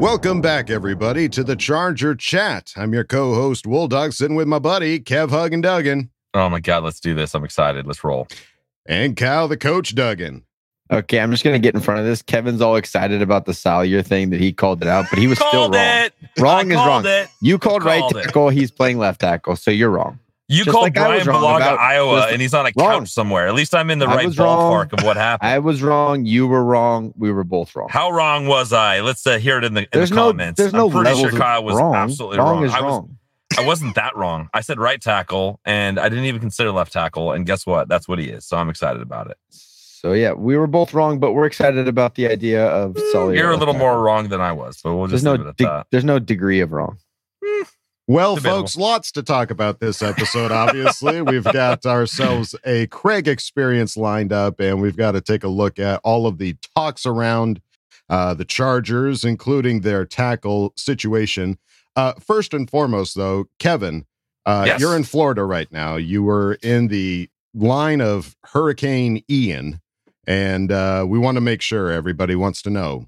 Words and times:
Welcome 0.00 0.40
back, 0.40 0.70
everybody, 0.70 1.28
to 1.28 1.44
the 1.44 1.54
Charger 1.54 2.14
Chat. 2.14 2.72
I'm 2.74 2.94
your 2.94 3.04
co-host, 3.04 3.66
Dog, 3.90 4.14
sitting 4.14 4.34
with 4.34 4.48
my 4.48 4.58
buddy, 4.58 4.98
Kev 4.98 5.28
Hug 5.28 5.52
and 5.52 5.62
Duggan. 5.62 6.08
Oh 6.32 6.48
my 6.48 6.58
God, 6.58 6.84
let's 6.84 7.00
do 7.00 7.14
this. 7.14 7.34
I'm 7.34 7.44
excited. 7.44 7.86
Let's 7.86 8.02
roll. 8.02 8.26
And 8.86 9.14
Kyle, 9.14 9.46
the 9.46 9.58
coach, 9.58 9.94
Duggan. 9.94 10.42
Okay, 10.90 11.20
I'm 11.20 11.30
just 11.30 11.44
gonna 11.44 11.58
get 11.58 11.74
in 11.74 11.82
front 11.82 12.00
of 12.00 12.06
this. 12.06 12.22
Kevin's 12.22 12.62
all 12.62 12.76
excited 12.76 13.20
about 13.20 13.44
the 13.44 13.52
Salyer 13.52 14.00
thing 14.00 14.30
that 14.30 14.40
he 14.40 14.54
called 14.54 14.80
it 14.80 14.88
out, 14.88 15.04
but 15.10 15.18
he 15.18 15.26
was 15.26 15.36
still 15.48 15.70
wrong. 15.70 15.74
It. 15.74 16.14
Wrong 16.38 16.72
I 16.72 16.80
is 16.80 16.86
wrong. 16.86 17.04
It. 17.04 17.28
You 17.42 17.58
called, 17.58 17.82
called 17.82 18.14
right 18.14 18.22
it. 18.22 18.24
tackle. 18.24 18.48
He's 18.48 18.70
playing 18.70 18.96
left 18.96 19.20
tackle, 19.20 19.54
so 19.54 19.70
you're 19.70 19.90
wrong. 19.90 20.18
You 20.52 20.64
Just 20.64 20.74
called 20.74 20.82
like 20.84 20.94
Bryan 20.94 21.24
Bulaga, 21.26 21.78
Iowa, 21.78 22.26
and 22.28 22.42
he's 22.42 22.54
on 22.54 22.66
a 22.66 22.72
wrong. 22.76 23.00
couch 23.02 23.08
somewhere. 23.10 23.46
At 23.46 23.54
least 23.54 23.72
I'm 23.72 23.88
in 23.88 24.00
the 24.00 24.06
I 24.06 24.16
right 24.16 24.36
wrong. 24.36 24.72
ballpark 24.88 24.92
of 24.98 25.04
what 25.04 25.16
happened. 25.16 25.48
I 25.48 25.60
was 25.60 25.80
wrong. 25.80 26.24
You 26.26 26.48
were 26.48 26.64
wrong. 26.64 27.12
We 27.16 27.30
were 27.30 27.44
both 27.44 27.76
wrong. 27.76 27.88
How 27.88 28.10
wrong 28.10 28.48
was 28.48 28.72
I? 28.72 29.00
Let's 29.00 29.24
uh, 29.26 29.38
hear 29.38 29.58
it 29.58 29.64
in 29.64 29.74
the, 29.74 29.82
in 29.82 29.88
there's 29.92 30.10
the 30.10 30.16
no, 30.16 30.26
comments. 30.30 30.58
there's 30.58 30.72
no 30.72 30.86
I'm 30.90 31.04
pretty 31.04 31.20
sure 31.20 31.30
Kyle 31.30 31.62
was 31.62 31.76
wrong. 31.76 31.94
absolutely 31.94 32.38
wrong. 32.38 32.56
wrong. 32.56 32.64
is 32.64 32.74
I 32.74 32.80
was. 32.80 33.08
I 33.58 33.64
wasn't 33.66 33.94
that 33.94 34.16
wrong. 34.16 34.48
I 34.52 34.60
said 34.60 34.78
right 34.78 35.00
tackle, 35.00 35.60
and 35.64 35.98
I 36.00 36.08
didn't 36.08 36.24
even 36.24 36.40
consider 36.40 36.72
left 36.72 36.92
tackle. 36.92 37.30
And 37.32 37.46
guess 37.46 37.64
what? 37.64 37.88
That's 37.88 38.08
what 38.08 38.18
he 38.18 38.26
is. 38.26 38.44
So 38.44 38.56
I'm 38.56 38.70
excited 38.70 39.02
about 39.02 39.30
it. 39.30 39.36
So 39.50 40.14
yeah, 40.14 40.32
we 40.32 40.56
were 40.56 40.66
both 40.66 40.94
wrong, 40.94 41.18
but 41.20 41.32
we're 41.32 41.46
excited 41.46 41.86
about 41.86 42.14
the 42.16 42.26
idea 42.26 42.66
of 42.66 42.96
Sully. 43.12 43.36
You're 43.36 43.50
a 43.52 43.56
little 43.56 43.74
more 43.74 44.02
wrong 44.02 44.30
than 44.30 44.40
I 44.40 44.50
was, 44.50 44.80
but 44.82 44.96
we'll 44.96 45.06
There's 45.08 45.22
just 45.22 45.24
no 45.24 45.34
it 45.34 45.46
at 45.46 45.56
de- 45.58 45.64
that. 45.64 45.86
there's 45.90 46.04
no 46.04 46.18
degree 46.18 46.60
of 46.60 46.72
wrong. 46.72 46.98
Well, 48.10 48.34
folks, 48.34 48.76
lots 48.76 49.12
to 49.12 49.22
talk 49.22 49.52
about 49.52 49.78
this 49.78 50.02
episode. 50.02 50.50
Obviously, 50.50 51.22
we've 51.22 51.44
got 51.44 51.86
ourselves 51.86 52.56
a 52.64 52.88
Craig 52.88 53.28
experience 53.28 53.96
lined 53.96 54.32
up, 54.32 54.58
and 54.58 54.82
we've 54.82 54.96
got 54.96 55.12
to 55.12 55.20
take 55.20 55.44
a 55.44 55.48
look 55.48 55.78
at 55.78 56.00
all 56.02 56.26
of 56.26 56.38
the 56.38 56.56
talks 56.74 57.06
around 57.06 57.60
uh, 58.08 58.34
the 58.34 58.44
Chargers, 58.44 59.24
including 59.24 59.82
their 59.82 60.04
tackle 60.04 60.72
situation. 60.76 61.56
Uh, 61.94 62.14
first 62.14 62.52
and 62.52 62.68
foremost, 62.68 63.14
though, 63.14 63.44
Kevin, 63.60 64.06
uh, 64.44 64.64
Yes. 64.66 64.80
you're 64.80 64.96
in 64.96 65.04
Florida 65.04 65.44
right 65.44 65.70
now. 65.70 65.94
You 65.94 66.24
were 66.24 66.54
in 66.64 66.88
the 66.88 67.30
line 67.54 68.00
of 68.00 68.34
Hurricane 68.42 69.22
Ian, 69.30 69.80
and 70.26 70.72
uh, 70.72 71.06
we 71.08 71.20
want 71.20 71.36
to 71.36 71.40
make 71.40 71.62
sure 71.62 71.92
everybody 71.92 72.34
wants 72.34 72.60
to 72.62 72.70
know 72.70 73.06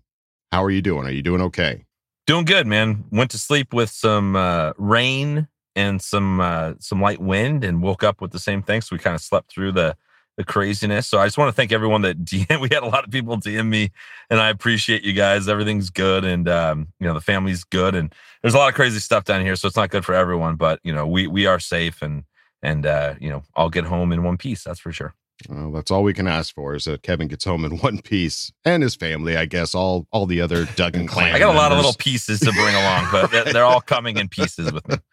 how 0.52 0.62
are 0.62 0.70
you 0.70 0.80
doing? 0.80 1.08
Are 1.08 1.10
you 1.10 1.22
doing 1.22 1.40
okay? 1.40 1.86
Doing 2.26 2.44
good, 2.44 2.66
man. 2.66 3.04
Went 3.10 3.30
to 3.32 3.38
sleep 3.38 3.72
with 3.72 3.90
some 3.90 4.36
uh, 4.36 4.72
rain 4.78 5.48
and 5.74 6.00
some 6.00 6.40
uh, 6.40 6.74
some 6.78 7.00
light 7.00 7.20
wind, 7.20 7.64
and 7.64 7.82
woke 7.82 8.04
up 8.04 8.20
with 8.20 8.30
the 8.30 8.38
same 8.38 8.62
thing. 8.62 8.80
So 8.80 8.94
we 8.94 9.00
kind 9.00 9.16
of 9.16 9.20
slept 9.20 9.50
through 9.50 9.72
the 9.72 9.96
the 10.36 10.44
craziness. 10.44 11.06
So 11.06 11.18
I 11.18 11.26
just 11.26 11.36
want 11.36 11.48
to 11.48 11.52
thank 11.52 11.72
everyone 11.72 12.02
that 12.02 12.24
DM. 12.24 12.60
We 12.60 12.68
had 12.72 12.84
a 12.84 12.86
lot 12.86 13.04
of 13.04 13.10
people 13.10 13.36
DM 13.38 13.68
me, 13.68 13.90
and 14.30 14.40
I 14.40 14.50
appreciate 14.50 15.02
you 15.02 15.12
guys. 15.12 15.48
Everything's 15.48 15.90
good, 15.90 16.24
and 16.24 16.48
um, 16.48 16.88
you 17.00 17.06
know 17.08 17.14
the 17.14 17.20
family's 17.20 17.64
good, 17.64 17.94
and 17.94 18.14
there's 18.40 18.54
a 18.54 18.58
lot 18.58 18.68
of 18.68 18.74
crazy 18.74 19.00
stuff 19.00 19.24
down 19.24 19.42
here. 19.42 19.56
So 19.56 19.66
it's 19.66 19.76
not 19.76 19.90
good 19.90 20.04
for 20.04 20.14
everyone, 20.14 20.56
but 20.56 20.80
you 20.84 20.92
know 20.92 21.06
we 21.06 21.26
we 21.26 21.46
are 21.46 21.58
safe, 21.58 22.02
and 22.02 22.24
and 22.62 22.86
uh, 22.86 23.14
you 23.20 23.30
know 23.30 23.42
I'll 23.56 23.70
get 23.70 23.84
home 23.84 24.12
in 24.12 24.22
one 24.22 24.36
piece. 24.36 24.62
That's 24.62 24.80
for 24.80 24.92
sure. 24.92 25.14
Well, 25.48 25.72
that's 25.72 25.90
all 25.90 26.02
we 26.02 26.14
can 26.14 26.26
ask 26.26 26.54
for 26.54 26.74
is 26.74 26.84
that 26.84 27.02
Kevin 27.02 27.28
gets 27.28 27.44
home 27.44 27.64
in 27.64 27.78
one 27.78 28.00
piece 28.00 28.52
and 28.64 28.82
his 28.82 28.94
family, 28.94 29.36
I 29.36 29.46
guess, 29.46 29.74
all 29.74 30.06
all 30.10 30.26
the 30.26 30.40
other 30.40 30.66
Duggan 30.76 31.06
clan. 31.06 31.34
I 31.34 31.38
got 31.38 31.54
a 31.54 31.58
lot 31.58 31.72
of 31.72 31.78
little 31.78 31.94
pieces 31.94 32.40
to 32.40 32.52
bring 32.52 32.74
along, 32.74 33.08
but 33.10 33.30
they're, 33.30 33.44
they're 33.44 33.64
all 33.64 33.80
coming 33.80 34.16
in 34.18 34.28
pieces 34.28 34.72
with 34.72 34.86
me. 34.88 34.96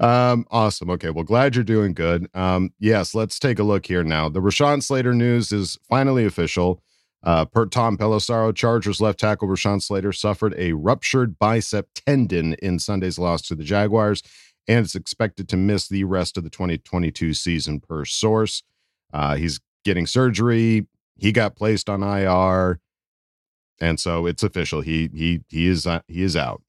Um, 0.00 0.44
awesome. 0.50 0.90
Okay, 0.90 1.10
well, 1.10 1.22
glad 1.22 1.54
you're 1.54 1.62
doing 1.62 1.94
good. 1.94 2.26
Um, 2.34 2.72
yes, 2.80 3.14
let's 3.14 3.38
take 3.38 3.60
a 3.60 3.62
look 3.62 3.86
here 3.86 4.02
now. 4.02 4.28
The 4.28 4.40
Rashawn 4.40 4.82
Slater 4.82 5.14
news 5.14 5.52
is 5.52 5.78
finally 5.88 6.24
official. 6.24 6.82
Uh, 7.22 7.44
per 7.44 7.66
Tom 7.66 7.96
Pelissero, 7.96 8.52
Chargers 8.54 9.00
left 9.00 9.20
tackle 9.20 9.46
Rashawn 9.46 9.80
Slater 9.80 10.12
suffered 10.12 10.54
a 10.58 10.72
ruptured 10.72 11.38
bicep 11.38 11.88
tendon 11.94 12.54
in 12.54 12.80
Sunday's 12.80 13.18
loss 13.18 13.42
to 13.42 13.54
the 13.54 13.62
Jaguars, 13.62 14.22
and 14.66 14.84
is 14.84 14.96
expected 14.96 15.48
to 15.48 15.56
miss 15.56 15.86
the 15.86 16.04
rest 16.04 16.36
of 16.36 16.44
the 16.44 16.50
2022 16.50 17.34
season 17.34 17.78
per 17.78 18.04
source. 18.04 18.62
Uh, 19.12 19.36
he's 19.36 19.60
getting 19.84 20.06
surgery. 20.06 20.86
He 21.16 21.32
got 21.32 21.56
placed 21.56 21.88
on 21.88 22.02
IR, 22.02 22.80
and 23.80 24.00
so 24.00 24.26
it's 24.26 24.42
official. 24.42 24.80
He 24.80 25.10
he 25.14 25.40
he 25.48 25.66
is 25.66 25.86
uh, 25.86 26.00
he 26.08 26.22
is 26.22 26.36
out. 26.36 26.62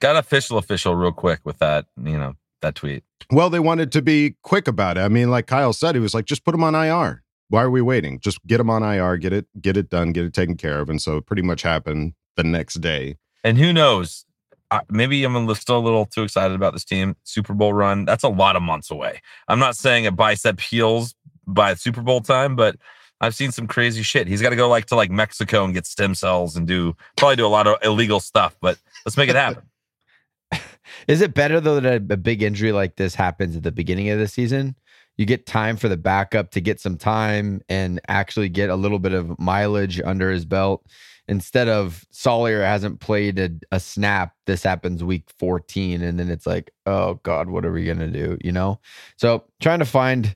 Got 0.00 0.16
official 0.16 0.58
official 0.58 0.94
real 0.94 1.12
quick 1.12 1.40
with 1.44 1.58
that, 1.58 1.86
you 2.02 2.16
know, 2.16 2.34
that 2.62 2.76
tweet. 2.76 3.02
Well, 3.30 3.50
they 3.50 3.58
wanted 3.58 3.90
to 3.92 4.02
be 4.02 4.36
quick 4.42 4.68
about 4.68 4.96
it. 4.96 5.00
I 5.00 5.08
mean, 5.08 5.30
like 5.30 5.46
Kyle 5.46 5.72
said, 5.72 5.94
he 5.94 6.00
was 6.00 6.14
like, 6.14 6.24
just 6.24 6.44
put 6.44 6.54
him 6.54 6.62
on 6.64 6.74
IR. 6.74 7.22
Why 7.48 7.62
are 7.62 7.70
we 7.70 7.82
waiting? 7.82 8.20
Just 8.20 8.44
get 8.46 8.60
him 8.60 8.70
on 8.70 8.82
IR, 8.82 9.16
get 9.16 9.32
it, 9.32 9.46
get 9.60 9.76
it 9.76 9.88
done, 9.88 10.12
get 10.12 10.24
it 10.24 10.34
taken 10.34 10.56
care 10.56 10.80
of. 10.80 10.88
And 10.88 11.00
so 11.00 11.16
it 11.16 11.26
pretty 11.26 11.42
much 11.42 11.62
happened 11.62 12.12
the 12.36 12.44
next 12.44 12.74
day. 12.74 13.16
And 13.42 13.58
who 13.58 13.72
knows? 13.72 14.24
I, 14.70 14.80
maybe 14.90 15.24
I'm 15.24 15.34
a 15.48 15.54
still 15.54 15.78
a 15.78 15.80
little 15.80 16.04
too 16.04 16.22
excited 16.22 16.54
about 16.54 16.74
this 16.74 16.84
team. 16.84 17.16
Super 17.24 17.54
Bowl 17.54 17.72
run. 17.72 18.04
That's 18.04 18.22
a 18.22 18.28
lot 18.28 18.54
of 18.54 18.62
months 18.62 18.90
away. 18.90 19.22
I'm 19.48 19.58
not 19.58 19.76
saying 19.76 20.06
a 20.06 20.12
bicep 20.12 20.60
heals 20.60 21.14
by 21.48 21.74
Super 21.74 22.02
Bowl 22.02 22.20
time, 22.20 22.56
but 22.56 22.76
I've 23.20 23.34
seen 23.34 23.50
some 23.50 23.66
crazy 23.66 24.02
shit. 24.02 24.28
He's 24.28 24.42
got 24.42 24.50
to 24.50 24.56
go 24.56 24.68
like 24.68 24.86
to 24.86 24.94
like 24.94 25.10
Mexico 25.10 25.64
and 25.64 25.74
get 25.74 25.86
stem 25.86 26.14
cells 26.14 26.56
and 26.56 26.66
do 26.66 26.94
probably 27.16 27.36
do 27.36 27.46
a 27.46 27.48
lot 27.48 27.66
of 27.66 27.76
illegal 27.82 28.20
stuff. 28.20 28.56
But 28.60 28.78
let's 29.04 29.16
make 29.16 29.28
it 29.28 29.36
happen. 29.36 29.64
Is 31.08 31.20
it 31.20 31.34
better 31.34 31.60
though 31.60 31.80
that 31.80 32.10
a, 32.10 32.16
big 32.16 32.42
injury 32.42 32.72
like 32.72 32.96
this 32.96 33.14
happens 33.14 33.56
at 33.56 33.62
the 33.62 33.72
beginning 33.72 34.08
of 34.10 34.18
the 34.18 34.28
season? 34.28 34.76
You 35.16 35.26
get 35.26 35.46
time 35.46 35.76
for 35.76 35.88
the 35.88 35.96
backup 35.96 36.52
to 36.52 36.60
get 36.60 36.80
some 36.80 36.96
time 36.96 37.60
and 37.68 38.00
actually 38.06 38.48
get 38.48 38.70
a 38.70 38.76
little 38.76 39.00
bit 39.00 39.12
of 39.12 39.36
mileage 39.38 40.00
under 40.00 40.30
his 40.30 40.44
belt. 40.44 40.86
Instead 41.26 41.68
of 41.68 42.06
Salyer 42.10 42.62
hasn't 42.62 43.00
played 43.00 43.38
a, 43.38 43.50
a 43.72 43.80
snap, 43.80 44.34
this 44.46 44.62
happens 44.62 45.04
week 45.04 45.24
14, 45.38 46.02
and 46.02 46.18
then 46.18 46.30
it's 46.30 46.46
like, 46.46 46.70
oh 46.86 47.14
God, 47.22 47.50
what 47.50 47.66
are 47.66 47.72
we 47.72 47.84
gonna 47.84 48.08
do? 48.08 48.38
You 48.42 48.52
know? 48.52 48.80
So 49.16 49.44
trying 49.60 49.80
to 49.80 49.84
find 49.84 50.34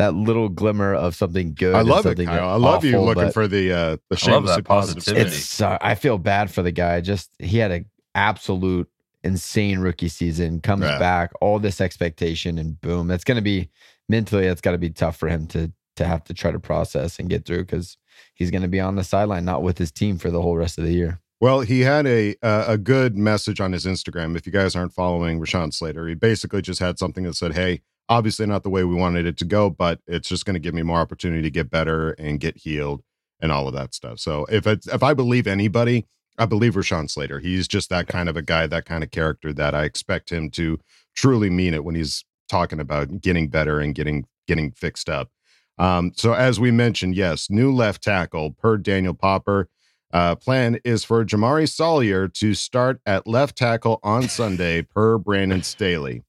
that 0.00 0.14
little 0.14 0.48
glimmer 0.48 0.94
of 0.94 1.14
something 1.14 1.54
good. 1.54 1.74
I 1.74 1.80
and 1.80 1.88
love 1.88 2.06
it, 2.06 2.16
Kyle. 2.24 2.48
I 2.48 2.56
love 2.56 2.84
you 2.84 3.00
looking 3.00 3.30
for 3.32 3.46
the 3.46 3.72
uh 3.72 3.96
the 4.08 4.20
I 4.26 4.30
love 4.30 4.46
that 4.46 4.56
shamelessly 4.56 4.62
positivity. 4.62 5.26
it's 5.36 5.60
uh, 5.60 5.78
I 5.80 5.94
feel 5.94 6.18
bad 6.18 6.50
for 6.50 6.62
the 6.62 6.72
guy. 6.72 7.00
Just 7.00 7.30
he 7.38 7.58
had 7.58 7.70
a 7.70 7.84
absolute 8.14 8.88
insane 9.22 9.78
rookie 9.80 10.08
season. 10.08 10.60
Comes 10.60 10.84
Yeah. 10.84 10.98
back, 10.98 11.32
all 11.40 11.58
this 11.58 11.80
expectation, 11.80 12.58
and 12.58 12.80
boom. 12.80 13.06
That's 13.06 13.24
going 13.24 13.36
to 13.36 13.42
be 13.42 13.70
mentally. 14.08 14.46
That's 14.46 14.60
got 14.60 14.72
to 14.72 14.78
be 14.78 14.90
tough 14.90 15.16
for 15.16 15.28
him 15.28 15.46
to 15.48 15.72
to 15.96 16.04
have 16.06 16.24
to 16.24 16.34
try 16.34 16.50
to 16.50 16.58
process 16.60 17.18
and 17.18 17.28
get 17.28 17.44
through 17.44 17.64
because 17.64 17.98
he's 18.34 18.50
going 18.50 18.62
to 18.62 18.68
be 18.68 18.80
on 18.80 18.96
the 18.96 19.04
sideline, 19.04 19.44
not 19.44 19.62
with 19.62 19.76
his 19.78 19.92
team 19.92 20.16
for 20.18 20.30
the 20.30 20.40
whole 20.40 20.56
rest 20.56 20.78
of 20.78 20.84
the 20.84 20.92
year. 20.94 21.20
Well, 21.40 21.60
he 21.60 21.80
had 21.80 22.06
a 22.06 22.36
uh, 22.42 22.64
a 22.68 22.78
good 22.78 23.16
message 23.16 23.60
on 23.60 23.72
his 23.72 23.86
Instagram. 23.86 24.36
If 24.36 24.46
you 24.46 24.52
guys 24.52 24.74
aren't 24.76 24.92
following 24.92 25.40
Rashawn 25.40 25.72
Slater, 25.72 26.06
he 26.08 26.14
basically 26.14 26.62
just 26.62 26.80
had 26.80 26.98
something 26.98 27.24
that 27.24 27.34
said, 27.34 27.54
"Hey, 27.54 27.80
obviously 28.08 28.46
not 28.46 28.62
the 28.62 28.70
way 28.70 28.84
we 28.84 28.94
wanted 28.94 29.26
it 29.26 29.36
to 29.38 29.44
go, 29.44 29.70
but 29.70 30.00
it's 30.06 30.28
just 30.28 30.44
going 30.44 30.54
to 30.54 30.60
give 30.60 30.74
me 30.74 30.82
more 30.82 30.98
opportunity 30.98 31.42
to 31.42 31.50
get 31.50 31.70
better 31.70 32.10
and 32.12 32.40
get 32.40 32.56
healed 32.56 33.02
and 33.40 33.52
all 33.52 33.68
of 33.68 33.74
that 33.74 33.94
stuff." 33.94 34.18
So 34.18 34.46
if 34.46 34.66
it's 34.66 34.86
if 34.86 35.02
I 35.02 35.14
believe 35.14 35.46
anybody, 35.46 36.06
I 36.38 36.46
believe 36.46 36.74
Rashawn 36.74 37.10
Slater. 37.10 37.38
He's 37.38 37.68
just 37.68 37.90
that 37.90 38.06
kind 38.06 38.28
of 38.28 38.36
a 38.36 38.42
guy, 38.42 38.66
that 38.66 38.86
kind 38.86 39.04
of 39.04 39.10
character 39.10 39.52
that 39.52 39.74
I 39.74 39.84
expect 39.84 40.32
him 40.32 40.50
to 40.52 40.78
truly 41.14 41.50
mean 41.50 41.74
it 41.74 41.84
when 41.84 41.94
he's 41.94 42.24
talking 42.48 42.80
about 42.80 43.20
getting 43.20 43.48
better 43.48 43.78
and 43.78 43.94
getting 43.94 44.26
getting 44.46 44.72
fixed 44.72 45.08
up. 45.08 45.30
Um, 45.78 46.12
so 46.14 46.32
as 46.32 46.58
we 46.58 46.70
mentioned, 46.70 47.14
yes, 47.14 47.48
new 47.48 47.72
left 47.72 48.02
tackle 48.02 48.52
per 48.52 48.76
Daniel 48.76 49.14
Popper. 49.14 49.68
Uh, 50.12 50.34
plan 50.34 50.78
is 50.84 51.04
for 51.04 51.24
Jamaree 51.24 51.68
Salyer 51.68 52.26
to 52.26 52.52
start 52.52 53.00
at 53.06 53.28
left 53.28 53.56
tackle 53.56 54.00
on 54.02 54.28
Sunday, 54.28 54.82
per 54.82 55.18
Brandon 55.18 55.62
Staley. 55.62 56.22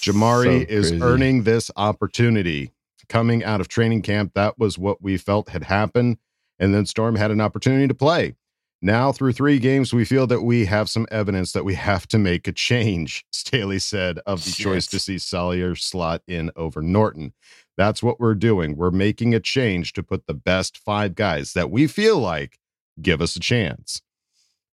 Jamaree 0.00 0.66
So 0.66 0.72
is 0.72 0.90
crazy. 0.90 1.02
earning 1.02 1.42
this 1.44 1.70
opportunity. 1.76 2.72
Coming 3.08 3.42
out 3.42 3.60
of 3.60 3.68
training 3.68 4.02
camp, 4.02 4.32
that 4.34 4.58
was 4.58 4.78
what 4.78 5.02
we 5.02 5.16
felt 5.16 5.48
had 5.48 5.64
happened. 5.64 6.18
And 6.58 6.72
then 6.74 6.86
Storm 6.86 7.16
had 7.16 7.30
an 7.30 7.40
opportunity 7.40 7.88
to 7.88 7.94
play. 7.94 8.36
Now, 8.82 9.12
through 9.12 9.32
three 9.32 9.58
games, 9.58 9.92
we 9.92 10.04
feel 10.06 10.26
that 10.28 10.40
we 10.42 10.64
have 10.66 10.88
some 10.88 11.06
evidence 11.10 11.52
that 11.52 11.64
we 11.64 11.74
have 11.74 12.06
to 12.08 12.18
make 12.18 12.48
a 12.48 12.52
change, 12.52 13.26
Staley 13.32 13.78
said, 13.78 14.20
of 14.26 14.44
the 14.44 14.52
choice 14.52 14.86
to 14.88 14.98
see 14.98 15.18
Salyer 15.18 15.74
slot 15.74 16.22
in 16.26 16.50
over 16.56 16.80
Norton. 16.80 17.34
That's 17.76 18.02
what 18.02 18.20
we're 18.20 18.34
doing. 18.34 18.76
We're 18.76 18.90
making 18.90 19.34
a 19.34 19.40
change 19.40 19.92
to 19.94 20.02
put 20.02 20.26
the 20.26 20.34
best 20.34 20.78
five 20.78 21.14
guys 21.14 21.52
that 21.54 21.70
we 21.70 21.86
feel 21.86 22.18
like 22.18 22.58
give 23.02 23.20
us 23.20 23.36
a 23.36 23.40
chance. 23.40 24.00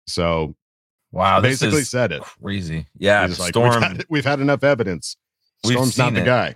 So 0.06 0.54
Wow, 1.14 1.40
this 1.40 1.60
basically 1.60 1.80
is 1.82 1.90
said 1.90 2.12
it. 2.12 2.22
crazy. 2.22 2.86
Yeah, 2.98 3.26
He's 3.26 3.38
like, 3.38 3.50
Storm. 3.50 3.70
we've, 3.70 3.82
had, 3.82 4.06
we've 4.08 4.24
had 4.24 4.40
enough 4.40 4.64
evidence. 4.64 5.16
We've 5.64 5.72
Storm's 5.74 5.96
not 5.96 6.04
seen 6.06 6.14
the 6.14 6.22
it. 6.22 6.26
guy. 6.26 6.54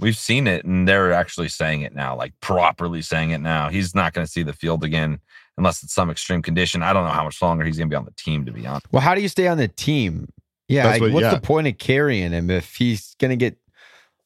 We've 0.00 0.16
seen 0.16 0.46
it, 0.46 0.64
and 0.64 0.88
they're 0.88 1.12
actually 1.12 1.48
saying 1.48 1.82
it 1.82 1.94
now, 1.94 2.16
like 2.16 2.32
properly 2.40 3.02
saying 3.02 3.30
it 3.30 3.40
now. 3.40 3.68
He's 3.68 3.94
not 3.94 4.12
going 4.12 4.26
to 4.26 4.30
see 4.30 4.42
the 4.42 4.52
field 4.52 4.82
again 4.82 5.20
unless 5.58 5.82
it's 5.82 5.92
some 5.92 6.10
extreme 6.10 6.40
condition. 6.42 6.82
I 6.82 6.92
don't 6.92 7.04
know 7.04 7.10
how 7.12 7.24
much 7.24 7.40
longer 7.42 7.64
he's 7.64 7.76
going 7.76 7.88
to 7.88 7.92
be 7.92 7.96
on 7.96 8.04
the 8.06 8.14
team, 8.16 8.44
to 8.46 8.52
be 8.52 8.66
honest. 8.66 8.86
Well, 8.92 9.02
how 9.02 9.14
do 9.14 9.20
you 9.20 9.28
stay 9.28 9.46
on 9.46 9.58
the 9.58 9.68
team? 9.68 10.28
Yeah, 10.68 10.86
like, 10.86 11.00
what- 11.02 11.12
what's 11.12 11.24
yeah. 11.24 11.34
the 11.34 11.40
point 11.40 11.66
of 11.66 11.78
carrying 11.78 12.32
him 12.32 12.48
if 12.50 12.74
he's 12.76 13.14
gonna 13.18 13.34
get 13.36 13.56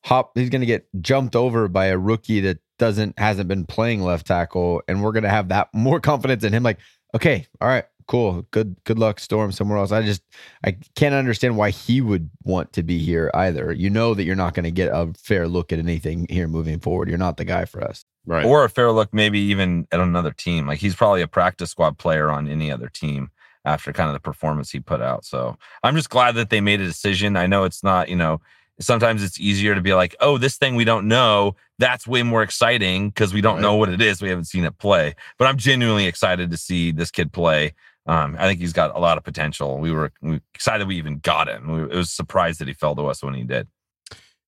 hop? 0.05 0.37
He's 0.37 0.51
gonna 0.51 0.67
get 0.67 0.87
jumped 1.01 1.35
over 1.35 1.69
by 1.69 1.87
a 1.87 1.97
rookie 1.99 2.41
that 2.41 2.59
doesn't 2.79 3.19
hasn't 3.19 3.49
been 3.49 3.65
playing 3.65 4.03
left 4.03 4.27
tackle, 4.27 4.83
and 4.87 5.03
we're 5.03 5.13
gonna 5.13 5.31
have 5.31 5.49
that 5.49 5.69
more 5.73 6.01
confidence 6.11 6.45
in 6.45 6.53
him. 6.53 6.63
Like, 6.63 6.79
okay, 7.15 7.47
all 7.63 7.69
right, 7.69 7.85
cool, 8.07 8.47
good, 8.51 8.77
good 8.85 8.99
luck, 8.99 9.21
Storm 9.21 9.53
somewhere 9.53 9.79
else. 9.79 9.93
I 9.93 10.03
just 10.03 10.23
I 10.65 10.77
can't 10.95 11.15
understand 11.15 11.57
why 11.57 11.71
he 11.71 12.01
would 12.01 12.31
want 12.43 12.73
to 12.75 12.83
be 12.83 12.99
here 12.99 13.31
either. 13.35 13.73
You 13.73 13.91
know 13.91 14.15
that 14.15 14.25
you're 14.25 14.37
not 14.37 14.55
gonna 14.55 14.71
get 14.71 14.89
a 14.93 15.13
fair 15.17 15.49
look 15.49 15.73
at 15.73 15.79
anything 15.79 16.27
here 16.29 16.49
moving 16.49 16.81
forward. 16.81 17.09
You're 17.09 17.19
not 17.19 17.37
the 17.37 17.45
guy 17.45 17.65
for 17.65 17.83
us. 17.83 18.05
Right. 18.27 18.45
Or 18.45 18.65
a 18.65 18.71
fair 18.71 18.91
look, 18.93 19.13
maybe 19.13 19.39
even 19.39 19.87
at 19.93 20.01
another 20.01 20.33
team. 20.33 20.67
Like 20.67 20.79
he's 20.79 20.95
probably 20.95 21.23
a 21.23 21.29
practice 21.29 21.71
squad 21.71 21.99
player 21.99 22.31
on 22.31 22.49
any 22.49 22.71
other 22.71 22.89
team 22.89 23.31
after 23.67 23.93
kind 23.93 24.09
of 24.09 24.15
the 24.15 24.21
performance 24.21 24.71
he 24.71 24.81
put 24.81 25.01
out. 25.03 25.25
So 25.25 25.57
I'm 25.83 25.95
just 25.97 26.11
glad 26.11 26.35
that 26.37 26.51
they 26.51 26.61
made 26.61 26.81
a 26.81 26.87
decision. 26.87 27.37
I 27.37 27.47
know 27.47 27.65
it's 27.65 27.83
not, 27.83 28.09
you 28.09 28.17
know, 28.17 28.41
sometimes 28.81 29.23
it's 29.23 29.39
easier 29.41 29.75
to 29.75 29.81
be 29.81 29.95
like, 29.95 30.17
oh, 30.21 30.37
this 30.39 30.57
thing 30.57 30.75
we 30.75 30.85
don't 30.85 31.07
know. 31.07 31.55
That's 31.79 32.07
way 32.07 32.23
more 32.23 32.43
exciting 32.43 33.09
because 33.11 33.33
we 33.35 33.41
don't 33.41 33.57
Right. 33.57 33.63
know 33.63 33.77
what 33.77 33.89
it 33.89 34.01
is. 34.01 34.21
We 34.23 34.29
haven't 34.29 34.45
seen 34.47 34.65
it 34.65 34.79
play. 34.79 35.15
But 35.39 35.49
I'm 35.49 35.57
genuinely 35.57 36.07
excited 36.07 36.51
to 36.51 36.57
see 36.57 36.93
this 36.93 37.11
kid 37.11 37.33
play. 37.33 37.75
Um, 38.07 38.37
I 38.39 38.47
think 38.47 38.61
he's 38.61 38.73
got 38.73 38.95
a 38.95 38.99
lot 38.99 39.17
of 39.17 39.25
potential. 39.25 39.79
We 39.79 39.91
were 39.91 40.13
we 40.21 40.41
excited 40.55 40.87
we 40.87 40.97
even 40.97 41.19
got 41.19 41.49
him. 41.49 41.73
We, 41.73 41.83
it 41.83 41.97
was 41.97 42.11
surprised 42.11 42.61
that 42.61 42.69
he 42.69 42.75
fell 42.75 42.95
to 42.97 43.07
us 43.07 43.23
when 43.23 43.35
he 43.35 43.45
did. 43.45 43.69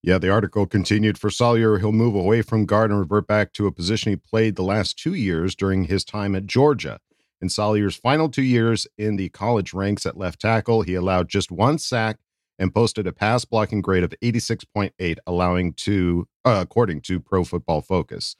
Yeah, 0.02 0.18
the 0.18 0.30
article 0.30 0.66
continued 0.66 1.18
for 1.18 1.30
Salyer. 1.30 1.78
He'll 1.78 1.90
move 1.90 2.14
away 2.14 2.42
from 2.42 2.66
guard 2.66 2.90
and 2.90 3.00
revert 3.00 3.26
back 3.26 3.52
to 3.54 3.66
a 3.66 3.72
position 3.72 4.12
he 4.12 4.16
played 4.16 4.54
the 4.54 4.62
last 4.62 4.98
two 4.98 5.14
years 5.14 5.56
during 5.56 5.84
his 5.84 6.04
time 6.04 6.36
at 6.36 6.46
Georgia. 6.46 7.00
In 7.40 7.48
Salyer's 7.48 7.96
final 7.96 8.28
two 8.28 8.42
years 8.42 8.86
in 8.96 9.16
the 9.16 9.30
college 9.30 9.74
ranks 9.74 10.06
at 10.06 10.16
left 10.16 10.40
tackle, 10.40 10.82
he 10.82 10.94
allowed 10.94 11.28
just 11.28 11.50
one 11.50 11.78
sack 11.78 12.18
and 12.58 12.74
posted 12.74 13.06
a 13.06 13.12
pass 13.12 13.44
blocking 13.44 13.82
grade 13.82 14.04
of 14.04 14.14
86.8, 14.22 15.18
allowing 15.26 15.74
to, 15.74 16.28
uh, 16.44 16.60
according 16.62 17.00
to 17.02 17.20
Pro 17.20 17.44
Football 17.44 17.82
Focus. 17.82 18.36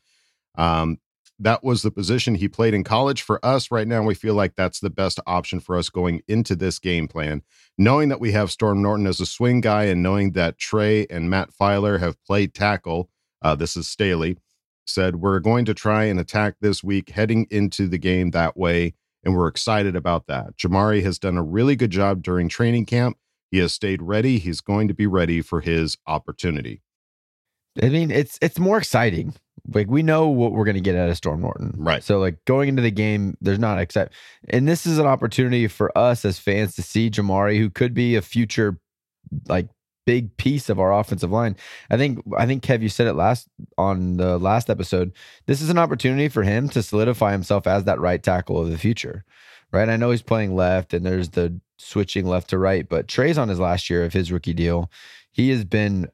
Um, 0.57 0.99
that 1.39 1.63
was 1.63 1.83
the 1.83 1.91
position 1.91 2.35
he 2.35 2.49
played 2.49 2.75
in 2.75 2.85
college. 2.85 3.23
For 3.23 3.45
us 3.45 3.71
right 3.71 3.87
now, 3.87 4.03
we 4.03 4.15
feel 4.15 4.35
like 4.35 4.55
that's 4.55 4.81
the 4.81 4.91
best 4.91 5.21
option 5.27 5.61
for 5.61 5.77
us 5.77 5.91
going 5.91 6.23
into 6.29 6.57
this 6.57 6.79
game 6.79 7.09
plan 7.09 7.43
knowing 7.79 8.09
that 8.09 8.21
we 8.21 8.33
have 8.33 8.51
Storm 8.51 8.83
Norton 8.83 9.07
as 9.07 9.21
a 9.21 9.27
swing 9.27 9.61
guy 9.61 9.85
and 9.85 10.03
knowing 10.03 10.33
that 10.33 10.59
Trey 10.59 11.07
and 11.11 11.29
Matt 11.29 11.51
Feiler 11.51 12.01
have 12.01 12.23
played 12.25 12.55
tackle, 12.55 13.11
uh, 13.43 13.55
this 13.55 13.77
is 13.77 13.87
Staley, 13.87 14.37
said, 14.87 15.17
We're 15.17 15.41
going 15.41 15.65
to 15.67 15.75
try 15.75 16.05
and 16.05 16.19
attack 16.19 16.57
this 16.61 16.83
week 16.83 17.11
heading 17.11 17.47
into 17.51 17.89
the 17.89 17.99
game 17.99 18.31
that 18.31 18.57
way. 18.57 18.95
And 19.25 19.35
we're 19.35 19.49
excited 19.49 19.97
about 19.97 20.27
that. 20.29 20.57
Jamaree 20.57 21.03
has 21.03 21.19
done 21.19 21.37
a 21.37 21.43
really 21.43 21.75
good 21.75 21.91
job 21.91 22.23
during 22.23 22.49
training 22.49 22.87
camp. 22.87 23.19
He 23.51 23.59
has 23.59 23.73
stayed 23.73 24.01
ready. 24.01 24.39
He's 24.39 24.61
going 24.61 24.89
to 24.89 24.95
be 24.95 25.07
ready 25.07 25.43
for 25.43 25.61
his 25.61 25.97
opportunity. 26.07 26.83
I 27.83 27.89
mean, 27.89 28.11
it's 28.11 28.39
it's 28.41 28.59
more 28.59 28.79
exciting. 28.79 29.35
Like 29.73 29.89
we 29.89 30.03
know 30.03 30.29
what 30.29 30.53
we're 30.53 30.65
going 30.65 30.77
to 30.77 30.81
get 30.81 30.97
out 30.97 31.09
of 31.09 31.17
Storm 31.17 31.41
Norton, 31.41 31.73
Right. 31.77 32.03
So 32.03 32.19
like 32.19 32.45
going 32.45 32.69
into 32.69 32.83
the 32.83 32.91
game, 32.91 33.37
there's 33.41 33.59
not 33.59 33.79
except, 33.79 34.15
and 34.49 34.69
this 34.69 34.87
is 34.87 34.99
an 34.99 35.07
opportunity 35.07 35.67
for 35.69 35.97
us 35.97 36.25
as 36.25 36.39
fans 36.39 36.75
to 36.77 36.83
see 36.83 37.11
Jamaree, 37.11 37.59
who 37.59 37.71
could 37.71 37.95
be 37.95 38.17
a 38.17 38.23
future 38.23 38.79
like 39.49 39.69
big 40.07 40.37
piece 40.37 40.71
of 40.71 40.79
our 40.79 40.97
offensive 40.99 41.31
line. 41.31 41.57
I 41.91 41.97
think 41.97 42.21
I 42.39 42.47
think 42.47 42.63
Kev, 42.63 42.81
you 42.81 42.89
said 42.89 43.09
it 43.09 43.15
last 43.15 43.49
on 43.77 44.17
the 44.17 44.39
last 44.39 44.71
episode. 44.71 45.13
This 45.47 45.61
is 45.61 45.69
an 45.69 45.79
opportunity 45.79 46.29
for 46.29 46.43
him 46.43 46.69
to 46.71 46.83
solidify 46.83 47.33
himself 47.33 47.67
as 47.67 47.85
that 47.85 48.01
right 48.01 48.23
tackle 48.23 48.59
of 48.59 48.71
the 48.71 48.79
future. 48.79 49.25
Right. 49.73 49.89
I 49.89 49.97
know 49.97 50.13
he's 50.13 50.23
playing 50.23 50.55
left, 50.55 50.95
and 50.95 51.05
there's 51.05 51.31
the 51.31 51.61
switching 51.77 52.25
left 52.25 52.51
to 52.51 52.59
right, 52.59 52.89
but 52.89 53.09
Trey's 53.09 53.37
on 53.37 53.49
his 53.49 53.59
last 53.59 53.91
year 53.91 54.05
of 54.05 54.13
his 54.13 54.31
rookie 54.31 54.55
deal. 54.55 54.91
He 55.33 55.51
has 55.51 55.65
been 55.65 56.09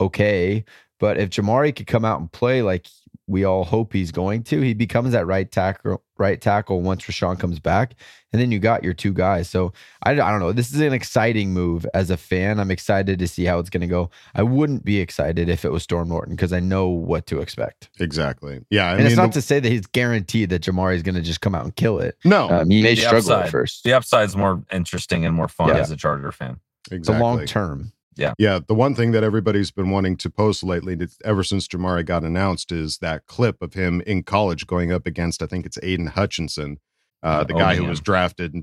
okay. 0.00 0.64
But 1.02 1.18
if 1.18 1.30
Jamaree 1.30 1.74
could 1.74 1.88
come 1.88 2.04
out 2.04 2.20
and 2.20 2.30
play 2.30 2.62
like 2.62 2.86
we 3.26 3.42
all 3.42 3.64
hope 3.64 3.92
he's 3.92 4.12
going 4.12 4.44
to, 4.44 4.60
he 4.60 4.72
becomes 4.72 5.10
that 5.12 5.26
right 5.26 5.50
tackle, 5.50 6.00
right 6.16 6.40
tackle 6.40 6.80
once 6.80 7.02
Rashawn 7.06 7.40
comes 7.40 7.58
back, 7.58 7.94
and 8.32 8.40
then 8.40 8.52
you 8.52 8.60
got 8.60 8.84
your 8.84 8.94
two 8.94 9.12
guys. 9.12 9.50
So 9.50 9.72
I, 10.04 10.12
I 10.12 10.14
don't 10.14 10.38
know. 10.38 10.52
This 10.52 10.72
is 10.72 10.80
an 10.80 10.92
exciting 10.92 11.52
move 11.52 11.84
as 11.92 12.10
a 12.10 12.16
fan. 12.16 12.60
I'm 12.60 12.70
excited 12.70 13.18
to 13.18 13.26
see 13.26 13.44
how 13.46 13.58
it's 13.58 13.68
going 13.68 13.80
to 13.80 13.88
go. 13.88 14.10
I 14.36 14.44
wouldn't 14.44 14.84
be 14.84 15.00
excited 15.00 15.48
if 15.48 15.64
it 15.64 15.72
was 15.72 15.82
Storm 15.82 16.08
Norton 16.08 16.36
because 16.36 16.52
I 16.52 16.60
know 16.60 16.86
what 16.86 17.26
to 17.26 17.40
expect. 17.40 17.90
Exactly. 17.98 18.60
Yeah. 18.70 18.84
I 18.86 18.90
and 18.90 18.98
mean, 18.98 19.06
it's 19.08 19.16
not 19.16 19.28
the- 19.32 19.40
to 19.40 19.42
say 19.42 19.58
that 19.58 19.68
he's 19.68 19.86
guaranteed 19.88 20.50
that 20.50 20.62
Jamaree 20.62 20.94
is 20.94 21.02
going 21.02 21.16
to 21.16 21.20
just 21.22 21.40
come 21.40 21.56
out 21.56 21.64
and 21.64 21.74
kill 21.74 21.98
it. 21.98 22.16
no, 22.24 22.48
Um, 22.48 22.70
he 22.70 22.80
may 22.80 22.94
The 22.94 23.00
struggle 23.00 23.18
upside. 23.32 23.46
at 23.46 23.50
first. 23.50 23.82
The 23.82 23.92
upside's 23.94 24.36
more 24.36 24.62
interesting 24.70 25.26
and 25.26 25.34
more 25.34 25.48
fun 25.48 25.70
Yeah. 25.70 25.78
as 25.78 25.90
a 25.90 25.96
Charger 25.96 26.30
fan. 26.30 26.60
It's 26.86 26.92
a 26.92 26.94
exactly. 26.94 27.22
long 27.22 27.44
term. 27.46 27.92
Yeah, 28.16 28.34
Yeah. 28.38 28.60
the 28.66 28.74
one 28.74 28.94
thing 28.94 29.12
that 29.12 29.24
everybody's 29.24 29.70
been 29.70 29.90
wanting 29.90 30.16
to 30.18 30.30
post 30.30 30.62
lately, 30.62 30.98
ever 31.24 31.42
since 31.42 31.66
Jamaree 31.66 32.04
got 32.04 32.24
announced, 32.24 32.70
is 32.72 32.98
that 32.98 33.26
clip 33.26 33.62
of 33.62 33.74
him 33.74 34.02
in 34.06 34.22
college 34.22 34.66
going 34.66 34.92
up 34.92 35.06
against, 35.06 35.42
I 35.42 35.46
think 35.46 35.64
it's 35.66 35.78
Aidan 35.82 36.08
Hutchinson, 36.08 36.78
uh, 37.22 37.44
the 37.44 37.54
Oh, 37.54 37.58
guy 37.58 37.74
who 37.76 37.84
was 37.84 38.00
drafted 38.00 38.54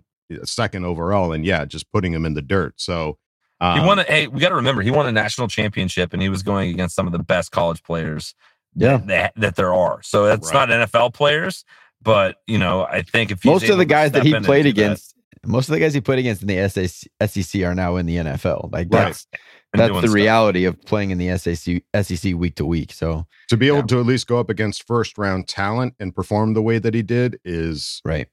second 0.43 0.85
overall, 0.85 1.31
and 1.33 1.45
yeah, 1.45 1.65
just 1.65 1.91
putting 1.91 2.13
him 2.13 2.25
in 2.25 2.33
the 2.35 2.41
dirt. 2.41 2.73
So 2.77 3.17
um, 3.61 3.79
he 3.79 3.85
won. 3.85 3.99
A, 3.99 4.03
hey, 4.03 4.27
we 4.27 4.39
got 4.39 4.49
to 4.49 4.55
remember 4.55 4.81
he 4.83 4.91
won 4.91 5.07
a 5.07 5.11
national 5.11 5.47
championship, 5.47 6.13
and 6.13 6.21
he 6.21 6.29
was 6.29 6.43
going 6.43 6.69
against 6.69 6.95
some 6.95 7.07
of 7.07 7.11
the 7.13 7.19
best 7.19 7.51
college 7.51 7.81
players. 7.83 8.35
Yeah. 8.75 8.97
that, 8.97 9.07
that, 9.07 9.33
that 9.37 9.55
there 9.55 9.73
are. 9.73 10.01
So 10.03 10.25
it's 10.25 10.53
Right. 10.53 10.69
not 10.69 10.89
NFL 10.89 11.13
players, 11.15 11.65
but 12.01 12.37
you 12.45 12.59
know, 12.59 12.83
I 12.85 13.01
think 13.01 13.31
if 13.31 13.43
Most 13.43 13.67
of 13.67 13.77
the 13.79 13.85
guys 13.85 14.11
that 14.11 14.23
he 14.23 14.31
played 14.39 14.63
do 14.63 14.71
that 14.73 14.79
against, 14.81 15.15
most 15.45 15.69
of 15.69 15.73
the 15.73 15.79
guys 15.79 15.93
he 15.93 16.01
played 16.01 16.19
against 16.19 16.41
in 16.41 16.47
the 16.47 16.69
SEC, 16.69 17.61
are 17.63 17.75
now 17.75 17.95
in 17.95 18.05
the 18.05 18.17
NFL. 18.17 18.71
Like 18.71 18.87
Right. 18.91 19.05
that's 19.05 19.27
and 19.73 19.79
that's 19.79 19.93
the 19.93 20.01
stuff. 20.01 20.13
reality 20.13 20.65
of 20.65 20.81
playing 20.83 21.11
in 21.11 21.17
the 21.17 21.37
SEC 21.37 21.83
SEC 22.01 22.33
week 22.35 22.55
to 22.55 22.65
week. 22.65 22.91
So 22.91 23.25
to 23.49 23.57
be 23.57 23.67
able 23.67 23.83
to 23.83 23.99
at 23.99 24.05
least 24.05 24.27
go 24.27 24.39
up 24.39 24.49
against 24.49 24.87
first 24.87 25.17
round 25.17 25.47
talent 25.47 25.93
and 25.99 26.13
perform 26.15 26.53
the 26.53 26.61
way 26.61 26.79
that 26.79 26.93
he 26.93 27.01
did 27.01 27.39
is 27.45 28.01
right. 28.03 28.27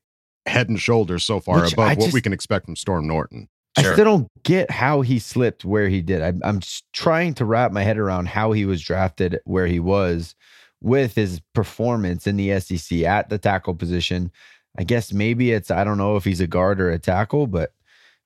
head 0.47 0.69
and 0.69 0.81
shoulders 0.81 1.25
so 1.25 1.41
far 1.41 1.63
Which 1.63 1.75
above 1.75 1.89
I 1.89 1.95
what 1.95 2.13
we 2.13 2.21
can 2.21 2.33
expect 2.33 2.65
from 2.65 2.77
Storm 2.77 3.07
Norton. 3.07 3.49
I 3.79 3.83
still 3.83 4.05
don't 4.05 4.29
get 4.43 4.71
how 4.71 5.03
he 5.03 5.19
slipped 5.19 5.65
where 5.65 5.89
he 5.89 6.01
did. 6.01 6.23
I, 6.23 6.33
I'm 6.49 6.61
just 6.61 6.91
trying 6.95 7.35
to 7.35 7.45
wrap 7.45 7.73
my 7.73 7.83
head 7.83 7.99
around 7.99 8.29
how 8.29 8.53
he 8.53 8.65
was 8.65 8.81
drafted 8.81 9.39
where 9.45 9.67
he 9.67 9.81
was 9.81 10.35
with 10.81 11.15
his 11.15 11.41
performance 11.55 12.27
in 12.27 12.37
the 12.37 12.59
SEC 12.61 13.03
at 13.03 13.29
the 13.29 13.37
tackle 13.39 13.75
position. 13.75 14.31
I 14.79 14.85
guess 14.85 15.13
maybe 15.13 15.53
it's 15.53 15.71
I 15.71 15.85
don't 15.85 15.99
know 15.99 16.17
if 16.17 16.25
he's 16.25 16.41
a 16.41 16.47
guard 16.47 16.81
or 16.81 16.91
a 16.91 16.99
tackle, 16.99 17.47
but 17.47 17.73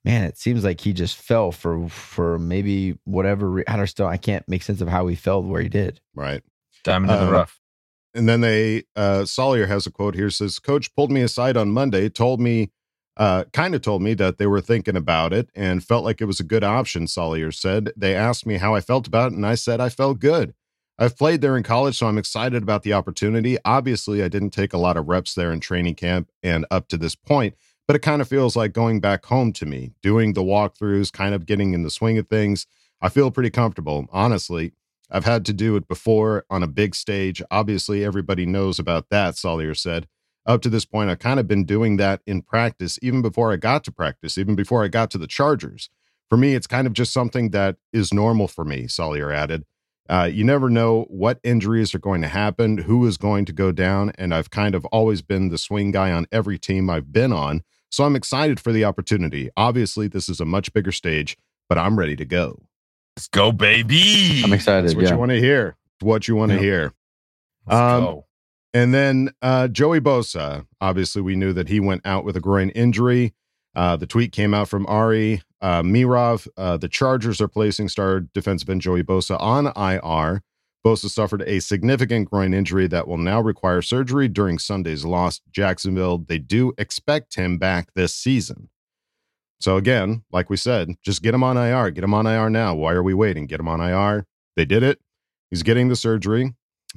man, 0.04 0.24
it 0.24 0.36
seems 0.38 0.64
like 0.64 0.80
he 0.80 0.92
just 0.92 1.16
fell 1.16 1.52
for 1.52 1.88
for 1.88 2.38
maybe 2.38 2.98
whatever. 3.04 3.50
Re- 3.50 3.64
I 3.68 3.76
don't 3.76 3.86
still 3.86 4.06
I 4.06 4.16
can't 4.16 4.48
make 4.48 4.62
sense 4.62 4.80
of 4.80 4.88
how 4.88 5.06
he 5.06 5.16
fell 5.16 5.42
where 5.42 5.62
he 5.62 5.68
did. 5.68 6.00
Right. 6.14 6.42
diamond 6.84 7.12
in 7.12 7.26
the 7.26 7.32
rough. 7.32 7.60
and 8.14 8.28
then 8.28 8.40
they 8.40 8.84
uh 8.96 9.24
Salyer 9.24 9.66
has 9.66 9.86
a 9.86 9.90
quote 9.90 10.14
here 10.14 10.30
says 10.30 10.58
coach 10.58 10.94
pulled 10.94 11.10
me 11.10 11.20
aside 11.22 11.56
on 11.56 11.70
Monday 11.70 12.08
told 12.08 12.40
me 12.40 12.70
uh 13.16 13.44
kind 13.52 13.74
of 13.74 13.82
told 13.82 14.02
me 14.02 14.14
that 14.14 14.38
they 14.38 14.46
were 14.46 14.60
thinking 14.60 14.96
about 14.96 15.32
it 15.32 15.50
and 15.54 15.84
felt 15.84 16.04
like 16.04 16.20
it 16.20 16.24
was 16.24 16.40
a 16.40 16.44
good 16.44 16.64
option 16.64 17.06
Salyer 17.06 17.52
said 17.52 17.92
they 17.96 18.14
asked 18.16 18.46
me 18.46 18.56
how 18.56 18.74
I 18.74 18.80
felt 18.80 19.06
about 19.06 19.32
it 19.32 19.36
and 19.36 19.46
I 19.46 19.54
said 19.54 19.80
I 19.80 19.88
felt 19.90 20.18
good 20.18 20.54
I've 21.00 21.18
played 21.18 21.40
there 21.40 21.56
in 21.56 21.64
college 21.64 21.98
so 21.98 22.06
I'm 22.06 22.18
excited 22.18 22.62
about 22.62 22.82
the 22.82 22.92
opportunity 22.92 23.56
obviously 23.64 24.22
I 24.22 24.28
didn't 24.28 24.50
take 24.50 24.72
a 24.72 24.78
lot 24.78 24.96
of 24.96 25.08
reps 25.08 25.34
there 25.34 25.52
in 25.52 25.60
training 25.60 25.96
camp 25.96 26.30
and 26.42 26.66
up 26.70 26.88
to 26.88 26.96
this 26.96 27.14
point 27.14 27.54
but 27.88 27.96
it 27.96 28.02
kind 28.02 28.22
of 28.22 28.28
feels 28.28 28.54
like 28.54 28.72
going 28.72 29.00
back 29.00 29.24
home 29.24 29.52
to 29.54 29.66
me 29.66 29.92
doing 30.02 30.34
the 30.34 30.44
walkthroughs 30.44 31.12
kind 31.12 31.34
of 31.34 31.46
getting 31.46 31.74
in 31.74 31.82
the 31.82 31.90
swing 31.90 32.18
of 32.18 32.28
things 32.28 32.66
I 33.00 33.08
feel 33.08 33.30
pretty 33.30 33.50
comfortable 33.50 34.06
honestly 34.12 34.72
I've 35.10 35.24
had 35.24 35.44
to 35.46 35.52
do 35.52 35.76
it 35.76 35.88
before 35.88 36.44
on 36.48 36.62
a 36.62 36.68
big 36.68 36.94
stage. 36.94 37.42
Obviously, 37.50 38.04
everybody 38.04 38.46
knows 38.46 38.78
about 38.78 39.08
that, 39.10 39.36
Salyer 39.36 39.74
said. 39.74 40.06
Up 40.46 40.62
to 40.62 40.68
this 40.68 40.84
point, 40.84 41.10
I've 41.10 41.18
kind 41.18 41.40
of 41.40 41.48
been 41.48 41.64
doing 41.64 41.96
that 41.96 42.22
in 42.26 42.42
practice, 42.42 42.98
even 43.02 43.20
before 43.20 43.52
I 43.52 43.56
got 43.56 43.84
to 43.84 43.92
practice, 43.92 44.38
even 44.38 44.54
before 44.54 44.84
I 44.84 44.88
got 44.88 45.10
to 45.10 45.18
the 45.18 45.26
Chargers. 45.26 45.90
For 46.28 46.36
me, 46.36 46.54
it's 46.54 46.66
kind 46.66 46.86
of 46.86 46.92
just 46.92 47.12
something 47.12 47.50
that 47.50 47.76
is 47.92 48.14
normal 48.14 48.46
for 48.46 48.64
me, 48.64 48.86
Salyer 48.86 49.32
added. 49.32 49.64
Uh, 50.10 50.24
you 50.24 50.42
never 50.42 50.68
know 50.68 51.04
what 51.08 51.38
injuries 51.44 51.94
are 51.94 52.00
going 52.00 52.20
to 52.20 52.26
happen, 52.28 52.78
who 52.78 53.06
is 53.06 53.16
going 53.16 53.44
to 53.44 53.52
go 53.52 53.70
down, 53.70 54.10
and 54.18 54.34
I've 54.34 54.50
kind 54.50 54.74
of 54.74 54.84
always 54.86 55.22
been 55.22 55.50
the 55.50 55.56
swing 55.58 55.92
guy 55.92 56.10
on 56.10 56.26
every 56.32 56.58
team 56.58 56.90
I've 56.90 57.12
been 57.12 57.32
on. 57.32 57.62
So 57.92 58.04
I'm 58.04 58.16
excited 58.16 58.58
for 58.58 58.72
the 58.72 58.84
opportunity. 58.84 59.50
Obviously, 59.56 60.08
this 60.08 60.28
is 60.28 60.40
a 60.40 60.44
much 60.44 60.72
bigger 60.72 60.90
stage, 60.92 61.36
but 61.68 61.78
I'm 61.78 61.96
ready 61.96 62.16
to 62.16 62.24
go. 62.24 62.60
Let's 63.16 63.28
go, 63.28 63.52
baby. 63.52 64.42
I'm 64.44 64.52
excited. 64.52 64.84
That's 64.86 64.96
what 64.96 65.04
yeah. 65.04 65.12
you 65.12 65.16
want 65.18 65.30
to 65.30 65.38
hear. 65.38 65.76
It's 65.96 66.04
what 66.04 66.26
you 66.26 66.34
want 66.34 66.50
to 66.50 66.56
Yeah. 66.56 66.60
hear. 66.62 66.92
Let's 67.66 67.80
Um, 67.80 68.04
go. 68.04 68.26
And 68.74 68.92
then 68.94 69.30
uh, 69.42 69.68
Joey 69.68 70.00
Bosa. 70.00 70.66
Obviously, 70.80 71.22
we 71.22 71.36
knew 71.36 71.52
that 71.52 71.68
he 71.68 71.78
went 71.80 72.04
out 72.04 72.24
with 72.24 72.36
a 72.36 72.40
groin 72.40 72.70
injury. 72.70 73.32
Uh, 73.76 73.96
the 73.96 74.06
tweet 74.06 74.32
came 74.32 74.54
out 74.54 74.68
from 74.68 74.86
Ari 74.86 75.42
uh, 75.60 75.82
Meirov. 75.82 76.48
Uh, 76.56 76.76
the 76.76 76.88
Chargers 76.88 77.40
are 77.40 77.48
placing 77.48 77.88
star 77.88 78.20
defensive 78.20 78.68
end 78.70 78.80
Joey 78.80 79.02
Bosa 79.02 79.40
on 79.40 79.66
IR. 79.76 80.42
Bosa 80.84 81.10
suffered 81.10 81.42
a 81.42 81.60
significant 81.60 82.30
groin 82.30 82.54
injury 82.54 82.86
that 82.88 83.06
will 83.06 83.18
now 83.18 83.40
require 83.40 83.82
surgery 83.82 84.28
during 84.28 84.58
Sunday's 84.58 85.04
loss 85.04 85.40
Jacksonville. 85.50 86.18
They 86.18 86.38
do 86.38 86.72
expect 86.78 87.34
him 87.34 87.58
back 87.58 87.92
this 87.94 88.14
season. 88.14 88.70
So 89.60 89.76
again, 89.76 90.22
like 90.32 90.48
we 90.48 90.56
said, 90.56 90.94
just 91.02 91.22
get 91.22 91.34
him 91.34 91.44
on 91.44 91.58
IR. 91.58 91.90
Get 91.90 92.04
him 92.04 92.14
on 92.14 92.26
IR 92.26 92.48
now. 92.48 92.74
Why 92.74 92.92
are 92.94 93.02
we 93.02 93.12
waiting? 93.12 93.46
Get 93.46 93.60
him 93.60 93.68
on 93.68 93.80
IR. 93.80 94.26
They 94.56 94.64
did 94.64 94.82
it. 94.82 95.00
He's 95.50 95.62
getting 95.62 95.88
the 95.88 95.96
surgery. 95.96 96.54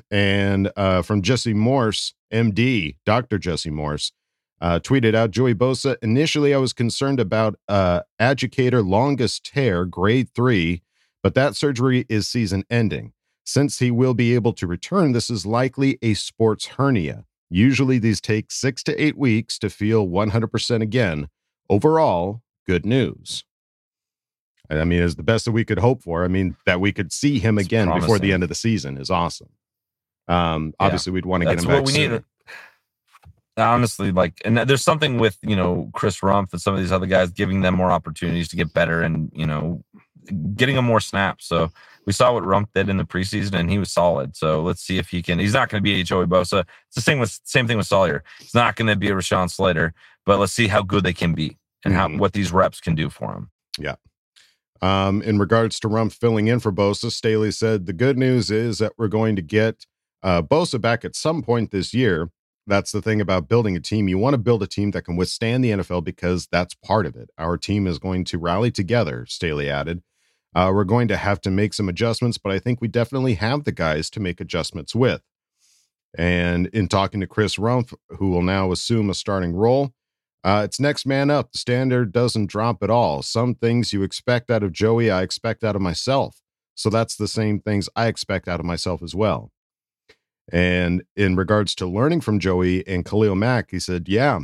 And 0.10 0.72
uh, 0.78 1.02
from 1.02 1.22
Jesse 1.22 1.54
Morse, 1.54 2.14
MD, 2.32 2.96
Dr. 3.06 3.38
Jesse 3.38 3.70
Morse, 3.70 4.14
uh, 4.64 4.80
tweeted 4.80 5.14
out 5.14 5.30
Joey 5.30 5.54
Bosa. 5.54 5.98
Initially, 6.02 6.54
I 6.54 6.58
was 6.58 6.72
concerned 6.72 7.20
about 7.20 7.60
uh, 7.68 8.00
adductor 8.20 8.88
longus 8.88 9.40
tear, 9.42 9.84
grade 9.84 10.30
three, 10.34 10.82
but 11.22 11.36
that 11.36 11.58
surgery 11.58 12.06
is 12.08 12.30
season 12.30 12.64
ending. 12.70 13.12
Since 13.46 13.80
he 13.80 13.92
will 13.92 14.14
be 14.14 14.34
able 14.34 14.54
to 14.54 14.66
return, 14.66 15.12
this 15.12 15.30
is 15.30 15.46
likely 15.46 16.00
a 16.02 16.14
sports 16.14 16.68
hernia. 16.78 17.26
Usually, 17.50 18.00
these 18.00 18.22
take 18.22 18.52
six 18.52 18.82
to 18.84 19.04
eight 19.04 19.18
weeks 19.18 19.60
to 19.60 19.70
feel 19.70 20.08
100% 20.08 20.82
again. 20.82 21.28
Overall, 21.70 22.42
good 22.66 22.86
news. 22.86 23.44
I 24.70 24.86
mean, 24.86 25.04
it's 25.04 25.16
the 25.16 25.24
best 25.24 25.44
that 25.44 25.52
we 25.52 25.66
could 25.66 25.80
hope 25.80 26.02
for. 26.02 26.24
I 26.24 26.30
mean, 26.30 26.56
that 26.66 26.80
we 26.80 26.94
could 26.94 27.12
see 27.12 27.38
him 27.38 27.58
It's 27.58 27.68
again 27.68 27.94
before 27.94 28.18
the 28.18 28.32
end 28.32 28.44
of 28.44 28.50
the 28.50 28.56
season 28.56 28.98
is 28.98 29.10
awesome. 29.10 29.50
Um, 30.30 30.74
Yeah, 30.80 30.86
obviously, 30.86 31.12
we'd 31.12 31.26
want 31.26 31.44
to 31.44 31.50
get 31.50 31.60
him 31.60 31.66
back. 31.66 31.76
what 31.76 31.86
we 31.86 31.92
sooner. 31.92 32.16
need. 32.16 32.24
Honestly, 33.56 34.12
like, 34.12 34.42
and 34.44 34.58
there's 34.58 34.82
something 34.82 35.20
with 35.20 35.38
you 35.44 35.56
know 35.56 35.90
Chris 35.94 36.20
Rumph 36.22 36.52
and 36.54 36.62
some 36.62 36.74
of 36.74 36.80
these 36.80 36.92
other 36.92 37.06
guys 37.06 37.30
giving 37.32 37.62
them 37.62 37.76
more 37.76 37.92
opportunities 37.92 38.48
to 38.50 38.56
get 38.56 38.74
better, 38.74 39.02
and 39.02 39.32
you 39.34 39.46
know, 39.46 39.84
getting 40.56 40.76
them 40.76 40.86
more 40.86 41.00
snaps. 41.00 41.46
So 41.48 41.72
we 42.08 42.14
saw 42.14 42.34
what 42.34 42.44
Rumph 42.44 42.68
did 42.74 42.90
in 42.90 42.98
the 42.98 43.06
preseason, 43.06 43.54
and 43.54 43.70
he 43.70 43.78
was 43.78 43.92
solid. 43.92 44.36
So 44.36 44.62
let's 44.62 44.82
see 44.82 44.98
if 44.98 45.10
he 45.10 45.22
can. 45.22 45.38
He's 45.40 45.54
not 45.54 45.70
going 45.70 45.82
to 45.82 45.84
be 45.84 46.02
a 46.02 46.04
Joey 46.04 46.26
Bosa. 46.26 46.62
It's 46.88 46.96
the 46.96 47.02
same 47.02 47.20
with 47.20 47.40
same 47.44 47.68
thing 47.68 47.78
with 47.78 47.88
Salyer. 47.88 48.24
He's 48.40 48.56
not 48.56 48.76
going 48.76 48.88
to 48.88 48.96
be 48.96 49.10
a 49.10 49.14
Rashawn 49.14 49.52
Slater, 49.52 49.94
but 50.26 50.40
let's 50.40 50.54
see 50.54 50.68
how 50.68 50.82
good 50.82 51.04
they 51.04 51.14
can 51.14 51.34
be 51.34 51.58
and 51.86 51.94
how 51.94 52.08
Mhm. 52.08 52.20
what 52.20 52.34
these 52.34 52.52
reps 52.52 52.80
can 52.80 52.96
do 52.96 53.10
for 53.10 53.34
him. 53.34 53.50
Yeah 53.78 53.96
um, 54.82 55.22
in 55.22 55.40
regards 55.40 55.80
to 55.80 55.88
Rumph 55.88 56.14
filling 56.14 56.48
in 56.48 56.60
for 56.60 56.72
Bosa, 56.72 57.10
Staley 57.12 57.52
said 57.52 57.86
the 57.86 57.94
good 57.94 58.18
news 58.18 58.52
is 58.52 58.80
that 58.80 58.92
we're 58.98 59.08
going 59.08 59.36
to 59.38 59.42
get 59.42 59.86
uh, 60.24 60.42
Bosa 60.42 60.80
back 60.80 61.06
at 61.06 61.16
some 61.16 61.42
point 61.42 61.72
this 61.72 61.94
year. 61.94 62.30
That's 62.66 62.92
the 62.92 63.02
thing 63.02 63.20
about 63.20 63.50
building 63.50 63.76
a 63.76 63.80
team. 63.80 64.08
You 64.08 64.18
want 64.18 64.36
to 64.36 64.38
build 64.38 64.64
a 64.64 64.68
team 64.68 64.92
that 64.92 65.04
can 65.04 65.18
withstand 65.18 65.64
the 65.64 65.72
NFL 65.72 66.04
because 66.04 66.48
that's 66.48 66.74
part 66.76 67.06
of 67.06 67.16
it. 67.16 67.30
Our 67.38 67.58
team 67.58 67.88
is 67.88 68.00
going 68.00 68.24
to 68.26 68.38
rally 68.38 68.72
together, 68.72 69.26
Staley 69.28 69.70
added. 69.70 70.02
Uh, 70.56 70.72
we're 70.74 70.84
going 70.84 71.08
to 71.08 71.18
have 71.18 71.42
to 71.42 71.52
make 71.52 71.74
some 71.74 71.90
adjustments, 71.90 72.38
but 72.38 72.52
I 72.52 72.60
think 72.60 72.80
we 72.80 72.88
definitely 72.88 73.34
have 73.36 73.64
the 73.64 73.72
guys 73.72 74.10
to 74.12 74.20
make 74.20 74.40
adjustments 74.40 74.96
with. 74.96 75.22
And 76.16 76.68
in 76.68 76.88
talking 76.88 77.20
to 77.22 77.28
Chris 77.28 77.56
Rumph, 77.56 77.94
who 78.18 78.30
will 78.30 78.44
now 78.44 78.72
assume 78.72 79.10
a 79.10 79.16
starting 79.16 79.54
role, 79.54 79.94
uh, 80.44 80.62
it's 80.64 80.80
next 80.80 81.06
man 81.06 81.30
up. 81.30 81.52
The 81.52 81.58
standard 81.58 82.12
doesn't 82.12 82.48
drop 82.48 82.84
at 82.84 82.90
all. 82.90 83.24
Some 83.24 83.56
things 83.56 83.94
you 83.94 84.04
expect 84.04 84.52
out 84.52 84.62
of 84.62 84.74
Joey, 84.74 85.10
I 85.10 85.24
expect 85.24 85.64
out 85.64 85.76
of 85.76 85.82
myself. 85.82 86.42
So 86.76 86.90
that's 86.90 87.16
the 87.16 87.28
same 87.28 87.60
things 87.60 87.90
I 87.96 88.08
expect 88.08 88.48
out 88.48 88.60
of 88.60 88.66
myself 88.66 89.02
as 89.02 89.16
well. 89.16 89.52
And 90.52 91.04
in 91.16 91.36
regards 91.36 91.74
to 91.76 91.86
learning 91.86 92.22
from 92.22 92.40
Joey 92.40 92.86
and 92.88 93.06
Khalil 93.06 93.36
Mack, 93.36 93.72
he 93.72 93.80
said, 93.80 94.10
Yeah, 94.10 94.40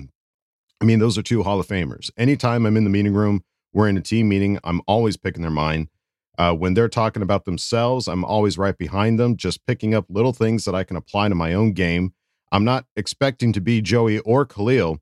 I 0.81 0.85
mean, 0.85 0.99
those 0.99 1.17
are 1.17 1.21
two 1.23 1.43
Hall 1.43 1.59
of 1.59 1.67
Famers. 1.67 2.09
Anytime 2.17 2.65
I'm 2.65 2.77
in 2.77 2.85
the 2.85 2.89
meeting 2.89 3.13
room, 3.13 3.43
we're 3.73 3.89
in 3.89 3.97
a 3.97 4.01
team 4.01 4.29
meeting, 4.29 4.59
I'm 4.63 4.81
always 4.87 5.17
picking 5.17 5.41
their 5.41 5.51
mind. 5.51 5.89
Uh, 6.37 6.53
when 6.53 6.73
they're 6.73 6.87
talking 6.87 7.21
about 7.21 7.43
themselves, 7.43 8.07
I'm 8.07 8.23
always 8.23 8.57
right 8.57 8.77
behind 8.77 9.19
them, 9.19 9.35
just 9.35 9.65
picking 9.65 9.93
up 9.93 10.05
little 10.07 10.31
things 10.31 10.63
that 10.63 10.73
I 10.73 10.85
can 10.85 10.95
apply 10.95 11.27
to 11.27 11.35
my 11.35 11.53
own 11.53 11.73
game. 11.73 12.13
I'm 12.51 12.63
not 12.63 12.85
expecting 12.95 13.51
to 13.53 13.61
be 13.61 13.81
Joey 13.81 14.19
or 14.19 14.45
Khalil, 14.45 14.99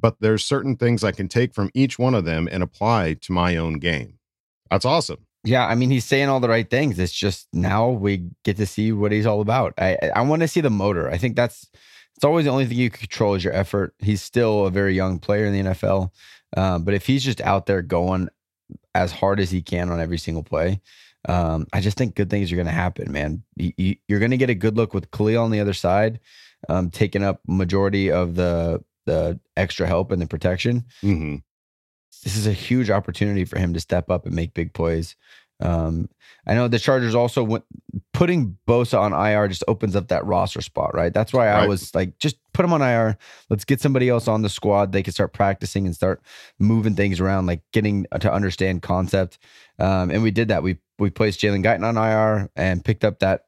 but 0.00 0.16
there's 0.20 0.44
certain 0.44 0.76
things 0.76 1.04
I 1.04 1.12
can 1.12 1.28
take 1.28 1.54
from 1.54 1.70
each 1.74 1.98
one 1.98 2.14
of 2.14 2.24
them 2.24 2.48
and 2.50 2.62
apply 2.62 3.14
to 3.20 3.32
my 3.32 3.56
own 3.56 3.74
game. 3.74 4.18
That's 4.68 4.84
awesome. 4.84 5.26
Yeah, 5.44 5.66
I 5.66 5.74
mean, 5.74 5.90
he's 5.90 6.04
saying 6.04 6.28
all 6.28 6.40
the 6.40 6.48
right 6.48 6.68
things. 6.68 6.98
It's 6.98 7.12
just 7.12 7.48
now 7.52 7.88
we 7.88 8.28
get 8.44 8.58
to 8.58 8.66
see 8.66 8.92
what 8.92 9.10
he's 9.12 9.26
all 9.26 9.40
about. 9.40 9.74
I 9.78 9.96
I- 10.14 10.20
want 10.22 10.42
to 10.42 10.48
see 10.48 10.60
the 10.60 10.70
motor. 10.70 11.08
I 11.10 11.16
think 11.16 11.34
that's 11.36 11.68
it's 12.16 12.24
always 12.24 12.44
the 12.44 12.50
only 12.50 12.66
thing 12.66 12.76
you 12.76 12.90
can 12.90 13.00
control 13.00 13.34
is 13.34 13.42
your 13.44 13.54
effort. 13.54 13.94
He's 13.98 14.20
still 14.20 14.66
a 14.66 14.70
very 14.70 14.94
young 14.94 15.18
player 15.18 15.46
in 15.46 15.52
the 15.54 15.70
NFL, 15.70 16.12
um, 16.56 16.84
but 16.84 16.92
if 16.94 17.06
he's 17.06 17.24
just 17.24 17.40
out 17.40 17.64
there 17.66 17.80
going 17.80 18.28
as 18.94 19.12
hard 19.12 19.40
as 19.40 19.50
he 19.50 19.62
can 19.62 19.90
on 19.90 20.00
every 20.00 20.18
single 20.18 20.42
play, 20.42 20.80
um, 21.28 21.66
I 21.72 21.80
just 21.80 21.96
think 21.96 22.14
good 22.14 22.28
things 22.30 22.52
are 22.52 22.56
going 22.56 22.66
to 22.66 22.72
happen, 22.72 23.10
man. 23.12 23.42
You, 23.56 23.96
you're 24.08 24.18
going 24.18 24.30
to 24.32 24.36
get 24.36 24.50
a 24.50 24.54
good 24.54 24.76
look 24.76 24.92
with 24.94 25.10
Khalil 25.10 25.42
on 25.42 25.50
the 25.50 25.60
other 25.60 25.72
side, 25.72 26.20
um, 26.68 26.90
taking 26.90 27.22
up 27.22 27.40
majority 27.46 28.10
of 28.10 28.34
the 28.34 28.84
the 29.06 29.40
extra 29.56 29.86
help 29.86 30.12
and 30.12 30.20
the 30.20 30.26
protection 30.26 30.84
hmm 31.00 31.36
this 32.22 32.36
is 32.36 32.46
a 32.46 32.52
huge 32.52 32.90
opportunity 32.90 33.44
for 33.44 33.58
him 33.58 33.72
to 33.74 33.80
step 33.80 34.10
up 34.10 34.26
and 34.26 34.34
make 34.34 34.54
big 34.54 34.72
plays. 34.72 35.16
Um, 35.62 36.08
I 36.46 36.54
know 36.54 36.68
the 36.68 36.78
Chargers 36.78 37.14
also 37.14 37.44
went 37.44 37.64
putting 38.14 38.56
Bosa 38.66 38.98
on 38.98 39.12
IR 39.12 39.46
just 39.46 39.62
opens 39.68 39.94
up 39.94 40.08
that 40.08 40.24
roster 40.24 40.62
spot, 40.62 40.94
right? 40.94 41.12
That's 41.12 41.34
why 41.34 41.48
I 41.48 41.60
Right. 41.60 41.68
was 41.68 41.94
like, 41.94 42.18
just 42.18 42.36
put 42.54 42.64
him 42.64 42.72
on 42.72 42.80
IR. 42.80 43.18
Let's 43.50 43.66
get 43.66 43.78
somebody 43.80 44.08
else 44.08 44.26
on 44.26 44.40
the 44.40 44.48
squad. 44.48 44.92
They 44.92 45.02
can 45.02 45.12
start 45.12 45.34
practicing 45.34 45.84
and 45.84 45.94
start 45.94 46.22
moving 46.58 46.94
things 46.94 47.20
around, 47.20 47.44
like 47.44 47.60
getting 47.72 48.06
to 48.20 48.32
understand 48.32 48.80
concept. 48.80 49.38
Um, 49.78 50.10
and 50.10 50.22
we 50.22 50.30
did 50.30 50.48
that. 50.48 50.62
We 50.62 50.78
we 50.98 51.10
placed 51.10 51.40
Jalen 51.40 51.62
Guyton 51.64 51.84
on 51.84 51.96
IR 51.98 52.50
and 52.56 52.82
picked 52.84 53.04
up 53.04 53.18
that 53.20 53.44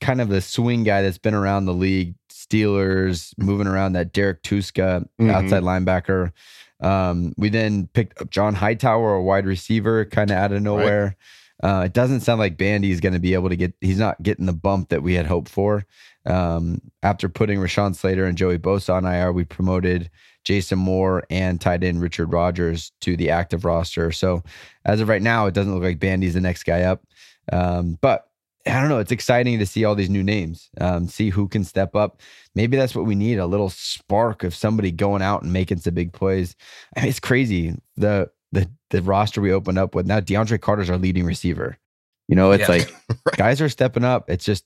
kind 0.00 0.20
of 0.22 0.28
the 0.30 0.40
swing 0.40 0.84
guy 0.84 1.00
that's 1.02 1.18
been 1.18 1.34
around 1.34 1.64
the 1.66 1.74
league, 1.74 2.14
Steelers, 2.30 3.32
moving 3.38 3.66
around 3.66 3.92
that 3.94 4.12
Derrek 4.12 4.42
Tuszka, 4.42 5.06
Mhm. 5.20 5.30
outside 5.30 5.62
linebacker. 5.62 6.32
Um, 6.82 7.32
we 7.36 7.48
then 7.48 7.88
picked 7.94 8.20
up 8.20 8.30
John 8.30 8.54
Hightower, 8.54 9.14
a 9.14 9.22
wide 9.22 9.46
receiver, 9.46 10.04
kind 10.04 10.30
of 10.30 10.36
out 10.36 10.52
of 10.52 10.62
nowhere. 10.62 11.16
Uh, 11.62 11.84
it 11.86 11.92
doesn't 11.92 12.20
sound 12.20 12.40
like 12.40 12.58
Bandy 12.58 12.90
is 12.90 13.00
going 13.00 13.12
to 13.12 13.20
be 13.20 13.34
able 13.34 13.48
to 13.48 13.56
get. 13.56 13.72
He's 13.80 13.98
not 13.98 14.22
getting 14.22 14.46
the 14.46 14.52
bump 14.52 14.88
that 14.88 15.02
we 15.02 15.14
had 15.14 15.26
hoped 15.26 15.48
for. 15.48 15.86
Um, 16.26 16.80
after 17.02 17.28
putting 17.28 17.58
Rashawn 17.58 17.94
Slater 17.94 18.24
and 18.24 18.36
Joey 18.36 18.58
Bosa 18.58 18.94
on 18.94 19.04
IR, 19.04 19.32
we 19.32 19.44
promoted 19.44 20.10
Jason 20.44 20.78
Moore 20.78 21.24
and 21.30 21.60
tied 21.60 21.84
in 21.84 22.00
Richard 22.00 22.32
Rogers 22.32 22.92
to 23.00 23.16
the 23.16 23.30
active 23.30 23.64
roster. 23.64 24.10
So 24.10 24.42
as 24.84 25.00
of 25.00 25.08
right 25.08 25.22
now, 25.22 25.46
it 25.46 25.54
doesn't 25.54 25.72
look 25.72 25.84
like 25.84 26.00
Bandy's 26.00 26.34
the 26.34 26.40
next 26.40 26.64
guy 26.64 26.82
up. 26.82 27.04
Um, 27.52 27.98
but 28.00 28.28
I 28.66 28.80
don't 28.80 28.88
know. 28.88 28.98
It's 28.98 29.10
exciting 29.12 29.58
to 29.58 29.66
see 29.66 29.84
all 29.84 29.94
these 29.96 30.10
new 30.10 30.22
names, 30.22 30.70
um, 30.80 31.08
see 31.08 31.30
who 31.30 31.48
can 31.48 31.64
step 31.64 31.96
up. 31.96 32.20
Maybe 32.54 32.76
that's 32.76 32.94
what 32.94 33.06
we 33.06 33.14
need 33.16 33.38
a 33.38 33.46
little 33.46 33.70
spark 33.70 34.44
of 34.44 34.54
somebody 34.54 34.92
going 34.92 35.20
out 35.22 35.42
and 35.42 35.52
making 35.52 35.78
some 35.78 35.94
big 35.94 36.12
plays. 36.12 36.54
I 36.96 37.00
mean, 37.00 37.08
it's 37.08 37.18
crazy. 37.20 37.74
The, 37.96 38.30
the, 38.52 38.70
the 38.90 39.02
roster 39.02 39.40
we 39.40 39.52
opened 39.52 39.78
up 39.78 39.94
with 39.94 40.06
now, 40.06 40.20
DeAndre 40.20 40.60
Carter's 40.60 40.90
our 40.90 40.98
leading 40.98 41.24
receiver. 41.24 41.76
You 42.28 42.36
know, 42.36 42.52
it's 42.52 42.68
Yeah. 42.68 42.76
like 42.76 42.94
guys 43.36 43.60
are 43.60 43.68
stepping 43.68 44.04
up. 44.04 44.30
It's 44.30 44.44
just 44.44 44.64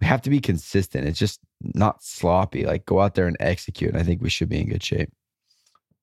we 0.00 0.06
have 0.06 0.22
to 0.22 0.30
be 0.30 0.40
consistent. 0.40 1.06
It's 1.06 1.18
just 1.18 1.40
not 1.60 2.02
sloppy. 2.02 2.64
Like 2.64 2.86
go 2.86 3.00
out 3.00 3.14
there 3.14 3.26
and 3.26 3.36
execute. 3.40 3.90
And 3.90 3.98
I 4.00 4.04
think 4.04 4.22
we 4.22 4.30
should 4.30 4.48
be 4.48 4.60
in 4.60 4.68
good 4.70 4.82
shape. 4.82 5.12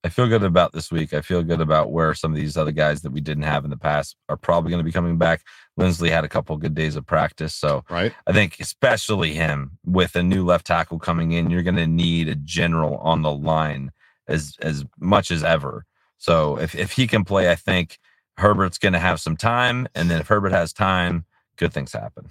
I 0.03 0.09
feel 0.09 0.27
good 0.27 0.43
about 0.43 0.73
this 0.73 0.91
week. 0.91 1.13
I 1.13 1.21
feel 1.21 1.43
good 1.43 1.61
about 1.61 1.91
where 1.91 2.15
some 2.15 2.31
of 2.31 2.37
these 2.37 2.57
other 2.57 2.71
guys 2.71 3.01
that 3.01 3.11
we 3.11 3.21
didn't 3.21 3.43
have 3.43 3.63
in 3.63 3.69
the 3.69 3.77
past 3.77 4.15
are 4.29 4.37
probably 4.37 4.71
going 4.71 4.79
to 4.79 4.85
be 4.85 4.91
coming 4.91 5.17
back. 5.17 5.43
Linsley 5.79 6.09
had 6.09 6.23
a 6.23 6.29
couple 6.29 6.57
good 6.57 6.73
days 6.73 6.95
of 6.95 7.05
practice, 7.05 7.53
so 7.53 7.83
right. 7.89 8.11
I 8.25 8.33
think 8.33 8.59
especially 8.59 9.33
him 9.33 9.77
with 9.85 10.15
a 10.15 10.23
new 10.23 10.43
left 10.43 10.65
tackle 10.65 10.97
coming 10.97 11.33
in, 11.33 11.51
you're 11.51 11.61
going 11.61 11.75
to 11.75 11.87
need 11.87 12.27
a 12.29 12.35
general 12.35 12.97
on 12.97 13.21
the 13.21 13.31
line 13.31 13.91
as 14.27 14.55
as 14.61 14.85
much 14.99 15.29
as 15.29 15.43
ever. 15.43 15.85
So 16.17 16.57
if 16.57 16.73
if 16.73 16.93
he 16.93 17.05
can 17.05 17.23
play, 17.23 17.51
I 17.51 17.55
think 17.55 17.99
Herbert's 18.37 18.79
going 18.79 18.93
to 18.93 18.99
have 18.99 19.19
some 19.19 19.37
time, 19.37 19.87
and 19.93 20.09
then 20.09 20.19
if 20.19 20.27
Herbert 20.27 20.51
has 20.51 20.73
time, 20.73 21.25
good 21.57 21.73
things 21.73 21.93
happen. 21.93 22.29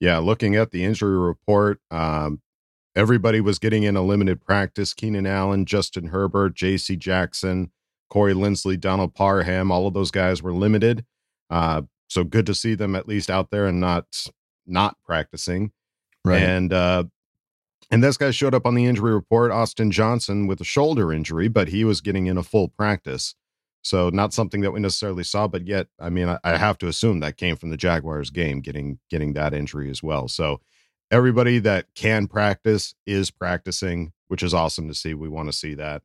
Yeah, 0.00 0.18
looking 0.18 0.54
at 0.56 0.70
the 0.70 0.84
injury 0.84 1.16
report, 1.16 1.80
um, 1.90 2.42
everybody 2.96 3.40
was 3.40 3.58
getting 3.58 3.82
in 3.82 3.96
a 3.96 4.02
limited 4.02 4.40
practice. 4.40 4.94
Keenan 4.94 5.26
Allen, 5.26 5.64
Justin 5.64 6.08
Herbert, 6.08 6.54
J.C. 6.54 6.96
Jackson, 6.96 7.70
Corey 8.08 8.34
Linsley, 8.34 8.78
Donald 8.78 9.14
Parham, 9.14 9.70
all 9.70 9.86
of 9.86 9.94
those 9.94 10.10
guys 10.10 10.42
were 10.42 10.52
limited. 10.52 11.04
Uh, 11.50 11.82
so 12.08 12.24
good 12.24 12.46
to 12.46 12.54
see 12.54 12.74
them 12.74 12.94
at 12.94 13.08
least 13.08 13.30
out 13.30 13.50
there 13.50 13.66
and 13.66 13.80
not 13.80 14.06
not 14.66 14.96
practicing. 15.04 15.72
Right. 16.24 16.42
And 16.42 16.72
uh, 16.72 17.04
and 17.90 18.02
this 18.02 18.16
guy 18.16 18.30
showed 18.30 18.54
up 18.54 18.66
on 18.66 18.74
the 18.74 18.86
injury 18.86 19.12
report, 19.12 19.50
Austin 19.50 19.90
Johnson, 19.90 20.46
with 20.46 20.60
a 20.60 20.64
shoulder 20.64 21.12
injury, 21.12 21.48
but 21.48 21.68
he 21.68 21.84
was 21.84 22.00
getting 22.00 22.26
in 22.26 22.38
a 22.38 22.42
full 22.42 22.68
practice. 22.68 23.34
So 23.82 24.08
not 24.08 24.32
something 24.32 24.62
that 24.62 24.70
we 24.70 24.80
necessarily 24.80 25.24
saw, 25.24 25.46
but 25.46 25.66
yet, 25.66 25.88
I 26.00 26.08
mean, 26.08 26.28
I, 26.28 26.38
I 26.42 26.56
have 26.56 26.78
to 26.78 26.88
assume 26.88 27.20
that 27.20 27.36
came 27.36 27.56
from 27.56 27.68
the 27.68 27.76
Jaguars 27.76 28.30
game, 28.30 28.60
getting 28.60 28.98
getting 29.10 29.34
that 29.34 29.52
injury 29.52 29.90
as 29.90 30.02
well. 30.02 30.28
So 30.28 30.60
everybody 31.10 31.58
that 31.60 31.86
can 31.94 32.26
practice 32.26 32.94
is 33.06 33.30
practicing, 33.30 34.12
which 34.28 34.42
is 34.42 34.54
awesome 34.54 34.88
to 34.88 34.94
see. 34.94 35.14
We 35.14 35.28
want 35.28 35.48
to 35.48 35.52
see 35.52 35.74
that. 35.74 36.02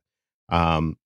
Um, 0.48 0.96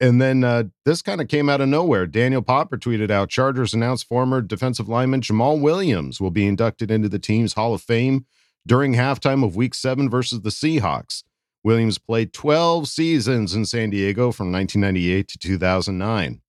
and 0.00 0.20
then 0.20 0.42
uh, 0.44 0.64
this 0.84 1.02
kind 1.02 1.20
of 1.20 1.28
came 1.28 1.48
out 1.48 1.60
of 1.60 1.68
nowhere. 1.68 2.06
Daniel 2.06 2.42
Popper 2.42 2.76
tweeted 2.76 3.10
out 3.10 3.30
Chargers 3.30 3.74
announced 3.74 4.08
former 4.08 4.40
defensive 4.40 4.88
lineman 4.88 5.20
Jamal 5.20 5.58
Williams 5.58 6.20
will 6.20 6.30
be 6.30 6.46
inducted 6.46 6.90
into 6.90 7.08
the 7.08 7.18
team's 7.18 7.54
Hall 7.54 7.74
of 7.74 7.82
Fame 7.82 8.26
during 8.66 8.94
halftime 8.94 9.44
of 9.44 9.56
week 9.56 9.74
seven 9.74 10.10
versus 10.10 10.42
the 10.42 10.50
Seahawks. 10.50 11.22
Williams 11.62 11.98
played 11.98 12.32
12 12.32 12.88
seasons 12.88 13.54
in 13.54 13.64
San 13.64 13.90
Diego 13.90 14.32
from 14.32 14.52
1998 14.52 15.28
to 15.28 15.38
2009. 15.38 16.40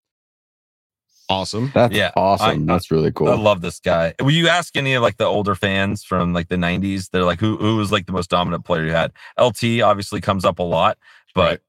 Awesome. 1.30 1.72
That's 1.74 1.96
Yeah, 1.96 2.12
awesome. 2.16 2.70
I- 2.70 2.74
That's 2.74 2.92
really 2.92 3.12
cool. 3.12 3.30
I 3.30 3.36
love 3.36 3.62
this 3.62 3.80
guy. 3.80 4.14
Will 4.22 4.32
you 4.32 4.48
ask 4.48 4.76
any 4.78 4.94
of 4.94 5.02
like 5.02 5.18
the 5.18 5.26
older 5.26 5.56
fans 5.56 6.04
from 6.04 6.34
like 6.34 6.50
the 6.50 6.56
'90s? 6.56 7.10
They're 7.10 7.24
like, 7.24 7.40
who 7.40 7.58
who 7.58 7.78
was 7.78 7.92
like 7.92 8.06
the 8.06 8.12
most 8.14 8.30
dominant 8.30 8.64
player 8.66 8.86
you 8.86 8.92
had? 8.92 9.12
LT 9.40 9.82
obviously 9.82 10.22
comes 10.22 10.46
up 10.46 10.60
a 10.60 10.64
lot, 10.64 10.98
but 11.34 11.50
Right. 11.50 11.60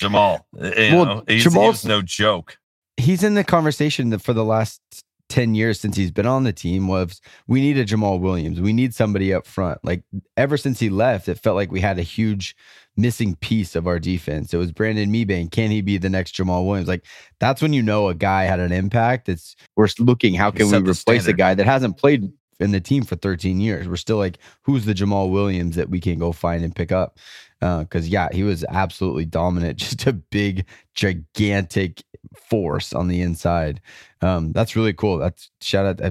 Jamal, 0.00 0.46
eh, 0.58 0.72
eh, 0.76 0.90
you 0.90 0.96
Well, 0.96 1.04
know, 1.04 1.24
he's, 1.28 1.44
Jamal's- 1.44 1.82
he's 1.82 1.88
no 1.88 2.00
joke. 2.02 2.58
he's 2.96 3.22
in 3.22 3.34
the 3.34 3.44
conversation 3.44 4.10
that 4.10 4.20
for 4.22 4.32
the 4.32 4.44
last 4.44 4.80
10 5.28 5.54
years 5.54 5.78
since 5.78 5.96
he's 5.96 6.10
been 6.10 6.26
on 6.26 6.42
the 6.44 6.52
team 6.52 6.88
was 6.88 7.20
we 7.46 7.60
need 7.60 7.78
a 7.78 7.84
Jamal 7.84 8.18
Williams. 8.18 8.60
We 8.60 8.72
need 8.72 8.94
somebody 8.94 9.32
up 9.32 9.46
front. 9.46 9.78
Like 9.84 10.02
ever 10.36 10.56
since 10.56 10.80
he 10.80 10.90
left, 10.90 11.28
it 11.28 11.38
felt 11.38 11.54
like 11.56 11.70
we 11.70 11.80
had 11.80 11.98
a 11.98 12.02
huge 12.02 12.56
missing 12.96 13.36
piece 13.36 13.76
of 13.76 13.86
our 13.86 13.98
defense. 13.98 14.52
It 14.52 14.58
was 14.58 14.72
Brandon 14.72 15.10
Mebane. 15.10 15.50
Can 15.50 15.70
he 15.70 15.80
be 15.80 15.98
the 15.98 16.10
next 16.10 16.32
Jamal 16.32 16.66
Williams? 16.66 16.88
Like 16.88 17.04
that's 17.38 17.62
when 17.62 17.72
you 17.72 17.82
know 17.82 18.08
a 18.08 18.14
guy 18.14 18.44
had 18.44 18.60
an 18.60 18.72
impact. 18.72 19.28
It's 19.28 19.56
We're 19.76 19.88
looking 19.98 20.34
how 20.34 20.50
can 20.50 20.66
we 20.66 20.70
set 20.70 20.84
the 20.84 20.90
replace 20.92 21.26
a 21.26 21.32
guy 21.32 21.54
that 21.54 21.66
hasn't 21.66 21.96
played 21.96 22.30
in 22.60 22.72
the 22.72 22.80
team 22.80 23.04
for 23.04 23.16
13 23.16 23.58
years. 23.58 23.88
We're 23.88 23.96
still 23.96 24.18
like, 24.18 24.38
who's 24.62 24.84
the 24.84 24.94
Jamal 24.94 25.30
Williams 25.30 25.76
that 25.76 25.88
we 25.88 25.98
can 25.98 26.18
go 26.18 26.30
find 26.30 26.62
and 26.62 26.76
pick 26.76 26.92
up? 26.92 27.18
Because 27.60 28.08
yeah, 28.08 28.28
he 28.32 28.42
was 28.42 28.64
absolutely 28.68 29.24
dominant, 29.24 29.78
just 29.78 30.06
a 30.06 30.12
big, 30.12 30.66
gigantic 30.94 32.02
force 32.36 32.92
on 32.92 33.08
the 33.08 33.22
inside. 33.22 33.80
Um, 34.20 34.52
that's 34.52 34.76
really 34.76 34.92
cool. 34.92 35.18
That's 35.18 35.50
shout 35.60 35.86
out. 35.86 36.00
uh, 36.00 36.10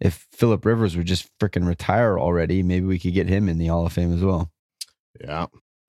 If 0.00 0.26
Philip 0.32 0.64
Rivers 0.64 0.96
would 0.96 1.06
just 1.06 1.28
freaking 1.38 1.66
retire 1.66 2.18
already, 2.18 2.62
maybe 2.62 2.86
we 2.86 2.98
could 2.98 3.14
get 3.14 3.28
him 3.28 3.48
in 3.48 3.58
the 3.58 3.68
Hall 3.68 3.86
of 3.86 3.92
Fame 3.92 4.12
as 4.12 4.22
well. 4.22 4.50
Yeah. 5.20 5.46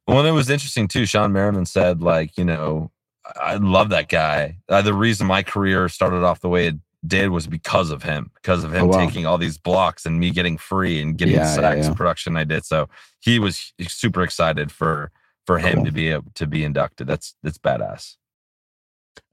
Well, 0.08 0.26
it 0.26 0.32
was 0.32 0.50
interesting 0.50 0.88
too. 0.88 1.04
Shawne 1.04 1.32
Merriman 1.32 1.66
said, 1.66 2.02
like, 2.02 2.38
you 2.38 2.46
know, 2.46 2.92
I 3.36 3.56
love 3.56 3.90
that 3.90 4.08
guy. 4.10 4.58
Uh, 4.70 4.82
the 4.84 4.94
reason 4.94 5.26
my 5.26 5.42
career 5.42 5.90
started 5.90 6.24
off 6.24 6.42
the 6.42 6.50
way 6.50 6.68
it 6.68 6.76
did 7.08 7.30
was 7.30 7.48
because 7.48 7.90
of 7.92 8.04
him, 8.04 8.30
because 8.36 8.64
of 8.64 8.72
him 8.74 8.84
Oh, 8.84 8.88
wow. 8.88 9.06
taking 9.06 9.26
all 9.26 9.38
these 9.38 9.58
blocks 9.58 10.06
and 10.06 10.20
me 10.20 10.30
getting 10.32 10.58
free 10.58 11.02
and 11.02 11.18
getting 11.18 11.36
Yeah, 11.36 11.44
the 11.44 11.62
yeah, 11.62 11.76
sacks 11.76 11.88
yeah. 11.88 11.94
production 11.94 12.38
I 12.38 12.44
did. 12.44 12.66
So 12.66 12.88
he 13.20 13.40
was 13.40 13.74
super 13.82 14.22
excited 14.24 14.72
for 14.72 15.12
for 15.48 15.60
him 15.60 15.76
Cool. 15.78 15.86
to 15.86 15.92
be 15.92 16.10
able 16.10 16.32
to 16.36 16.48
be 16.48 16.64
inducted. 16.64 17.08
That's 17.08 17.36
that's 17.44 17.58
badass. 17.60 18.16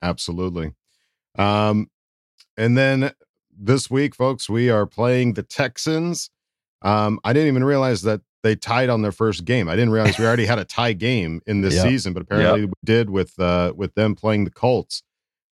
Absolutely. 0.02 0.72
Um, 1.38 1.90
and 2.56 2.76
then 2.76 3.12
this 3.56 3.90
week, 3.90 4.14
folks, 4.14 4.48
we 4.48 4.68
are 4.70 4.86
playing 4.86 5.34
the 5.34 5.42
Texans. 5.42 6.30
Um, 6.82 7.20
I 7.24 7.32
didn't 7.32 7.48
even 7.48 7.64
realize 7.64 8.02
that 8.02 8.20
they 8.42 8.56
tied 8.56 8.88
on 8.88 9.02
their 9.02 9.12
first 9.12 9.44
game. 9.44 9.68
I 9.68 9.76
didn't 9.76 9.90
realize 9.92 10.18
we 10.18 10.26
already 10.26 10.46
had 10.46 10.58
a 10.58 10.64
tie 10.64 10.92
game 10.94 11.40
in 11.46 11.60
this 11.60 11.74
Yep. 11.76 11.82
season, 11.84 12.12
but 12.12 12.22
apparently 12.22 12.66
we 12.66 12.72
did 12.84 13.10
with 13.10 13.38
uh 13.38 13.72
with 13.76 13.94
them 13.94 14.14
playing 14.14 14.44
the 14.44 14.50
Colts. 14.50 15.02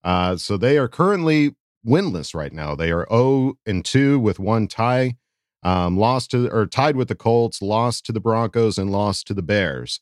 Uh, 0.03 0.37
so 0.37 0.57
they 0.57 0.79
are 0.79 0.89
currently 0.89 1.55
winless 1.87 2.35
right 2.35 2.53
now. 2.53 2.75
They 2.75 2.91
are 2.91 3.07
0 3.11 3.55
and 3.67 3.85
2 3.85 4.19
with 4.19 4.39
one 4.39 4.67
tie. 4.67 5.17
Um, 5.63 5.99
lost 5.99 6.31
to 6.31 6.49
or 6.51 6.67
tied 6.67 6.97
with 6.97 7.09
the 7.09 7.15
Colts, 7.15 7.61
lost 7.61 8.07
to 8.07 8.13
the 8.13 8.21
Broncos, 8.21 8.79
and 8.79 8.91
lost 8.91 9.27
to 9.27 9.35
the 9.35 9.43
Bears. 9.43 10.01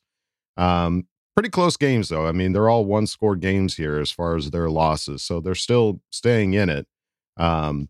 Um, 0.55 1.07
pretty 1.35 1.49
close 1.49 1.75
games 1.77 2.07
though. 2.09 2.25
I 2.27 2.31
mean, 2.31 2.53
they're 2.53 2.69
all 2.69 2.85
one 2.85 3.07
score 3.07 3.35
games 3.35 3.75
here 3.75 3.99
as 3.99 4.09
far 4.09 4.35
as 4.37 4.51
their 4.51 4.69
losses, 4.69 5.21
so 5.21 5.39
they're 5.41 5.55
still 5.55 5.99
staying 6.11 6.53
in 6.53 6.69
it. 6.69 6.87
Um, 7.37 7.89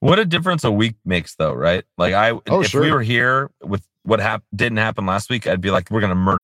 What 0.00 0.18
a 0.18 0.24
difference 0.26 0.62
a 0.64 0.70
week 0.70 0.96
makes, 1.06 1.34
though, 1.36 1.54
right? 1.54 1.84
Like 1.96 2.12
I, 2.14 2.32
Oh, 2.48 2.60
if 2.60 2.68
sure. 2.68 2.82
we 2.82 2.92
were 2.92 3.02
here 3.02 3.50
with 3.62 3.82
what 4.06 4.20
hap- 4.20 4.44
didn't 4.54 4.78
happen 4.78 5.04
last 5.06 5.28
week, 5.28 5.46
I'd 5.46 5.60
be 5.60 5.70
like, 5.70 5.90
we're 5.90 6.00
gonna 6.00 6.14
murder. 6.14 6.38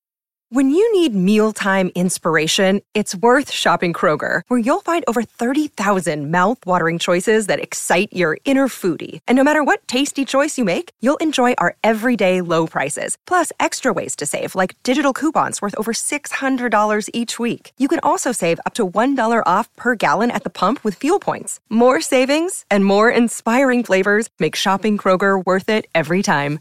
When 0.55 0.69
you 0.69 0.87
need 0.93 1.15
mealtime 1.15 1.91
inspiration, 1.95 2.83
it's 2.95 3.15
worth 3.15 3.51
shopping 3.51 3.95
Kroger, 3.95 4.43
where 4.49 4.61
you'll 4.61 4.83
find 4.83 5.03
over 5.09 5.23
30,000 5.23 6.31
mouthwatering 6.37 7.01
choices 7.01 7.47
that 7.47 7.59
excite 7.59 8.11
your 8.13 8.37
inner 8.45 8.69
foodie. 8.69 9.21
And 9.27 9.35
no 9.35 9.43
matter 9.43 9.65
what 9.65 9.81
tasty 9.89 10.27
choice 10.27 10.59
you 10.59 10.67
make, 10.67 10.91
you'll 11.01 11.23
enjoy 11.23 11.55
our 11.57 11.75
everyday 11.81 12.43
low 12.43 12.67
prices, 12.67 13.17
plus 13.27 13.51
extra 13.65 13.95
ways 13.95 14.15
to 14.17 14.27
save, 14.27 14.53
like 14.55 14.75
digital 14.83 15.15
coupons 15.15 15.63
worth 15.63 15.75
over 15.79 15.95
$600 15.95 17.11
each 17.15 17.39
week. 17.39 17.73
You 17.79 17.89
can 17.89 18.01
also 18.03 18.31
save 18.31 18.61
up 18.67 18.75
to 18.75 18.87
$1 18.87 19.43
off 19.49 19.71
per 19.83 19.95
gallon 19.95 20.31
at 20.31 20.43
the 20.43 20.51
pump 20.51 20.85
with 20.85 20.99
fuel 20.99 21.19
points. 21.19 21.61
More 21.71 22.03
savings 22.03 22.67
and 22.71 22.85
more 22.85 23.09
inspiring 23.09 23.85
flavors 23.85 24.29
make 24.39 24.55
shopping 24.55 24.99
Kroger 24.99 25.43
worth 25.43 25.71
it 25.71 25.87
every 25.95 26.23
time. 26.23 26.61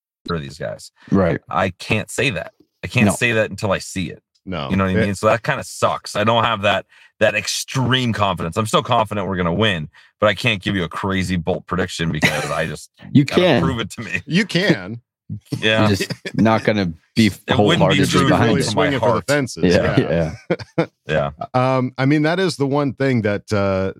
These 0.29 0.57
guys. 0.57 0.91
Right. 1.11 1.41
I 1.49 1.69
can't 1.71 2.09
say 2.09 2.29
that. 2.31 2.53
I 2.83 2.87
can't 2.87 3.07
No. 3.07 3.13
say 3.13 3.31
that 3.33 3.49
until 3.49 3.71
I 3.71 3.77
see 3.79 4.09
it. 4.09 4.23
no, 4.45 4.69
You 4.69 4.75
know 4.75 4.85
what 4.85 4.95
I 4.95 4.99
It- 4.99 5.05
mean? 5.05 5.15
So 5.15 5.27
that 5.27 5.43
kind 5.43 5.59
of 5.59 5.65
sucks. 5.65 6.15
I 6.15 6.23
don't 6.23 6.43
have 6.43 6.61
that 6.63 6.85
that 7.19 7.35
extreme 7.35 8.13
confidence. 8.13 8.57
I'm 8.57 8.65
still 8.65 8.81
confident 8.81 9.27
we're 9.27 9.35
gonna 9.37 9.53
win, 9.53 9.89
but 10.19 10.27
I 10.27 10.33
can't 10.33 10.59
give 10.61 10.75
you 10.75 10.83
a 10.83 10.89
crazy 10.89 11.35
bolt 11.35 11.67
prediction 11.67 12.11
because 12.11 12.49
I 12.49 12.65
just 12.65 12.89
You 13.13 13.23
gotta 13.25 13.41
can. 13.41 13.61
prove 13.61 13.79
it 13.79 13.89
to 13.91 14.01
me. 14.01 14.21
You 14.25 14.45
can. 14.45 15.01
Yeah. 15.59 15.87
You're 15.87 15.95
just 15.95 16.11
not 16.35 16.65
going 16.65 16.75
to 16.75 16.93
be 17.15 17.29
wouldn't 17.29 17.45
be 17.47 17.53
wholeheartedly 17.53 18.05
true 18.07 18.19
You're 18.21 18.29
behind 18.31 18.49
really 18.49 18.61
it. 18.61 18.65
my 18.65 18.71
swinging 18.73 18.99
for 18.99 19.05
the 19.05 19.11
heart. 19.13 19.27
fences. 19.27 19.63
Yeah, 19.63 20.33
yeah. 20.77 20.85
yeah. 21.07 21.31
Um, 21.53 21.93
I 21.97 22.05
mean, 22.05 22.23
that 22.23 22.37
is 22.37 22.57
the 22.57 22.67
one 22.67 22.91
thing 22.91 23.21
that 23.21 23.53
uh, 23.53 23.93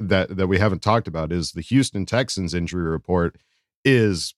that 0.00 0.34
that 0.38 0.46
we 0.46 0.58
haven't 0.58 0.80
talked 0.80 1.06
about 1.06 1.32
is 1.32 1.52
the 1.52 1.60
Houston 1.60 2.06
Texans 2.06 2.54
injury 2.54 2.88
report 2.88 3.36
is 3.84 4.34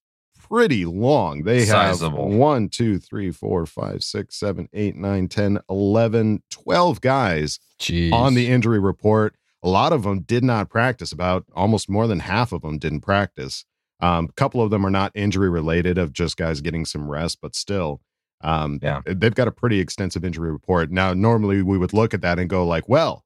pretty 0.50 0.84
long. 0.84 1.44
They 1.44 1.60
have 1.66 1.96
Sizable. 1.96 2.28
one, 2.30 2.68
two, 2.68 2.98
three, 2.98 3.30
four, 3.30 3.66
five, 3.66 4.02
six, 4.02 4.36
seven, 4.36 4.68
eight, 4.72 4.96
nine, 4.96 5.28
10, 5.28 5.60
11, 5.70 6.42
12 6.50 7.00
guys 7.00 7.58
Jeez. 7.78 8.12
on 8.12 8.34
the 8.34 8.48
injury 8.48 8.78
report. 8.80 9.34
a 9.62 9.68
lot 9.68 9.92
of 9.92 10.04
them 10.04 10.20
did 10.22 10.42
not 10.42 10.70
practice. 10.70 11.12
About 11.12 11.44
almost 11.54 11.88
more 11.88 12.06
than 12.06 12.20
half 12.20 12.50
of 12.52 12.62
them 12.62 12.78
didn't 12.78 13.02
practice. 13.02 13.64
Um, 14.00 14.26
a 14.30 14.32
couple 14.32 14.62
of 14.62 14.70
them 14.70 14.86
are 14.86 14.90
not 14.90 15.12
injury 15.14 15.50
related, 15.50 15.98
of 15.98 16.12
just 16.14 16.38
guys 16.38 16.62
getting 16.62 16.86
some 16.86 17.10
rest, 17.10 17.38
but 17.42 17.54
still, 17.54 18.00
um, 18.40 18.78
Yeah. 18.82 19.02
they've 19.04 19.34
got 19.34 19.48
a 19.48 19.52
pretty 19.52 19.78
extensive 19.78 20.24
injury 20.24 20.50
report. 20.50 20.90
Now, 20.90 21.12
normally 21.12 21.60
we 21.62 21.76
would 21.76 21.92
look 21.92 22.14
at 22.14 22.22
that 22.22 22.38
and 22.38 22.48
go 22.48 22.66
like, 22.66 22.88
well, 22.88 23.24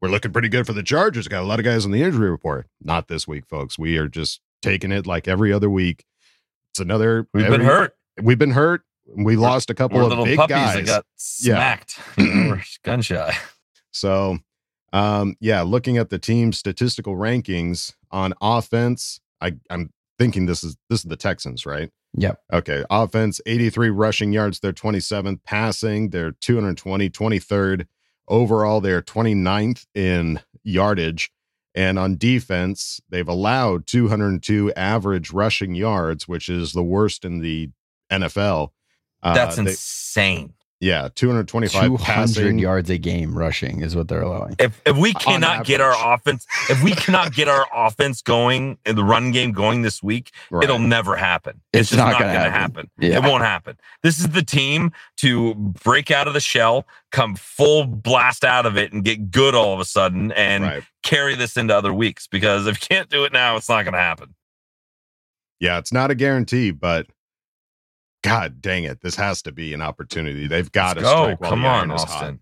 we're 0.00 0.08
looking 0.08 0.32
pretty 0.32 0.48
good 0.48 0.66
for 0.66 0.72
the 0.72 0.82
Chargers. 0.82 1.28
Got 1.28 1.42
a 1.42 1.46
lot 1.46 1.58
of 1.58 1.64
guys 1.66 1.84
on 1.84 1.90
the 1.90 2.02
injury 2.02 2.30
report. 2.30 2.66
Not 2.82 3.08
this 3.08 3.28
week, 3.28 3.44
folks. 3.46 3.78
We 3.78 3.98
are 3.98 4.08
just 4.08 4.40
taking 4.62 4.92
it 4.92 5.06
like 5.06 5.28
every 5.28 5.52
other 5.52 5.68
week. 5.68 6.04
It's 6.76 6.80
another. 6.82 7.26
We've 7.32 7.46
every- 7.46 7.56
been 7.56 7.66
hurt. 7.66 7.96
We've 8.22 8.38
been 8.38 8.50
hurt. 8.50 8.82
We 9.16 9.36
lost 9.36 9.70
a 9.70 9.74
couple 9.74 9.96
We're 9.96 10.02
of 10.04 10.08
little 10.10 10.24
big 10.26 10.36
puppies 10.36 10.56
guys. 10.56 10.74
that 10.74 10.84
got 10.84 11.04
Yeah. 11.40 11.54
smacked. 11.54 11.98
You 12.18 12.60
gun 12.84 13.00
shy. 13.00 13.34
So, 13.92 14.40
um, 14.92 15.36
yeah, 15.40 15.62
looking 15.62 15.96
at 15.96 16.10
the 16.10 16.18
team 16.18 16.52
statistical 16.52 17.14
rankings 17.16 17.94
on 18.10 18.34
offense, 18.42 19.20
I, 19.40 19.54
I'm 19.70 19.90
thinking 20.18 20.44
this 20.44 20.62
is 20.62 20.76
this 20.90 21.00
is 21.00 21.06
the 21.06 21.16
Texans, 21.16 21.64
right? 21.64 21.90
Yep. 22.14 22.40
Okay. 22.52 22.84
Offense, 22.90 23.40
83 23.46 23.88
rushing 23.88 24.34
yards. 24.34 24.60
They're 24.60 24.72
27th. 24.74 25.40
Passing, 25.44 26.10
they're 26.10 26.32
220, 26.32 27.08
23rd. 27.08 27.86
Overall, 28.28 28.82
they're 28.82 29.00
29th 29.02 29.86
in 29.94 30.40
yardage. 30.62 31.30
And 31.76 31.98
on 31.98 32.16
defense, 32.16 33.00
they've 33.10 33.28
allowed 33.28 33.86
202 33.86 34.72
average 34.72 35.30
rushing 35.30 35.74
yards, 35.74 36.26
which 36.26 36.48
is 36.48 36.72
the 36.72 36.82
worst 36.82 37.22
in 37.22 37.40
the 37.40 37.68
NFL. 38.10 38.70
Uh, 39.22 39.34
That's 39.34 39.58
insane. 39.58 40.54
Yeah, 40.80 41.08
225 41.14 41.80
200 41.82 42.04
passing. 42.04 42.58
yards 42.58 42.90
a 42.90 42.98
game 42.98 43.36
rushing 43.36 43.80
is 43.80 43.96
what 43.96 44.08
they're 44.08 44.20
allowing. 44.20 44.56
If 44.58 44.80
if 44.84 44.96
we 44.96 45.14
cannot 45.14 45.64
get 45.64 45.80
our 45.80 45.94
offense, 46.14 46.46
if 46.68 46.82
we 46.82 46.92
cannot 46.92 47.32
get 47.32 47.48
our 47.48 47.66
offense 47.74 48.20
going 48.20 48.76
and 48.84 48.98
the 48.98 49.02
run 49.04 49.32
game 49.32 49.52
going 49.52 49.82
this 49.82 50.02
week, 50.02 50.32
Right. 50.50 50.64
it'll 50.64 50.78
never 50.78 51.16
happen. 51.16 51.62
It's, 51.72 51.80
It's 51.82 51.90
just 51.90 51.98
not 51.98 52.12
not, 52.12 52.20
gonna 52.20 52.32
going 52.34 52.44
to 52.44 52.50
happen. 52.50 52.74
happen. 52.76 52.90
Yeah. 52.98 53.16
It 53.16 53.22
won't 53.22 53.42
happen. 53.44 53.78
This 54.02 54.18
is 54.18 54.28
the 54.28 54.42
team 54.42 54.92
to 55.18 55.54
break 55.54 56.10
out 56.10 56.28
of 56.28 56.34
the 56.34 56.40
shell, 56.40 56.86
come 57.10 57.36
full 57.36 57.86
blast 57.86 58.44
out 58.44 58.66
of 58.66 58.76
it, 58.76 58.92
and 58.92 59.02
get 59.02 59.30
good 59.30 59.54
all 59.54 59.72
of 59.72 59.80
a 59.80 59.84
sudden, 59.86 60.30
and 60.32 60.64
Right. 60.64 60.82
carry 61.02 61.34
this 61.36 61.56
into 61.56 61.74
other 61.74 61.94
weeks. 61.94 62.26
Because 62.26 62.66
if 62.66 62.82
you 62.82 62.86
can't 62.94 63.08
do 63.08 63.24
it 63.24 63.32
now, 63.32 63.56
it's 63.56 63.68
not 63.70 63.84
going 63.84 63.94
to 63.94 63.98
happen. 63.98 64.34
Yeah, 65.58 65.78
it's 65.78 65.92
not 65.92 66.10
a 66.10 66.14
guarantee, 66.14 66.70
but 66.70 67.06
God 68.26 68.60
dang 68.60 68.84
it, 68.84 69.00
this 69.00 69.14
has 69.16 69.42
to 69.42 69.52
be 69.52 69.72
an 69.74 69.80
opportunity. 69.82 70.46
They've 70.46 70.70
got 70.70 70.94
to 70.94 71.00
Let's 71.00 71.12
go. 71.14 71.22
strike 71.24 71.40
while 71.40 71.50
Come 71.50 71.62
the 71.62 71.68
on, 71.68 71.90
is. 71.90 72.02
Austin. 72.02 72.40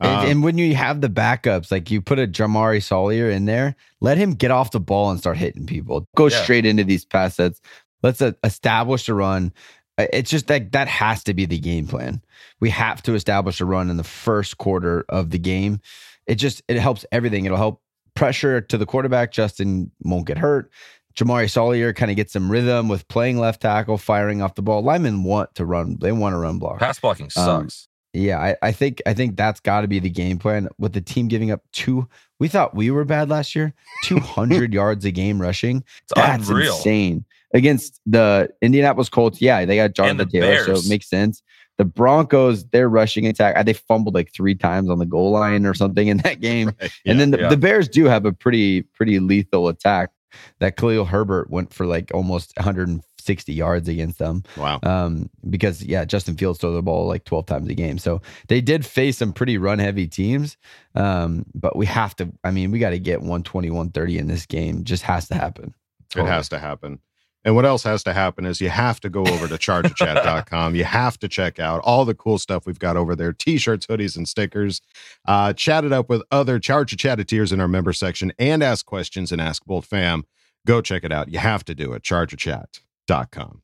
And, 0.00 0.10
Um, 0.10 0.26
and 0.26 0.42
when 0.42 0.56
you 0.56 0.74
have 0.76 1.00
the 1.02 1.08
backups, 1.10 1.70
like 1.70 1.90
you 1.90 2.00
put 2.00 2.18
a 2.18 2.26
Jamaree 2.26 2.82
Salyer 2.82 3.28
in 3.30 3.44
there, 3.44 3.76
let 4.00 4.16
him 4.16 4.32
get 4.32 4.50
off 4.50 4.70
the 4.70 4.80
ball 4.80 5.10
and 5.10 5.20
start 5.20 5.36
hitting 5.36 5.66
people. 5.66 6.06
Go 6.16 6.28
Yeah. 6.28 6.42
straight 6.42 6.64
into 6.64 6.84
these 6.84 7.04
pass 7.04 7.34
sets. 7.36 7.60
Let's 8.02 8.22
uh, 8.22 8.32
establish 8.42 9.08
a 9.10 9.14
run. 9.14 9.52
It's 9.98 10.30
just 10.30 10.48
like 10.48 10.72
that 10.72 10.88
has 10.88 11.22
to 11.24 11.34
be 11.34 11.44
the 11.44 11.58
game 11.58 11.86
plan. 11.86 12.22
We 12.60 12.70
have 12.70 13.02
to 13.02 13.14
establish 13.14 13.60
a 13.60 13.66
run 13.66 13.90
in 13.90 13.98
the 13.98 14.04
first 14.04 14.56
quarter 14.56 15.04
of 15.10 15.28
the 15.30 15.38
game. 15.38 15.80
It 16.26 16.36
just 16.36 16.62
it 16.68 16.78
helps 16.78 17.04
everything. 17.12 17.44
It'll 17.44 17.58
help 17.58 17.82
pressure 18.14 18.62
to 18.62 18.78
the 18.78 18.86
quarterback. 18.86 19.32
Justin 19.32 19.90
won't 20.02 20.26
get 20.26 20.38
hurt. 20.38 20.70
Jamaree 21.16 21.50
Salyer 21.50 21.92
kind 21.92 22.10
of 22.10 22.16
gets 22.16 22.32
some 22.32 22.50
rhythm 22.50 22.88
with 22.88 23.06
playing 23.08 23.38
left 23.38 23.62
tackle, 23.62 23.98
firing 23.98 24.42
off 24.42 24.54
the 24.54 24.62
ball. 24.62 24.82
Linemen 24.82 25.24
want 25.24 25.54
to 25.56 25.64
run. 25.64 25.96
They 26.00 26.12
want 26.12 26.34
to 26.34 26.38
run 26.38 26.58
block. 26.58 26.78
Pass 26.78 26.98
blocking 27.00 27.26
Um, 27.26 27.30
sucks. 27.44 27.88
Yeah, 28.12 28.38
I, 28.40 28.56
I 28.62 28.72
think 28.72 29.00
I 29.06 29.14
think 29.14 29.36
that's 29.36 29.60
got 29.60 29.82
to 29.82 29.88
be 29.88 30.00
the 30.00 30.10
game 30.10 30.38
plan. 30.38 30.68
With 30.78 30.92
the 30.94 31.00
team 31.00 31.28
giving 31.28 31.52
up 31.52 31.62
two, 31.72 32.08
we 32.40 32.48
thought 32.48 32.74
we 32.74 32.90
were 32.90 33.04
bad 33.04 33.28
last 33.28 33.54
year. 33.54 33.72
Two 34.04 34.18
hundred 34.18 34.72
yards 34.74 35.04
a 35.04 35.12
game 35.12 35.40
rushing. 35.40 35.84
it's 36.02 36.12
That's 36.16 36.48
unreal. 36.48 36.74
insane 36.74 37.24
against 37.54 38.00
the 38.06 38.48
Indianapolis 38.62 39.08
Colts. 39.08 39.40
Yeah, 39.40 39.64
they 39.64 39.76
got 39.76 39.92
Jonathan 39.94 40.28
the 40.28 40.40
Taylor, 40.40 40.64
so 40.64 40.72
it 40.72 40.88
makes 40.88 41.08
sense. 41.08 41.42
The 41.78 41.84
Broncos, 41.84 42.64
their 42.70 42.88
rushing 42.88 43.26
attack, 43.26 43.56
uh, 43.56 43.62
they 43.62 43.72
fumbled 43.74 44.14
like 44.14 44.32
three 44.34 44.54
times 44.54 44.90
on 44.90 44.98
the 44.98 45.06
goal 45.06 45.30
line 45.30 45.64
or 45.64 45.72
something 45.72 46.08
in 46.08 46.16
that 46.18 46.40
game. 46.40 46.68
right, 46.68 46.76
and 46.80 46.90
yeah. 47.04 47.14
then 47.14 47.30
the, 47.30 47.38
yeah. 47.38 47.48
the 47.48 47.56
Bears 47.56 47.88
do 47.88 48.06
have 48.06 48.26
a 48.26 48.32
pretty 48.32 48.82
pretty 48.82 49.20
lethal 49.20 49.68
attack. 49.68 50.10
That 50.58 50.76
Khalil 50.76 51.04
Herbert 51.04 51.50
went 51.50 51.72
for 51.72 51.86
like 51.86 52.10
almost 52.14 52.52
160 52.56 53.52
yards 53.52 53.88
against 53.88 54.18
them 54.18 54.44
wow. 54.56 54.80
um, 54.82 55.30
because 55.48 55.82
yeah, 55.82 56.04
Justin 56.04 56.36
Fields 56.36 56.58
throw 56.58 56.72
the 56.72 56.82
ball 56.82 57.06
like 57.06 57.24
12 57.24 57.46
times 57.46 57.68
a 57.68 57.74
game. 57.74 57.98
So 57.98 58.22
they 58.48 58.60
did 58.60 58.86
face 58.86 59.18
some 59.18 59.32
pretty 59.32 59.58
run 59.58 59.78
heavy 59.78 60.06
teams. 60.06 60.56
Um, 60.94 61.46
but 61.54 61.76
we 61.76 61.86
have 61.86 62.16
to, 62.16 62.32
I 62.44 62.50
mean, 62.50 62.70
we 62.70 62.78
got 62.78 62.90
to 62.90 62.98
get 62.98 63.20
120, 63.20 63.70
130 63.70 64.18
in 64.18 64.26
this 64.26 64.46
game. 64.46 64.84
Just 64.84 65.02
has 65.04 65.28
to 65.28 65.34
happen. 65.34 65.74
It 66.16 66.26
has 66.26 66.48
to 66.48 66.58
happen. 66.58 66.98
And 67.44 67.54
what 67.54 67.64
else 67.64 67.82
has 67.84 68.02
to 68.04 68.12
happen 68.12 68.44
is 68.44 68.60
you 68.60 68.68
have 68.68 69.00
to 69.00 69.08
go 69.08 69.20
over 69.20 69.48
to 69.48 69.54
chargerchat.com. 69.54 70.74
You 70.74 70.84
have 70.84 71.18
to 71.20 71.28
check 71.28 71.58
out 71.58 71.80
all 71.82 72.04
the 72.04 72.14
cool 72.14 72.38
stuff 72.38 72.66
we've 72.66 72.78
got 72.78 72.96
over 72.96 73.16
there 73.16 73.32
t 73.32 73.56
shirts, 73.56 73.86
hoodies, 73.86 74.16
and 74.16 74.28
stickers. 74.28 74.82
Uh, 75.26 75.52
chat 75.52 75.84
it 75.84 75.92
up 75.92 76.08
with 76.08 76.22
other 76.30 76.58
Charger 76.58 76.96
Chatteteers 76.96 77.52
in 77.52 77.60
our 77.60 77.68
member 77.68 77.92
section 77.92 78.32
and 78.38 78.62
ask 78.62 78.84
questions 78.84 79.32
and 79.32 79.40
ask 79.40 79.64
Bolt 79.64 79.86
Fam. 79.86 80.24
Go 80.66 80.82
check 80.82 81.04
it 81.04 81.12
out. 81.12 81.28
You 81.32 81.38
have 81.38 81.64
to 81.64 81.74
do 81.74 81.92
it. 81.94 82.02
Chargerchat.com. 82.02 83.62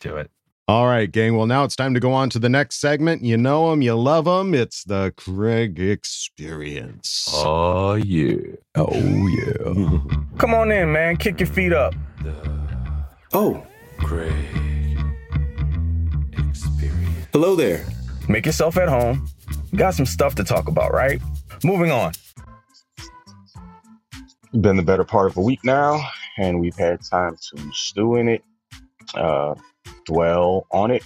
Do 0.00 0.16
it. 0.16 0.30
All 0.66 0.86
right, 0.86 1.10
gang. 1.12 1.36
Well, 1.36 1.46
now 1.46 1.64
it's 1.64 1.76
time 1.76 1.92
to 1.92 2.00
go 2.00 2.12
on 2.14 2.30
to 2.30 2.38
the 2.38 2.48
next 2.48 2.76
segment. 2.76 3.22
You 3.22 3.36
know 3.36 3.70
them, 3.70 3.82
you 3.82 3.94
love 3.94 4.24
them. 4.24 4.54
It's 4.54 4.82
the 4.84 5.12
Craig 5.14 5.78
Experience. 5.78 7.28
Oh 7.34 7.94
yeah. 7.94 8.38
Oh, 8.74 8.94
yeah. 8.94 9.98
Come 10.38 10.54
on 10.54 10.72
in, 10.72 10.90
man. 10.90 11.18
Kick 11.18 11.40
your 11.40 11.48
feet 11.48 11.74
up. 11.74 11.94
Oh, 13.36 13.60
Craig 13.98 14.32
Experience. 16.34 17.26
hello 17.32 17.56
there. 17.56 17.84
Make 18.28 18.46
yourself 18.46 18.76
at 18.76 18.88
home. 18.88 19.26
Got 19.74 19.94
some 19.94 20.06
stuff 20.06 20.36
to 20.36 20.44
talk 20.44 20.68
about, 20.68 20.92
right? 20.92 21.20
Moving 21.64 21.90
on. 21.90 22.12
been 24.60 24.76
the 24.76 24.84
better 24.84 25.02
part 25.02 25.26
of 25.26 25.36
a 25.36 25.40
week 25.40 25.58
now, 25.64 26.00
and 26.38 26.60
we've 26.60 26.76
had 26.76 27.00
time 27.02 27.36
to 27.50 27.72
stew 27.72 28.14
in 28.14 28.28
it, 28.28 28.44
uh, 29.16 29.56
dwell 30.06 30.68
on 30.70 30.92
it, 30.92 31.02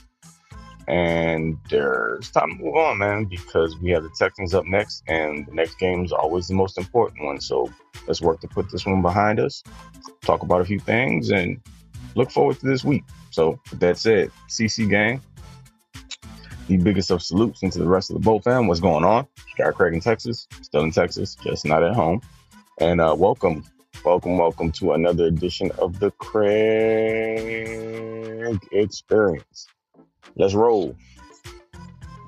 and 0.86 1.56
there's 1.70 2.30
time 2.30 2.50
to 2.50 2.62
move 2.62 2.76
on, 2.76 2.98
man, 2.98 3.24
because 3.24 3.78
we 3.78 3.88
have 3.92 4.02
the 4.02 4.10
Texans 4.18 4.52
up 4.52 4.66
next, 4.66 5.02
and 5.08 5.46
the 5.46 5.54
next 5.54 5.78
game 5.78 6.04
is 6.04 6.12
always 6.12 6.46
the 6.46 6.54
most 6.54 6.76
important 6.76 7.24
one. 7.24 7.40
So 7.40 7.72
let's 8.06 8.20
work 8.20 8.42
to 8.42 8.48
put 8.48 8.70
this 8.70 8.84
one 8.84 9.00
behind 9.00 9.40
us, 9.40 9.62
talk 10.20 10.42
about 10.42 10.60
a 10.60 10.66
few 10.66 10.78
things, 10.78 11.30
and 11.30 11.58
look 12.18 12.30
forward 12.32 12.58
to 12.58 12.66
this 12.66 12.84
week. 12.84 13.04
So 13.30 13.60
with 13.70 13.78
that 13.80 13.96
said, 13.96 14.32
CC 14.48 14.90
gang, 14.90 15.22
the 16.66 16.76
biggest 16.76 17.12
of 17.12 17.22
salutes 17.22 17.62
into 17.62 17.78
the 17.78 17.86
rest 17.86 18.10
of 18.10 18.14
the 18.14 18.20
Bolt 18.20 18.42
fam. 18.44 18.66
What's 18.66 18.80
going 18.80 19.04
on? 19.04 19.28
Got 19.56 19.76
Craig 19.76 19.94
in 19.94 20.00
Texas, 20.00 20.48
still 20.62 20.82
in 20.82 20.90
Texas, 20.90 21.36
just 21.36 21.64
not 21.64 21.84
at 21.84 21.94
home. 21.94 22.20
And 22.80 23.00
uh, 23.00 23.14
welcome, 23.16 23.64
welcome, 24.04 24.36
welcome 24.36 24.72
to 24.72 24.94
another 24.94 25.26
edition 25.26 25.70
of 25.78 26.00
the 26.00 26.10
Craig 26.10 26.48
Experience. 28.72 29.68
Let's 30.34 30.54
roll. 30.54 30.96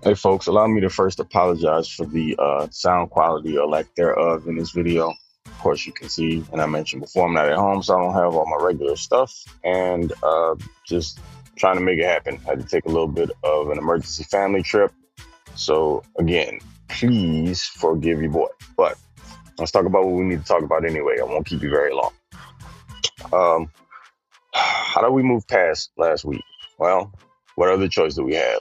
Hey, 0.04 0.14
folks, 0.14 0.46
allow 0.46 0.68
me 0.68 0.80
to 0.82 0.88
first 0.88 1.18
apologize 1.18 1.88
for 1.88 2.06
the 2.06 2.36
uh, 2.38 2.68
sound 2.70 3.10
quality 3.10 3.58
or 3.58 3.66
lack 3.66 3.92
thereof 3.96 4.46
in 4.46 4.56
this 4.56 4.70
video. 4.70 5.12
Course, 5.60 5.86
you 5.86 5.92
can 5.92 6.08
see, 6.08 6.42
and 6.52 6.62
I 6.62 6.66
mentioned 6.66 7.02
before, 7.02 7.26
I'm 7.26 7.34
not 7.34 7.50
at 7.50 7.58
home, 7.58 7.82
so 7.82 7.94
I 7.94 8.02
don't 8.02 8.14
have 8.14 8.34
all 8.34 8.46
my 8.46 8.64
regular 8.64 8.96
stuff, 8.96 9.44
and 9.62 10.10
uh, 10.22 10.54
just 10.86 11.20
trying 11.56 11.76
to 11.76 11.82
make 11.82 11.98
it 11.98 12.06
happen. 12.06 12.40
I 12.46 12.50
had 12.50 12.60
to 12.60 12.66
take 12.66 12.86
a 12.86 12.88
little 12.88 13.06
bit 13.06 13.30
of 13.44 13.68
an 13.68 13.76
emergency 13.76 14.24
family 14.24 14.62
trip. 14.62 14.90
So, 15.56 16.02
again, 16.18 16.60
please 16.88 17.62
forgive 17.62 18.22
your 18.22 18.30
boy. 18.30 18.48
But 18.74 18.96
let's 19.58 19.70
talk 19.70 19.84
about 19.84 20.06
what 20.06 20.14
we 20.14 20.24
need 20.24 20.40
to 20.40 20.46
talk 20.46 20.62
about 20.62 20.86
anyway. 20.86 21.16
I 21.20 21.24
won't 21.24 21.46
keep 21.46 21.62
you 21.62 21.68
very 21.68 21.92
long. 21.92 22.12
Um, 23.30 23.70
how 24.54 25.02
do 25.02 25.10
we 25.10 25.22
move 25.22 25.46
past 25.46 25.90
last 25.98 26.24
week? 26.24 26.42
Well, 26.78 27.12
what 27.56 27.68
other 27.68 27.86
choice 27.86 28.14
do 28.14 28.24
we 28.24 28.34
have? 28.34 28.60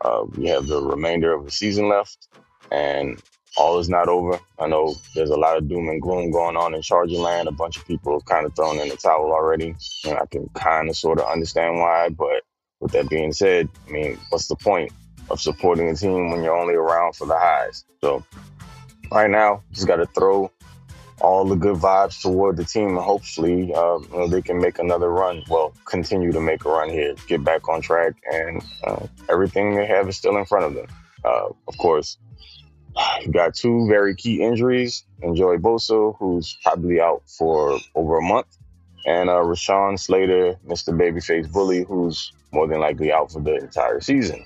Uh, 0.00 0.22
we 0.36 0.46
have 0.46 0.68
the 0.68 0.80
remainder 0.80 1.34
of 1.34 1.44
the 1.44 1.50
season 1.50 1.88
left, 1.88 2.28
and 2.70 3.20
all 3.56 3.78
is 3.78 3.88
not 3.88 4.08
over. 4.08 4.38
I 4.58 4.66
know 4.66 4.94
there's 5.14 5.30
a 5.30 5.36
lot 5.36 5.56
of 5.56 5.68
doom 5.68 5.88
and 5.88 6.00
gloom 6.00 6.30
going 6.30 6.56
on 6.56 6.74
in 6.74 6.82
Charger 6.82 7.16
land. 7.16 7.48
A 7.48 7.52
bunch 7.52 7.76
of 7.76 7.86
people 7.86 8.12
have 8.12 8.24
kind 8.26 8.46
of 8.46 8.54
thrown 8.54 8.78
in 8.78 8.88
the 8.88 8.96
towel 8.96 9.32
already, 9.32 9.74
and 10.04 10.18
I 10.18 10.26
can 10.26 10.48
kind 10.54 10.88
of 10.88 10.96
sort 10.96 11.18
of 11.18 11.26
understand 11.26 11.78
why. 11.78 12.10
But 12.10 12.42
with 12.80 12.92
that 12.92 13.08
being 13.08 13.32
said, 13.32 13.68
I 13.88 13.90
mean, 13.90 14.18
what's 14.28 14.48
the 14.48 14.56
point 14.56 14.92
of 15.30 15.40
supporting 15.40 15.88
a 15.88 15.94
team 15.94 16.30
when 16.30 16.42
you're 16.42 16.56
only 16.56 16.74
around 16.74 17.16
for 17.16 17.26
the 17.26 17.38
highs? 17.38 17.84
So 18.02 18.24
right 19.10 19.30
now, 19.30 19.62
just 19.72 19.86
got 19.86 19.96
to 19.96 20.06
throw 20.06 20.50
all 21.22 21.46
the 21.46 21.56
good 21.56 21.76
vibes 21.76 22.20
toward 22.20 22.58
the 22.58 22.64
team, 22.64 22.88
and 22.88 22.98
hopefully, 22.98 23.72
uh, 23.74 23.98
you 23.98 24.08
know, 24.12 24.28
they 24.28 24.42
can 24.42 24.58
make 24.58 24.78
another 24.78 25.10
run. 25.10 25.42
Well, 25.48 25.72
continue 25.86 26.30
to 26.32 26.40
make 26.40 26.64
a 26.66 26.68
run 26.68 26.90
here, 26.90 27.14
get 27.26 27.42
back 27.42 27.68
on 27.70 27.80
track, 27.80 28.14
and 28.30 28.62
uh, 28.86 29.06
everything 29.30 29.74
they 29.74 29.86
have 29.86 30.08
is 30.08 30.16
still 30.18 30.36
in 30.36 30.44
front 30.44 30.66
of 30.66 30.74
them. 30.74 30.86
Uh, 31.24 31.48
of 31.66 31.78
course, 31.78 32.18
You 33.22 33.32
got 33.32 33.54
two 33.54 33.86
very 33.88 34.14
key 34.14 34.42
injuries, 34.42 35.04
and 35.22 35.36
Joey 35.36 35.58
Bosa, 35.58 36.16
who's 36.18 36.56
probably 36.62 37.00
out 37.00 37.22
for 37.26 37.78
over 37.94 38.18
a 38.18 38.22
month, 38.22 38.56
and 39.04 39.28
uh, 39.28 39.34
Rashawn 39.34 39.98
Slater, 39.98 40.56
Mr. 40.66 40.96
Babyface 40.96 41.50
Bully, 41.52 41.84
who's 41.84 42.32
more 42.52 42.66
than 42.66 42.80
likely 42.80 43.12
out 43.12 43.32
for 43.32 43.40
the 43.40 43.56
entire 43.56 44.00
season 44.00 44.44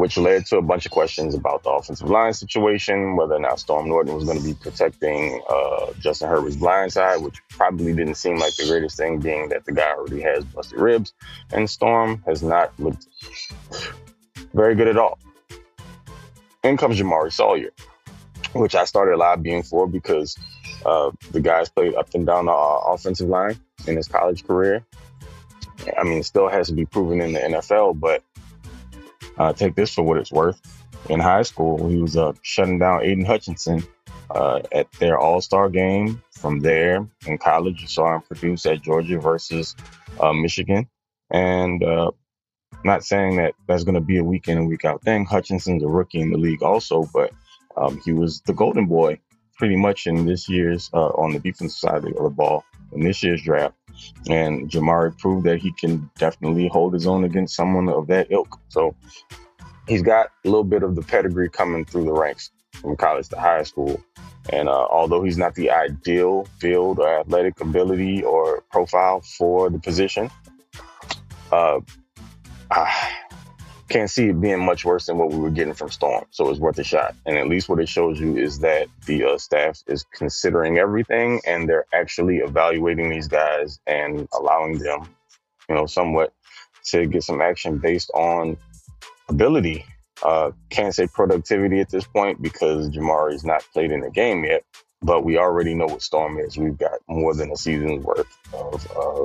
which 0.00 0.16
led 0.16 0.46
to 0.46 0.56
a 0.56 0.62
bunch 0.62 0.86
of 0.86 0.92
questions 0.92 1.34
about 1.34 1.62
the 1.62 1.68
offensive 1.68 2.08
line 2.08 2.32
situation, 2.32 3.16
whether 3.16 3.34
or 3.34 3.38
not 3.38 3.60
Storm 3.60 3.86
Norton 3.86 4.14
was 4.14 4.24
going 4.24 4.38
to 4.38 4.44
be 4.44 4.54
protecting 4.54 5.42
uh, 5.50 5.92
Justin 6.00 6.26
Herbert's 6.26 6.56
blind 6.56 6.90
side, 6.90 7.20
which 7.20 7.36
probably 7.50 7.92
didn't 7.92 8.14
seem 8.14 8.38
like 8.38 8.56
the 8.56 8.66
greatest 8.66 8.96
thing, 8.96 9.20
being 9.20 9.50
that 9.50 9.66
the 9.66 9.72
guy 9.72 9.90
already 9.90 10.22
has 10.22 10.42
busted 10.44 10.80
ribs, 10.80 11.12
and 11.52 11.68
Storm 11.68 12.22
has 12.24 12.42
not 12.42 12.72
looked 12.80 13.08
very 14.54 14.74
good 14.74 14.88
at 14.88 14.96
all. 14.96 15.18
In 16.62 16.76
comes 16.76 17.00
Jamaree 17.00 17.32
Salyer, 17.32 17.70
which 18.52 18.74
I 18.74 18.84
started 18.84 19.16
lobbying 19.16 19.62
for 19.62 19.86
because 19.86 20.36
uh, 20.84 21.10
the 21.30 21.40
guy's 21.40 21.70
played 21.70 21.94
up 21.94 22.14
and 22.14 22.26
down 22.26 22.46
the 22.46 22.52
uh, 22.52 22.80
offensive 22.88 23.28
line 23.28 23.58
in 23.86 23.96
his 23.96 24.08
college 24.08 24.46
career. 24.46 24.84
I 25.98 26.04
mean, 26.04 26.22
still 26.22 26.48
has 26.48 26.66
to 26.68 26.74
be 26.74 26.84
proven 26.84 27.22
in 27.22 27.32
the 27.32 27.40
NFL, 27.40 27.98
but 27.98 28.22
uh, 29.38 29.54
take 29.54 29.74
this 29.74 29.94
for 29.94 30.02
what 30.02 30.18
it's 30.18 30.30
worth. 30.30 30.60
In 31.08 31.18
high 31.18 31.42
school, 31.42 31.88
he 31.88 31.96
was 31.96 32.16
uh, 32.16 32.34
shutting 32.42 32.78
down 32.78 33.02
Aidan 33.02 33.24
Hutchinson 33.24 33.82
uh, 34.30 34.60
at 34.70 34.92
their 34.92 35.18
All 35.18 35.40
Star 35.40 35.70
game. 35.70 36.22
From 36.32 36.60
there, 36.60 37.06
in 37.26 37.38
college, 37.38 37.80
you 37.80 37.88
saw 37.88 38.14
him 38.14 38.22
produce 38.22 38.66
at 38.66 38.82
Georgia 38.82 39.18
versus 39.18 39.74
uh, 40.20 40.32
Michigan. 40.32 40.88
And 41.30 41.82
not 42.84 43.04
saying 43.04 43.36
that 43.36 43.54
that's 43.66 43.84
going 43.84 43.94
to 43.94 44.00
be 44.00 44.18
a 44.18 44.24
week 44.24 44.48
in 44.48 44.58
and 44.58 44.68
week 44.68 44.84
out 44.84 45.02
thing. 45.02 45.24
Hutchinson's 45.24 45.82
a 45.82 45.88
rookie 45.88 46.20
in 46.20 46.30
the 46.30 46.38
league 46.38 46.62
also, 46.62 47.08
but 47.12 47.32
um, 47.76 48.00
he 48.04 48.12
was 48.12 48.40
the 48.42 48.52
golden 48.52 48.86
boy 48.86 49.18
pretty 49.56 49.76
much 49.76 50.06
in 50.06 50.24
this 50.24 50.48
year's 50.48 50.90
uh, 50.94 51.08
on 51.08 51.32
the 51.32 51.38
defensive 51.38 51.78
side 51.78 52.04
of 52.04 52.14
the 52.14 52.30
ball 52.30 52.64
in 52.92 53.02
this 53.02 53.22
year's 53.22 53.42
draft. 53.42 53.74
And 54.28 54.70
Jamaree 54.70 55.18
proved 55.18 55.44
that 55.46 55.58
he 55.58 55.72
can 55.72 56.10
definitely 56.16 56.68
hold 56.68 56.94
his 56.94 57.06
own 57.06 57.24
against 57.24 57.54
someone 57.54 57.88
of 57.88 58.06
that 58.06 58.28
ilk. 58.30 58.58
So 58.68 58.94
he's 59.86 60.02
got 60.02 60.28
a 60.44 60.48
little 60.48 60.64
bit 60.64 60.82
of 60.82 60.94
the 60.94 61.02
pedigree 61.02 61.50
coming 61.50 61.84
through 61.84 62.04
the 62.04 62.12
ranks 62.12 62.50
from 62.72 62.96
college 62.96 63.28
to 63.28 63.38
high 63.38 63.64
school. 63.64 64.02
And 64.50 64.68
uh, 64.68 64.86
although 64.90 65.22
he's 65.22 65.36
not 65.36 65.54
the 65.54 65.70
ideal 65.70 66.46
field 66.58 66.98
or 66.98 67.20
athletic 67.20 67.60
ability 67.60 68.22
or 68.24 68.62
profile 68.70 69.20
for 69.20 69.68
the 69.68 69.78
position, 69.78 70.30
uh, 71.52 71.80
I 72.70 73.10
can't 73.88 74.10
see 74.10 74.28
it 74.28 74.40
being 74.40 74.64
much 74.64 74.84
worse 74.84 75.06
than 75.06 75.18
what 75.18 75.30
we 75.30 75.38
were 75.38 75.50
getting 75.50 75.74
from 75.74 75.90
Storm. 75.90 76.24
So 76.30 76.48
it's 76.48 76.60
worth 76.60 76.78
a 76.78 76.84
shot. 76.84 77.14
And 77.26 77.36
at 77.36 77.48
least 77.48 77.68
what 77.68 77.80
it 77.80 77.88
shows 77.88 78.20
you 78.20 78.36
is 78.36 78.60
that 78.60 78.88
the 79.06 79.24
uh, 79.24 79.38
staff 79.38 79.82
is 79.86 80.04
considering 80.14 80.78
everything 80.78 81.40
and 81.46 81.68
they're 81.68 81.86
actually 81.92 82.38
evaluating 82.38 83.10
these 83.10 83.28
guys 83.28 83.80
and 83.86 84.28
allowing 84.32 84.78
them, 84.78 85.08
you 85.68 85.74
know, 85.74 85.86
somewhat 85.86 86.32
to 86.86 87.06
get 87.06 87.24
some 87.24 87.40
action 87.40 87.78
based 87.78 88.10
on 88.14 88.56
ability. 89.28 89.84
Uh, 90.22 90.52
can't 90.68 90.94
say 90.94 91.06
productivity 91.06 91.80
at 91.80 91.90
this 91.90 92.06
point 92.06 92.40
because 92.42 92.90
Jamaree's 92.90 93.44
not 93.44 93.66
played 93.72 93.90
in 93.90 94.00
the 94.00 94.10
game 94.10 94.44
yet, 94.44 94.64
but 95.02 95.24
we 95.24 95.38
already 95.38 95.74
know 95.74 95.86
what 95.86 96.02
Storm 96.02 96.38
is. 96.38 96.58
We've 96.58 96.76
got 96.76 96.98
more 97.08 97.34
than 97.34 97.50
a 97.50 97.56
season's 97.56 98.04
worth 98.04 98.26
of 98.52 98.96
uh, 98.96 99.24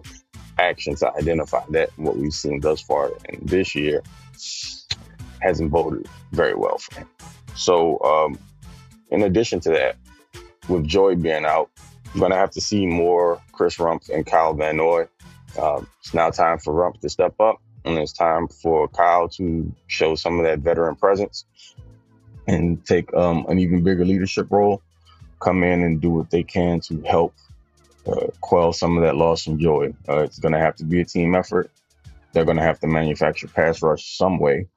action 0.58 0.96
to 0.96 1.14
identify 1.14 1.64
that. 1.70 1.90
What 1.98 2.18
we've 2.18 2.34
seen 2.34 2.60
thus 2.62 2.82
far 2.82 3.12
in 3.30 3.46
this 3.46 3.76
year 3.76 4.02
hasn't 5.42 5.72
boded 5.72 6.08
very 6.32 6.56
well 6.56 6.78
for 6.78 7.00
him. 7.00 7.10
So, 7.56 8.00
um, 8.00 8.40
in 9.12 9.24
addition 9.24 9.60
to 9.62 9.70
that, 9.72 9.98
with 10.68 10.86
Joy 10.86 11.16
being 11.16 11.46
out, 11.46 11.70
I'm 12.14 12.20
going 12.20 12.32
to 12.32 12.38
have 12.38 12.52
to 12.52 12.62
see 12.62 12.86
more 12.86 13.42
Chris 13.52 13.78
Rumph 13.78 14.10
and 14.10 14.26
Kyle 14.26 14.54
Van 14.54 14.78
Noy. 14.78 15.08
Um, 15.62 15.88
it's 16.00 16.14
now 16.14 16.30
time 16.30 16.58
for 16.60 16.74
Rumph 16.74 17.00
to 17.02 17.10
step 17.10 17.40
up, 17.40 17.62
and 17.84 17.98
it's 17.98 18.14
time 18.14 18.48
for 18.48 18.88
Kyle 18.88 19.28
to 19.30 19.74
show 19.88 20.16
some 20.16 20.40
of 20.40 20.46
that 20.46 20.60
veteran 20.60 20.96
presence 20.96 21.46
and 22.48 22.84
take 22.86 23.14
um, 23.14 23.46
an 23.50 23.60
even 23.60 23.84
bigger 23.84 24.06
leadership 24.06 24.48
role. 24.50 24.82
Come 25.46 25.64
in 25.64 25.84
and 25.84 26.02
do 26.02 26.10
what 26.10 26.32
they 26.32 26.42
can 26.42 26.80
to 26.82 27.02
help 27.04 27.36
uh, 28.08 28.28
quell 28.42 28.74
some 28.74 28.98
of 28.98 29.04
that 29.04 29.16
loss 29.16 29.44
from 29.44 29.60
Joy. 29.60 29.94
Uh, 30.10 30.24
it's 30.24 30.40
going 30.40 30.54
to 30.54 30.60
have 30.60 30.76
to 30.78 30.84
be 30.84 31.02
a 31.02 31.06
team 31.06 31.36
effort. 31.36 31.70
They're 32.34 32.46
going 32.46 32.58
to 32.58 32.64
have 32.64 32.80
to 32.80 32.88
manufacture 32.88 33.48
pass 33.48 33.84
rush 33.84 34.18
some 34.18 34.40
way. 34.40 34.68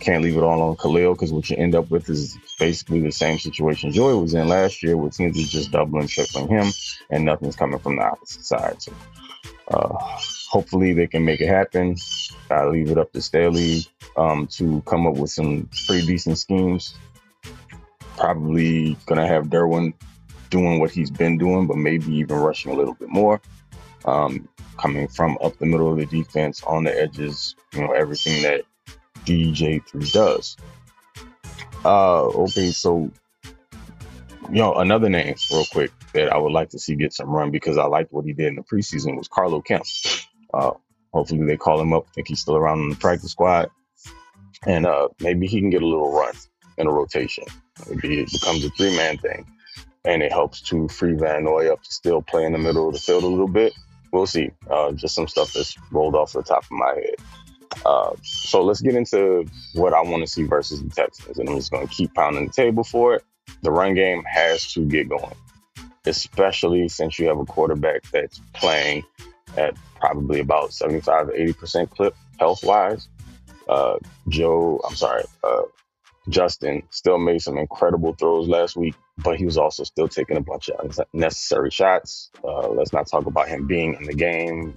Can't 0.00 0.24
leave 0.24 0.36
it 0.36 0.42
all 0.42 0.62
on 0.62 0.76
Khalil 0.76 1.14
because 1.14 1.32
what 1.32 1.48
you 1.48 1.56
end 1.56 1.76
up 1.76 1.90
with 1.90 2.10
is 2.10 2.36
basically 2.58 3.00
the 3.00 3.12
same 3.12 3.38
situation 3.38 3.92
Joy 3.92 4.16
was 4.16 4.34
in 4.34 4.48
last 4.48 4.82
year, 4.82 4.96
where 4.96 5.10
teams 5.10 5.38
are 5.38 5.48
just 5.48 5.70
doubling, 5.70 6.08
tripling 6.08 6.48
him, 6.48 6.72
and 7.08 7.24
nothing's 7.24 7.56
coming 7.56 7.78
from 7.78 7.96
the 7.96 8.02
opposite 8.02 8.44
side. 8.44 8.82
So, 8.82 8.92
uh, 9.68 9.96
hopefully, 10.50 10.92
they 10.92 11.06
can 11.06 11.24
make 11.24 11.40
it 11.40 11.48
happen. 11.48 11.96
I 12.50 12.66
leave 12.66 12.90
it 12.90 12.98
up 12.98 13.12
to 13.12 13.22
Staley 13.22 13.86
um, 14.16 14.48
to 14.48 14.82
come 14.86 15.06
up 15.06 15.14
with 15.14 15.30
some 15.30 15.68
pretty 15.86 16.04
decent 16.04 16.38
schemes. 16.38 16.94
Probably 18.16 18.96
gonna 19.06 19.26
have 19.26 19.46
Derwin 19.46 19.94
doing 20.50 20.80
what 20.80 20.90
he's 20.90 21.10
been 21.10 21.38
doing, 21.38 21.66
but 21.66 21.76
maybe 21.76 22.12
even 22.14 22.36
rushing 22.36 22.72
a 22.72 22.74
little 22.74 22.94
bit 22.94 23.08
more. 23.08 23.40
Um, 24.04 24.48
coming 24.76 25.08
from 25.08 25.38
up 25.42 25.58
the 25.58 25.66
middle 25.66 25.90
of 25.90 25.98
the 25.98 26.06
defense 26.06 26.62
on 26.64 26.84
the 26.84 27.00
edges, 27.00 27.56
you 27.72 27.80
know, 27.80 27.92
everything 27.92 28.42
that 28.42 28.62
DJ3 29.24 30.12
does. 30.12 30.56
Uh, 31.84 32.24
okay, 32.26 32.70
so, 32.70 33.10
you 33.44 34.58
know, 34.58 34.74
another 34.74 35.08
name, 35.08 35.34
real 35.50 35.64
quick, 35.72 35.90
that 36.12 36.32
I 36.32 36.36
would 36.36 36.52
like 36.52 36.70
to 36.70 36.78
see 36.78 36.94
get 36.94 37.12
some 37.12 37.30
run 37.30 37.50
because 37.50 37.78
I 37.78 37.84
liked 37.86 38.12
what 38.12 38.24
he 38.24 38.32
did 38.32 38.46
in 38.48 38.56
the 38.56 38.62
preseason 38.62 39.16
was 39.16 39.28
Carlo 39.28 39.60
Kemp. 39.60 39.84
Uh, 40.52 40.72
hopefully 41.12 41.44
they 41.44 41.56
call 41.56 41.80
him 41.80 41.92
up. 41.92 42.06
I 42.08 42.12
think 42.12 42.28
he's 42.28 42.40
still 42.40 42.56
around 42.56 42.80
in 42.80 42.90
the 42.90 42.96
practice 42.96 43.32
squad. 43.32 43.70
And 44.66 44.86
uh, 44.86 45.08
maybe 45.20 45.46
he 45.46 45.60
can 45.60 45.70
get 45.70 45.82
a 45.82 45.86
little 45.86 46.12
run 46.12 46.34
in 46.78 46.86
a 46.86 46.92
rotation. 46.92 47.44
Maybe 47.88 48.20
it 48.20 48.32
becomes 48.32 48.64
a 48.64 48.70
three 48.70 48.96
man 48.96 49.18
thing 49.18 49.46
and 50.06 50.22
it 50.22 50.32
helps 50.32 50.60
to 50.62 50.88
free 50.88 51.14
Van 51.14 51.44
Noy 51.44 51.70
up 51.70 51.82
to 51.82 51.92
still 51.92 52.22
play 52.22 52.44
in 52.44 52.52
the 52.52 52.58
middle 52.58 52.86
of 52.88 52.94
the 52.94 53.00
field 53.00 53.24
a 53.24 53.26
little 53.26 53.48
bit. 53.48 53.74
We'll 54.12 54.26
see. 54.26 54.50
Uh, 54.70 54.92
just 54.92 55.14
some 55.14 55.28
stuff 55.28 55.52
that's 55.52 55.76
rolled 55.90 56.14
off 56.14 56.32
the 56.32 56.42
top 56.42 56.64
of 56.64 56.70
my 56.70 56.94
head. 56.94 57.16
Uh, 57.84 58.12
so 58.22 58.62
let's 58.62 58.80
get 58.80 58.94
into 58.94 59.44
what 59.74 59.92
I 59.92 60.00
want 60.02 60.22
to 60.22 60.26
see 60.26 60.44
versus 60.44 60.82
the 60.82 60.88
Texans, 60.88 61.38
and 61.38 61.48
I'm 61.48 61.56
just 61.56 61.70
going 61.70 61.86
to 61.86 61.92
keep 61.92 62.14
pounding 62.14 62.46
the 62.46 62.52
table 62.52 62.84
for 62.84 63.14
it. 63.16 63.24
The 63.62 63.70
run 63.70 63.94
game 63.94 64.22
has 64.24 64.72
to 64.72 64.86
get 64.86 65.08
going, 65.08 65.34
especially 66.06 66.88
since 66.88 67.18
you 67.18 67.26
have 67.28 67.38
a 67.38 67.44
quarterback 67.44 68.02
that's 68.10 68.40
playing 68.54 69.04
at 69.56 69.76
probably 70.00 70.40
about 70.40 70.72
75 70.72 71.28
to 71.28 71.40
80 71.40 71.52
percent 71.54 71.90
clip 71.90 72.14
health 72.38 72.64
wise. 72.64 73.08
Uh, 73.68 73.96
Joe, 74.28 74.80
I'm 74.88 74.94
sorry, 74.94 75.24
uh, 75.42 75.62
Justin 76.28 76.82
still 76.90 77.18
made 77.18 77.42
some 77.42 77.58
incredible 77.58 78.14
throws 78.14 78.48
last 78.48 78.76
week, 78.76 78.94
but 79.18 79.36
he 79.36 79.44
was 79.44 79.56
also 79.56 79.84
still 79.84 80.08
taking 80.08 80.36
a 80.36 80.40
bunch 80.40 80.68
of 80.68 80.98
unnecessary 81.14 81.70
shots. 81.70 82.30
Uh, 82.44 82.68
let's 82.68 82.92
not 82.92 83.06
talk 83.06 83.26
about 83.26 83.48
him 83.48 83.66
being 83.66 83.94
in 83.94 84.04
the 84.04 84.14
game 84.14 84.74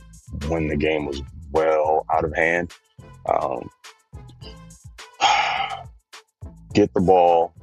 when 0.47 0.67
the 0.67 0.77
game 0.77 1.05
was 1.05 1.21
well 1.51 2.05
out 2.11 2.23
of 2.23 2.33
hand. 2.35 2.71
Um, 3.27 3.69
get 6.73 6.93
the 6.93 7.01
ball, 7.01 7.53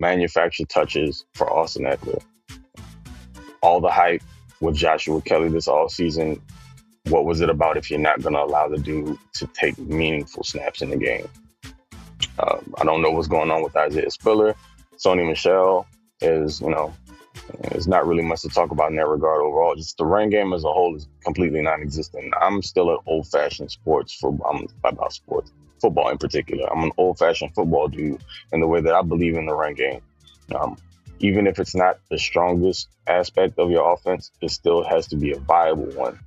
manufacture 0.00 0.64
touches 0.64 1.24
for 1.34 1.50
Austin 1.52 1.84
Ekeler. 1.84 2.22
All 3.62 3.80
the 3.80 3.90
hype 3.90 4.22
with 4.60 4.74
Joshua 4.74 5.20
Kelley 5.22 5.48
this 5.48 5.68
all 5.68 5.88
season. 5.88 6.42
What 7.08 7.24
was 7.24 7.40
it 7.40 7.48
about 7.48 7.76
if 7.76 7.90
you're 7.90 8.00
not 8.00 8.20
going 8.20 8.34
to 8.34 8.42
allow 8.42 8.68
the 8.68 8.78
dude 8.78 9.16
to 9.34 9.46
take 9.48 9.78
meaningful 9.78 10.42
snaps 10.42 10.82
in 10.82 10.90
the 10.90 10.96
game? 10.96 11.28
Um, 12.38 12.74
I 12.78 12.84
don't 12.84 13.02
know 13.02 13.10
what's 13.10 13.28
going 13.28 13.50
on 13.50 13.62
with 13.62 13.76
Isaiah 13.76 14.10
Spiller. 14.10 14.54
Sony 14.96 15.26
Michel 15.26 15.86
is, 16.20 16.60
you 16.60 16.70
know, 16.70 16.94
there's 17.60 17.86
not 17.86 18.06
really 18.06 18.22
much 18.22 18.42
to 18.42 18.48
talk 18.48 18.70
about 18.70 18.90
in 18.90 18.96
that 18.96 19.06
regard 19.06 19.40
overall. 19.40 19.74
Just 19.74 19.96
the 19.96 20.04
run 20.04 20.30
game 20.30 20.52
as 20.52 20.64
a 20.64 20.72
whole 20.72 20.96
is 20.96 21.08
completely 21.24 21.62
non-existent. 21.62 22.32
I'm 22.40 22.62
still 22.62 22.90
an 22.90 22.98
old-fashioned 23.06 23.70
sports 23.70 24.14
football. 24.14 24.50
I'm 24.52 24.66
about 24.84 25.12
sports 25.12 25.52
football 25.80 26.08
in 26.08 26.18
particular. 26.18 26.70
I'm 26.70 26.84
an 26.84 26.92
old-fashioned 26.98 27.54
football 27.54 27.88
dude 27.88 28.22
in 28.52 28.60
the 28.60 28.66
way 28.66 28.80
that 28.80 28.94
I 28.94 29.02
believe 29.02 29.36
in 29.36 29.46
the 29.46 29.54
run 29.54 29.74
game. 29.74 30.00
Um, 30.54 30.76
even 31.20 31.46
if 31.46 31.58
it's 31.58 31.74
not 31.74 31.98
the 32.10 32.18
strongest 32.18 32.88
aspect 33.06 33.58
of 33.58 33.70
your 33.70 33.92
offense, 33.92 34.30
it 34.40 34.50
still 34.50 34.84
has 34.84 35.06
to 35.08 35.16
be 35.16 35.32
a 35.32 35.38
viable 35.38 35.86
one 35.92 36.18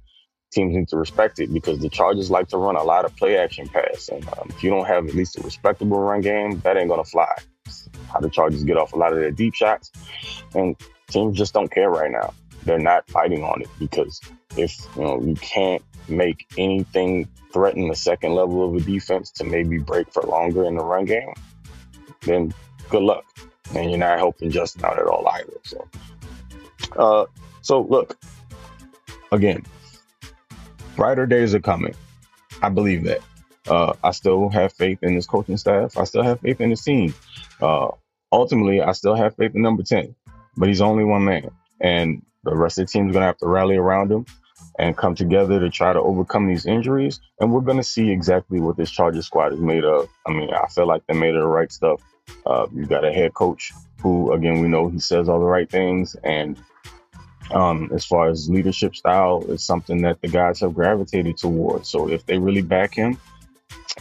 teams 0.51 0.75
need 0.75 0.88
to 0.89 0.97
respect 0.97 1.39
it 1.39 1.51
because 1.54 1.80
the 1.80 1.89
Chargers 1.89 2.30
like 2.30 2.49
to 2.49 2.58
run 2.58 2.75
a 2.75 2.84
lot 2.84 3.06
of 3.06 3.15
play 3.15 3.38
action 3.38 3.67
pass. 3.67 4.10
And 4.10 4.27
um, 4.27 4.49
if 4.49 4.63
you 4.63 4.69
don't 4.69 4.86
have 4.86 5.08
at 5.08 5.15
least 5.15 5.38
a 5.38 5.41
respectable 5.41 5.99
run 5.99 6.21
game, 6.21 6.60
that 6.60 6.77
ain't 6.77 6.89
to 6.93 7.04
fly. 7.04 7.34
How 8.12 8.19
the 8.19 8.30
Chargers 8.30 8.63
get 8.63 8.78
off 8.78 8.93
a 8.93 8.97
lot 8.97 9.13
of 9.13 9.19
their 9.19 9.32
deep 9.32 9.54
shots. 9.54 9.91
And 10.54 10.76
teams 11.08 11.38
just 11.38 11.54
don't 11.54 11.71
care 11.71 11.89
right 11.89 12.12
now. 12.12 12.34
They're 12.65 12.80
not 12.80 13.10
fighting 13.10 13.43
on 13.43 13.62
it 13.62 13.69
because 13.80 14.21
if 14.58 14.86
you 14.95 15.04
know 15.04 15.21
you 15.21 15.36
can't 15.36 15.84
make 16.08 16.45
anything 16.58 17.28
threaten 17.52 17.88
the 17.88 17.95
second 17.95 18.34
level 18.34 18.67
of 18.67 18.76
a 18.76 18.86
defense 18.86 19.32
to 19.32 19.43
maybe 19.43 19.78
break 19.78 20.12
for 20.12 20.24
longer 20.24 20.65
in 20.65 20.76
the 20.76 20.84
run 20.84 21.06
game, 21.06 21.34
then 22.21 22.54
good 22.89 23.04
luck. 23.04 23.26
And 23.76 23.89
you're 23.89 24.00
not 24.00 24.17
helping 24.19 24.52
Justin 24.52 24.86
out 24.86 25.00
at 25.00 25.08
all 25.08 25.28
either. 25.28 25.54
So, 25.63 25.88
uh, 26.97 27.26
so 27.62 27.82
look, 27.82 28.17
again, 29.32 29.63
brighter 30.95 31.26
days 31.26 31.56
are 31.56 31.62
coming. 31.62 31.95
I 32.62 32.69
believe 32.69 33.06
that. 33.06 33.21
Uh, 33.67 33.93
I 34.04 34.12
still 34.12 34.50
have 34.50 34.74
faith 34.74 35.00
in 35.04 35.15
this 35.15 35.28
coaching 35.28 35.58
staff. 35.58 35.97
I 35.97 36.04
still 36.06 36.24
have 36.24 36.41
faith 36.41 36.60
in 36.62 36.71
this 36.71 36.84
team. 36.84 37.13
Uh, 37.62 37.89
ultimately, 38.32 38.82
I 38.82 38.91
still 38.93 39.15
have 39.15 39.36
faith 39.36 39.56
in 39.56 39.62
number 39.62 39.84
10, 39.84 40.15
but 40.58 40.67
he's 40.67 40.82
only 40.82 41.04
one 41.04 41.26
man. 41.26 41.52
And 41.80 42.24
the 42.43 42.56
rest 42.56 42.80
of 42.80 42.88
the 42.88 42.91
team's 42.91 43.13
going 43.13 43.21
to 43.21 43.28
have 43.28 43.38
to 43.38 43.47
rally 43.47 43.76
around 43.76 44.12
him 44.12 44.26
and 44.80 44.97
come 44.97 45.15
together 45.15 45.60
to 45.60 45.69
try 45.69 45.93
to 45.93 46.00
overcome 46.00 46.47
these 46.47 46.65
injuries. 46.65 47.19
And 47.39 47.52
we're 47.52 47.62
going 47.62 47.78
to 47.78 47.84
see 47.84 48.10
exactly 48.10 48.60
what 48.60 48.78
this 48.78 48.91
Charger 48.91 49.21
squad 49.21 49.54
is 49.54 49.60
made 49.60 49.84
of. 49.84 50.10
I 50.26 50.32
mean, 50.32 50.50
I 50.54 50.67
feel 50.67 50.88
like 50.88 51.06
they 51.08 51.13
made 51.13 51.36
the 51.36 51.45
right 51.45 51.71
stuff. 51.71 52.02
Uh, 52.45 52.67
you 52.74 52.86
got 52.86 53.06
a 53.06 53.12
head 53.12 53.34
coach 53.34 53.71
who, 54.02 54.32
again, 54.34 54.62
we 54.62 54.67
know 54.67 54.89
he 54.89 55.00
says 55.00 55.30
all 55.30 55.39
the 55.39 55.45
right 55.45 55.69
things. 55.69 56.15
And 56.24 56.62
um, 57.52 57.91
as 57.93 58.06
far 58.06 58.30
as 58.30 58.50
leadership 58.50 58.95
style, 58.95 59.43
it's 59.50 59.63
something 59.63 60.02
that 60.04 60.21
the 60.21 60.28
guys 60.28 60.60
have 60.62 60.74
gravitated 60.74 61.38
towards. 61.38 61.89
So 61.89 62.10
if 62.10 62.26
they 62.26 62.38
really 62.38 62.62
back 62.62 62.93
him 62.93 63.17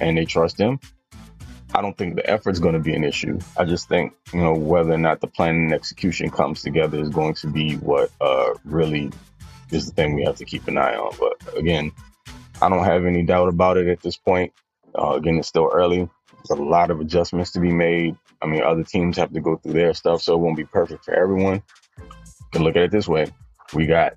and 0.00 0.16
they 0.16 0.24
trust 0.24 0.58
him, 0.58 0.78
I 1.74 1.82
don't 1.82 1.96
think 1.96 2.16
the 2.16 2.28
effort's 2.28 2.58
going 2.58 2.74
to 2.74 2.80
be 2.80 2.94
an 2.94 3.04
issue. 3.04 3.38
I 3.56 3.64
just 3.64 3.88
think, 3.88 4.12
you 4.32 4.40
know, 4.40 4.54
whether 4.54 4.92
or 4.92 4.98
not 4.98 5.20
the 5.20 5.28
plan 5.28 5.54
and 5.54 5.72
execution 5.72 6.30
comes 6.30 6.62
together 6.62 7.00
is 7.00 7.10
going 7.10 7.34
to 7.34 7.46
be 7.46 7.74
what 7.76 8.10
uh, 8.20 8.54
really 8.64 9.10
is 9.70 9.86
the 9.86 9.92
thing 9.92 10.14
we 10.14 10.24
have 10.24 10.36
to 10.36 10.44
keep 10.44 10.66
an 10.66 10.78
eye 10.78 10.96
on. 10.96 11.14
But 11.18 11.56
again, 11.56 11.92
I 12.60 12.68
don't 12.68 12.84
have 12.84 13.06
any 13.06 13.22
doubt 13.22 13.48
about 13.48 13.76
it 13.76 13.88
at 13.88 14.00
this 14.00 14.16
point. 14.16 14.52
Uh, 14.98 15.12
again, 15.12 15.38
it's 15.38 15.48
still 15.48 15.70
early. 15.72 16.08
There's 16.48 16.58
a 16.58 16.62
lot 16.62 16.90
of 16.90 17.00
adjustments 17.00 17.52
to 17.52 17.60
be 17.60 17.72
made. 17.72 18.16
I 18.42 18.46
mean, 18.46 18.62
other 18.62 18.82
teams 18.82 19.16
have 19.18 19.32
to 19.32 19.40
go 19.40 19.56
through 19.56 19.74
their 19.74 19.94
stuff, 19.94 20.22
so 20.22 20.34
it 20.34 20.38
won't 20.38 20.56
be 20.56 20.64
perfect 20.64 21.04
for 21.04 21.14
everyone. 21.14 21.62
Can 22.52 22.64
look 22.64 22.76
at 22.76 22.82
it 22.82 22.90
this 22.90 23.06
way: 23.06 23.26
we 23.74 23.86
got 23.86 24.14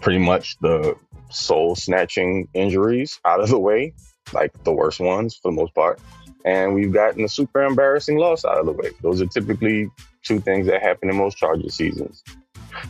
pretty 0.00 0.20
much 0.20 0.58
the 0.60 0.96
soul 1.30 1.74
snatching 1.76 2.48
injuries 2.54 3.20
out 3.24 3.40
of 3.40 3.48
the 3.50 3.58
way, 3.58 3.92
like 4.32 4.52
the 4.64 4.72
worst 4.72 5.00
ones 5.00 5.36
for 5.36 5.50
the 5.50 5.56
most 5.56 5.74
part, 5.74 6.00
and 6.46 6.74
we've 6.74 6.92
gotten 6.92 7.24
a 7.24 7.28
super 7.28 7.64
embarrassing 7.64 8.16
loss 8.16 8.44
out 8.44 8.58
of 8.58 8.66
the 8.66 8.72
way. 8.72 8.90
Those 9.02 9.20
are 9.20 9.26
typically 9.26 9.90
two 10.22 10.40
things 10.40 10.66
that 10.68 10.80
happen 10.80 11.10
in 11.10 11.16
most 11.16 11.36
Chargers 11.36 11.74
seasons. 11.74 12.22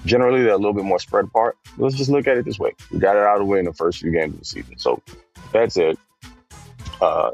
Generally, 0.04 0.42
they're 0.42 0.52
a 0.52 0.58
little 0.58 0.74
bit 0.74 0.84
more 0.84 0.98
spread 0.98 1.24
apart. 1.24 1.56
Let's 1.78 1.96
just 1.96 2.10
look 2.10 2.26
at 2.26 2.36
it 2.36 2.44
this 2.44 2.58
way: 2.58 2.72
we 2.92 2.98
got 2.98 3.16
it 3.16 3.22
out 3.22 3.36
of 3.36 3.40
the 3.40 3.44
way 3.46 3.58
in 3.58 3.64
the 3.64 3.72
first 3.72 3.98
few 3.98 4.12
games 4.12 4.34
of 4.34 4.40
the 4.40 4.44
season. 4.44 4.78
So 4.78 5.02
that's 5.52 5.76
it. 5.76 5.98
Uh, 7.00 7.30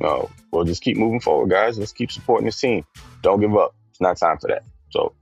no, 0.00 0.30
we'll 0.50 0.64
just 0.64 0.82
keep 0.82 0.96
moving 0.96 1.20
forward, 1.20 1.50
guys. 1.50 1.78
Let's 1.78 1.92
keep 1.92 2.12
supporting 2.12 2.46
this 2.46 2.60
team. 2.60 2.84
Don't 3.22 3.40
give 3.40 3.56
up. 3.56 3.74
It's 3.90 4.00
not 4.00 4.16
time 4.16 4.38
for 4.38 4.48
that. 4.48 4.64
So, 4.90 5.14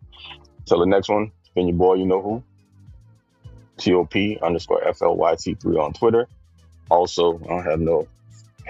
till 0.67 0.81
the 0.81 0.87
next 0.87 1.09
one, 1.09 1.33
been 1.55 1.69
your 1.69 1.77
boy, 1.77 1.95
you 1.95 2.07
know 2.07 2.23
who, 2.23 2.43
TOP 3.77 4.15
underscore 4.43 4.83
FLYT3 4.83 5.81
on 5.81 5.93
Twitter. 5.93 6.29
Also, 6.89 7.41
I 7.45 7.47
don't 7.49 7.65
have 7.65 7.81
no 7.81 8.07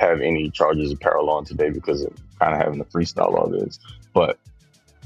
have 0.01 0.23
any 0.23 0.51
Chargers 0.51 0.91
apparel 0.91 1.29
on 1.29 1.45
today 1.45 1.71
because 1.71 2.03
of 2.03 2.13
kind 2.39 2.55
of 2.55 2.61
having 2.61 2.79
the 2.79 2.87
freestyle 2.87 3.39
all 3.39 3.49
this. 3.49 3.79
But 4.15 4.39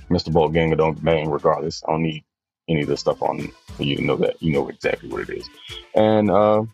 Mr. 0.09 0.33
Bolt 0.33 0.52
Ganger 0.52 0.76
don't 0.76 1.02
bang 1.04 1.28
regardless. 1.28 1.83
I 1.87 1.90
don't 1.90 2.02
need 2.02 2.24
any 2.68 2.83
of 2.83 2.88
this 2.88 3.00
stuff 3.00 3.20
on 3.20 3.50
for 3.76 3.83
you 3.83 3.96
to 3.96 4.02
know 4.04 4.16
that 4.16 4.40
you 4.40 4.52
know 4.52 4.68
exactly 4.68 5.09
what 5.09 5.28
it 5.28 5.30
is. 5.30 5.50
And 5.94 6.30
uh, 6.30 6.64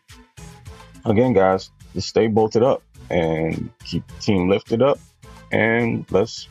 again, 1.05 1.33
guys, 1.33 1.71
just 1.95 2.09
stay 2.09 2.27
bolted 2.27 2.63
up 2.63 2.83
and 3.09 3.71
keep 3.85 4.07
the 4.07 4.21
team 4.21 4.49
lifted 4.49 4.83
up. 4.83 4.99
And 5.51 6.05
let's 6.11 6.47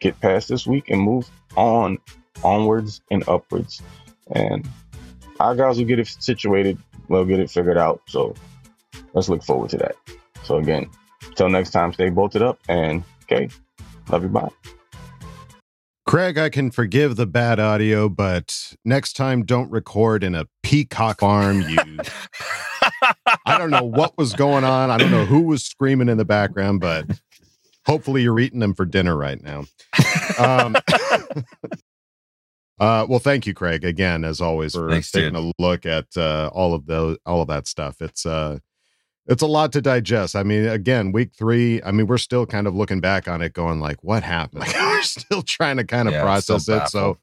get 0.00 0.18
past 0.20 0.48
this 0.48 0.66
week 0.66 0.88
and 0.88 1.00
move 1.00 1.30
on, 1.56 1.98
onwards 2.42 3.02
and 3.10 3.28
upwards. 3.28 3.82
And 4.32 4.66
our 5.38 5.54
guys 5.54 5.78
will 5.78 5.84
get 5.84 5.98
it 5.98 6.08
situated. 6.08 6.78
We'll 7.08 7.26
get 7.26 7.40
it 7.40 7.50
figured 7.50 7.76
out. 7.76 8.00
So 8.08 8.34
let's 9.12 9.28
look 9.28 9.44
forward 9.44 9.70
to 9.70 9.76
that. 9.78 9.96
So 10.44 10.58
again, 10.58 10.90
till 11.34 11.48
next 11.48 11.70
time, 11.70 11.92
stay 11.92 12.10
bolted 12.10 12.42
up 12.42 12.58
and 12.68 13.02
okay, 13.24 13.48
love 14.10 14.22
you. 14.22 14.28
Bye. 14.28 14.50
Craig, 16.06 16.36
I 16.36 16.50
can 16.50 16.70
forgive 16.70 17.16
the 17.16 17.26
bad 17.26 17.58
audio, 17.58 18.10
but 18.10 18.74
next 18.84 19.14
time 19.14 19.44
don't 19.44 19.70
record 19.70 20.22
in 20.22 20.34
a 20.34 20.46
peacock 20.62 21.20
farm. 21.20 21.62
You, 21.62 21.78
I 23.46 23.58
don't 23.58 23.70
know 23.70 23.84
what 23.84 24.16
was 24.18 24.34
going 24.34 24.64
on. 24.64 24.90
I 24.90 24.98
don't 24.98 25.10
know 25.10 25.24
who 25.24 25.40
was 25.40 25.64
screaming 25.64 26.10
in 26.10 26.18
the 26.18 26.24
background, 26.26 26.80
but 26.80 27.06
hopefully 27.86 28.22
you're 28.22 28.38
eating 28.38 28.60
them 28.60 28.74
for 28.74 28.84
dinner 28.84 29.16
right 29.16 29.42
now. 29.42 29.64
Um, 30.38 30.76
uh, 32.78 33.06
well, 33.08 33.18
thank 33.18 33.46
you, 33.46 33.54
Craig, 33.54 33.82
again 33.82 34.24
as 34.24 34.42
always 34.42 34.74
for 34.74 34.90
Thanks, 34.90 35.10
taking 35.10 35.32
dude. 35.32 35.54
a 35.58 35.62
look 35.62 35.86
at 35.86 36.06
uh, 36.18 36.50
all 36.52 36.74
of 36.74 36.84
those, 36.84 37.16
all 37.24 37.40
of 37.40 37.48
that 37.48 37.66
stuff. 37.66 38.02
It's 38.02 38.26
uh, 38.26 38.58
it's 39.26 39.42
a 39.42 39.46
lot 39.46 39.72
to 39.72 39.80
digest. 39.80 40.36
I 40.36 40.42
mean, 40.42 40.66
again, 40.66 41.12
week 41.12 41.32
three. 41.36 41.82
I 41.82 41.92
mean, 41.92 42.06
we're 42.06 42.18
still 42.18 42.46
kind 42.46 42.66
of 42.66 42.74
looking 42.74 43.00
back 43.00 43.26
on 43.26 43.40
it, 43.42 43.52
going 43.52 43.80
like, 43.80 44.02
"What 44.04 44.22
happened?" 44.22 44.60
Like, 44.60 44.74
we're 44.78 45.02
still 45.02 45.42
trying 45.42 45.76
to 45.78 45.84
kind 45.84 46.08
of 46.08 46.14
Yeah, 46.14 46.22
process 46.22 46.68
it. 46.68 46.88
So, 46.88 47.18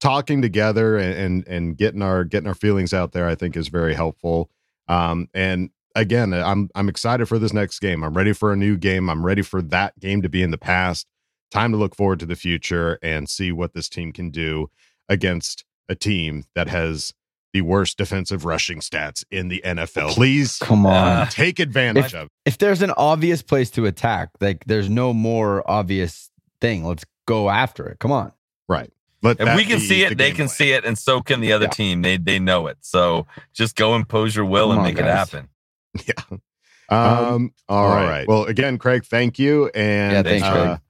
talking 0.00 0.42
together 0.42 0.96
and, 0.96 1.14
and 1.14 1.48
and 1.48 1.76
getting 1.76 2.02
our 2.02 2.24
getting 2.24 2.48
our 2.48 2.54
feelings 2.54 2.92
out 2.92 3.12
there, 3.12 3.26
I 3.26 3.34
think, 3.34 3.56
is 3.56 3.68
very 3.68 3.94
helpful. 3.94 4.50
Um, 4.88 5.28
and 5.34 5.70
again, 5.94 6.32
I'm 6.34 6.70
I'm 6.74 6.88
excited 6.88 7.26
for 7.26 7.38
this 7.38 7.52
next 7.52 7.78
game. 7.80 8.02
I'm 8.04 8.14
ready 8.14 8.32
for 8.32 8.52
a 8.52 8.56
new 8.56 8.76
game. 8.76 9.08
I'm 9.08 9.24
ready 9.24 9.42
for 9.42 9.62
that 9.62 9.98
game 9.98 10.22
to 10.22 10.28
be 10.28 10.42
in 10.42 10.50
the 10.50 10.58
past. 10.58 11.06
Time 11.50 11.72
to 11.72 11.78
look 11.78 11.96
forward 11.96 12.20
to 12.20 12.26
the 12.26 12.36
future 12.36 12.98
and 13.02 13.28
see 13.28 13.52
what 13.52 13.72
this 13.72 13.88
team 13.88 14.12
can 14.12 14.30
do 14.30 14.70
against 15.08 15.64
a 15.88 15.94
team 15.94 16.44
that 16.54 16.68
has 16.68 17.14
the 17.52 17.62
worst 17.62 17.96
defensive 17.98 18.44
rushing 18.44 18.80
stats 18.80 19.24
in 19.30 19.48
the 19.48 19.62
NFL. 19.64 20.10
Please 20.10 20.58
Come 20.58 20.84
on. 20.86 21.28
take 21.28 21.58
advantage 21.58 22.06
If, 22.06 22.14
of. 22.14 22.28
if 22.44 22.58
there's 22.58 22.82
an 22.82 22.90
obvious 22.92 23.42
place 23.42 23.70
to 23.70 23.86
attack, 23.86 24.30
like 24.40 24.64
there's 24.66 24.90
no 24.90 25.12
more 25.14 25.68
obvious 25.70 26.30
thing. 26.60 26.84
Let's 26.84 27.04
go 27.26 27.48
after 27.50 27.86
it. 27.88 27.98
Come 28.00 28.12
on. 28.12 28.32
Right. 28.68 28.92
Let 29.22 29.40
If 29.40 29.56
we 29.56 29.64
can 29.64 29.78
be 29.78 29.84
see 29.86 30.04
the 30.04 30.12
it, 30.12 30.18
they 30.18 30.28
can 30.30 30.36
plan. 30.36 30.48
see 30.48 30.72
it, 30.72 30.84
and 30.84 30.96
so 30.96 31.20
can 31.22 31.40
the 31.40 31.52
other 31.52 31.64
Yeah. 31.64 31.70
team. 31.70 32.02
They 32.02 32.18
they 32.18 32.38
know 32.38 32.66
it. 32.68 32.76
So 32.82 33.26
just 33.52 33.74
go 33.76 33.96
impose 33.96 34.36
your 34.36 34.44
will 34.44 34.68
Come 34.68 34.70
and 34.72 34.78
on, 34.80 34.84
make 34.84 34.98
it 34.98 35.04
happen. 35.04 35.48
Yeah. 36.06 36.38
Um, 36.90 37.52
all 37.68 37.84
all 37.84 37.88
right. 37.96 38.08
right. 38.08 38.28
Well, 38.28 38.44
again, 38.44 38.78
Craig, 38.78 39.04
thank 39.04 39.38
you. 39.38 39.70
And 39.74 40.12
Yeah, 40.12 40.22
thanks, 40.22 40.46
uh, 40.46 40.52
Craig. 40.66 40.80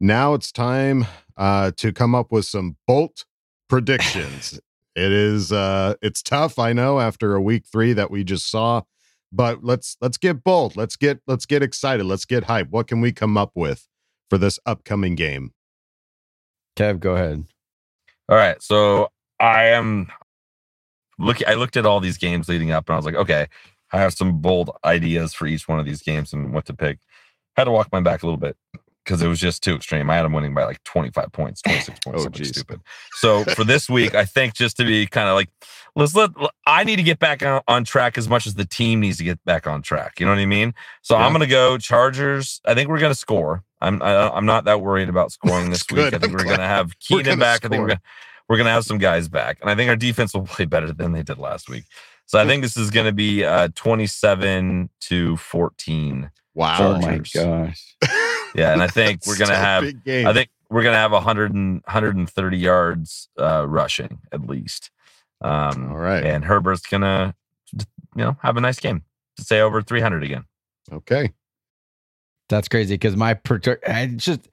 now 0.00 0.34
it's 0.34 0.50
time 0.52 1.06
uh, 1.36 1.70
to 1.76 1.92
come 1.92 2.14
up 2.14 2.32
with 2.32 2.44
some 2.46 2.76
bolt 2.86 3.24
predictions. 3.68 4.58
It 4.98 5.12
is 5.12 5.52
uh, 5.52 5.94
it's 6.02 6.22
tough, 6.22 6.58
I 6.58 6.72
know, 6.72 6.98
after 6.98 7.36
a 7.36 7.40
week 7.40 7.64
three 7.70 7.92
that 7.92 8.10
we 8.10 8.24
just 8.24 8.50
saw, 8.50 8.82
but 9.30 9.62
let's 9.62 9.96
let's 10.00 10.16
get 10.16 10.42
bold. 10.42 10.76
Let's 10.76 10.96
get 10.96 11.20
let's 11.28 11.46
get 11.46 11.62
excited. 11.62 12.04
Let's 12.04 12.24
get 12.24 12.44
hype. 12.44 12.70
What 12.70 12.88
can 12.88 13.00
we 13.00 13.12
come 13.12 13.36
up 13.36 13.52
with 13.54 13.86
for 14.28 14.38
this 14.38 14.58
upcoming 14.66 15.14
game? 15.14 15.52
Kev, 16.76 16.98
go 16.98 17.14
ahead. 17.14 17.44
All 18.28 18.36
right. 18.36 18.60
So 18.60 19.10
I 19.38 19.66
am 19.66 20.10
look 21.16 21.46
I 21.46 21.54
looked 21.54 21.76
at 21.76 21.86
all 21.86 22.00
these 22.00 22.18
games 22.18 22.48
leading 22.48 22.72
up 22.72 22.88
and 22.88 22.94
I 22.94 22.96
was 22.96 23.06
like, 23.06 23.14
okay, 23.14 23.46
I 23.92 23.98
have 23.98 24.14
some 24.14 24.40
bold 24.40 24.70
ideas 24.84 25.32
for 25.32 25.46
each 25.46 25.68
one 25.68 25.78
of 25.78 25.86
these 25.86 26.02
games 26.02 26.32
and 26.32 26.52
what 26.52 26.66
to 26.66 26.74
pick. 26.74 26.98
Had 27.56 27.64
to 27.64 27.70
walk 27.70 27.88
my 27.92 28.00
back 28.00 28.24
a 28.24 28.26
little 28.26 28.36
bit 28.36 28.56
because 29.08 29.22
it 29.22 29.26
was 29.28 29.40
just 29.40 29.62
too 29.62 29.74
extreme. 29.74 30.10
I 30.10 30.16
had 30.16 30.24
them 30.26 30.34
winning 30.34 30.52
by 30.52 30.64
like 30.64 30.84
25 30.84 31.32
points, 31.32 31.62
26 31.62 31.88
points, 32.04 32.06
Oh, 32.20 32.22
something 32.24 32.38
geez. 32.44 32.50
stupid. 32.50 32.80
So 33.14 33.42
for 33.44 33.64
this 33.64 33.88
week, 33.88 34.14
I 34.14 34.26
think 34.26 34.52
just 34.52 34.76
to 34.76 34.84
be 34.84 35.06
kind 35.06 35.30
of 35.30 35.34
like, 35.34 35.48
let's 35.96 36.14
let, 36.14 36.30
I 36.66 36.84
need 36.84 36.96
to 36.96 37.02
get 37.02 37.18
back 37.18 37.42
on, 37.42 37.62
on 37.66 37.84
track 37.84 38.18
as 38.18 38.28
much 38.28 38.46
as 38.46 38.54
the 38.54 38.66
team 38.66 39.00
needs 39.00 39.16
to 39.16 39.24
get 39.24 39.42
back 39.46 39.66
on 39.66 39.80
track. 39.80 40.20
You 40.20 40.26
know 40.26 40.32
what 40.32 40.38
I 40.40 40.44
mean? 40.46 40.74
So 41.00 41.16
Yeah. 41.16 41.24
I'm 41.24 41.32
going 41.32 41.40
to 41.40 41.46
go 41.46 41.78
Chargers. 41.78 42.60
I 42.66 42.74
think 42.74 42.90
we're 42.90 42.98
going 42.98 43.12
to 43.12 43.18
score. 43.18 43.64
I'm, 43.80 44.02
I, 44.02 44.28
I'm 44.28 44.44
not 44.44 44.64
that 44.64 44.82
worried 44.82 45.08
about 45.08 45.32
scoring 45.32 45.70
this 45.70 45.84
week. 45.90 46.00
I 46.06 46.10
think 46.10 46.24
I'm 46.24 46.32
we're 46.32 46.38
going 46.44 46.50
to 46.50 46.56
glad. 46.56 46.68
have 46.68 46.86
We're 47.10 47.18
Keenan 47.20 47.24
gonna 47.24 47.40
back. 47.40 47.64
I 47.64 47.68
think 47.68 47.80
we're 47.80 47.86
going 47.88 47.96
to 47.98 48.02
we're 48.50 48.56
going 48.56 48.66
to 48.66 48.72
have 48.72 48.84
some 48.84 48.98
guys 48.98 49.28
back. 49.28 49.58
And 49.62 49.70
I 49.70 49.74
think 49.74 49.88
our 49.88 49.96
defense 49.96 50.34
will 50.34 50.42
play 50.46 50.66
better 50.66 50.92
than 50.92 51.12
they 51.12 51.22
did 51.22 51.38
last 51.38 51.68
week. 51.70 51.84
So 52.26 52.38
I 52.38 52.46
think 52.46 52.62
this 52.62 52.76
is 52.76 52.90
going 52.90 53.06
to 53.06 53.12
be 53.12 53.42
uh, 53.44 53.68
27 53.74 54.90
to 55.00 55.36
14. 55.38 56.30
Wow. 56.54 56.76
Oh 56.96 57.00
my 57.00 57.18
gosh. 57.18 57.94
Yeah. 58.54 58.72
And 58.72 58.82
I 58.82 58.86
think 58.88 59.20
we're 59.26 59.36
going 59.38 59.50
to 59.50 59.56
have. 59.56 59.84
I 59.84 60.32
think 60.32 60.48
we're 60.70 60.82
going 60.82 60.94
to 60.94 60.98
have 60.98 61.12
100 61.12 61.54
and, 61.54 61.82
130 61.84 62.56
yards 62.58 63.28
uh, 63.38 63.66
rushing 63.68 64.18
at 64.32 64.46
least. 64.46 64.90
Um, 65.40 65.90
All 65.90 65.98
right. 65.98 66.24
And 66.24 66.44
Herbert's 66.44 66.82
going 66.86 67.02
to, 67.02 67.34
you 67.72 68.24
know, 68.24 68.36
have 68.42 68.56
a 68.56 68.60
nice 68.60 68.78
game 68.80 69.02
to 69.36 69.44
say 69.44 69.60
over 69.60 69.80
300 69.82 70.22
again. 70.24 70.44
okay. 70.92 71.32
That's 72.48 72.66
crazy 72.68 72.94
because 72.94 73.14
my 73.14 73.34
prote- 73.34 73.86
I 73.86 74.06
just 74.16 74.48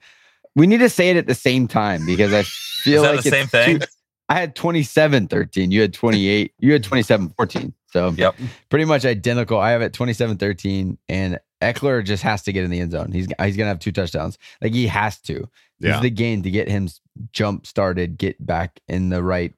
we 0.53 0.67
need 0.67 0.79
to 0.79 0.89
say 0.89 1.09
it 1.11 1.15
at 1.17 1.27
the 1.27 1.33
same 1.35 1.65
time 1.65 2.05
because 2.05 2.33
I 2.33 2.43
feel 2.43 3.03
that 3.03 3.15
like 3.15 3.23
the 3.23 3.29
it's 3.29 3.37
same 3.37 3.47
thing? 3.47 3.79
too- 3.79 3.85
I 4.29 4.39
had 4.39 4.53
27 4.55 5.27
13. 5.29 5.71
You 5.71 5.79
had 5.81 5.93
28. 5.93 6.51
You 6.59 6.73
had 6.73 6.83
27 6.83 7.29
14. 7.37 7.73
So 7.93 8.09
Yep. 8.17 8.35
pretty 8.69 8.83
much 8.85 9.05
identical. 9.05 9.59
I 9.59 9.69
have 9.71 9.81
it 9.81 9.93
27 9.93 10.37
13. 10.37 10.97
And 11.07 11.39
Ekeler 11.61 12.03
just 12.03 12.23
has 12.23 12.43
to 12.43 12.51
get 12.53 12.63
in 12.63 12.69
the 12.71 12.79
end 12.79 12.91
zone. 12.91 13.11
He's 13.11 13.27
he's 13.41 13.55
gonna 13.57 13.69
have 13.69 13.79
two 13.79 13.91
touchdowns. 13.91 14.37
Like 14.61 14.73
he 14.73 14.87
has 14.87 15.19
to. 15.21 15.47
This 15.79 15.89
Yeah. 15.89 15.95
is 15.95 16.01
the 16.01 16.09
game 16.09 16.41
to 16.43 16.51
get 16.51 16.67
him 16.69 16.89
jump 17.31 17.65
started, 17.65 18.17
get 18.17 18.43
back 18.45 18.79
in 18.87 19.09
the 19.09 19.23
right. 19.23 19.53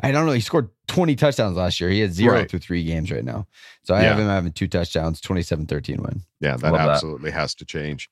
I 0.00 0.10
don't 0.12 0.26
know. 0.26 0.32
He 0.32 0.40
scored 0.40 0.68
20 0.88 1.14
touchdowns 1.16 1.56
last 1.56 1.80
year. 1.80 1.90
He 1.90 2.00
had 2.00 2.12
zero 2.12 2.32
Right. 2.34 2.50
through 2.50 2.58
three 2.58 2.82
games 2.84 3.10
right 3.10 3.24
now. 3.24 3.46
So 3.84 3.94
I 3.94 4.02
Yeah. 4.02 4.08
have 4.08 4.18
him 4.18 4.26
having 4.26 4.52
two 4.52 4.66
touchdowns, 4.68 5.20
27-13 5.20 6.02
win. 6.02 6.22
Yeah, 6.40 6.56
that 6.56 6.72
Love 6.72 6.80
that. 6.80 6.88
absolutely 6.90 7.30
has 7.30 7.54
to 7.56 7.64
change. 7.64 8.10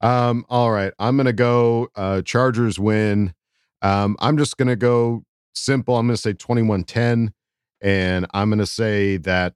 Um, 0.00 0.44
all 0.48 0.70
right. 0.70 0.92
I'm 0.98 1.16
gonna 1.16 1.32
go 1.32 1.88
uh 1.96 2.22
Chargers 2.22 2.78
win. 2.78 3.34
Um, 3.82 4.16
I'm 4.20 4.36
just 4.38 4.56
gonna 4.56 4.76
go 4.76 5.24
simple. 5.54 5.96
I'm 5.96 6.06
gonna 6.06 6.16
say 6.16 6.34
21-10, 6.34 7.32
and 7.80 8.26
I'm 8.34 8.50
gonna 8.50 8.66
say 8.66 9.16
that 9.18 9.54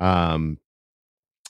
um 0.00 0.58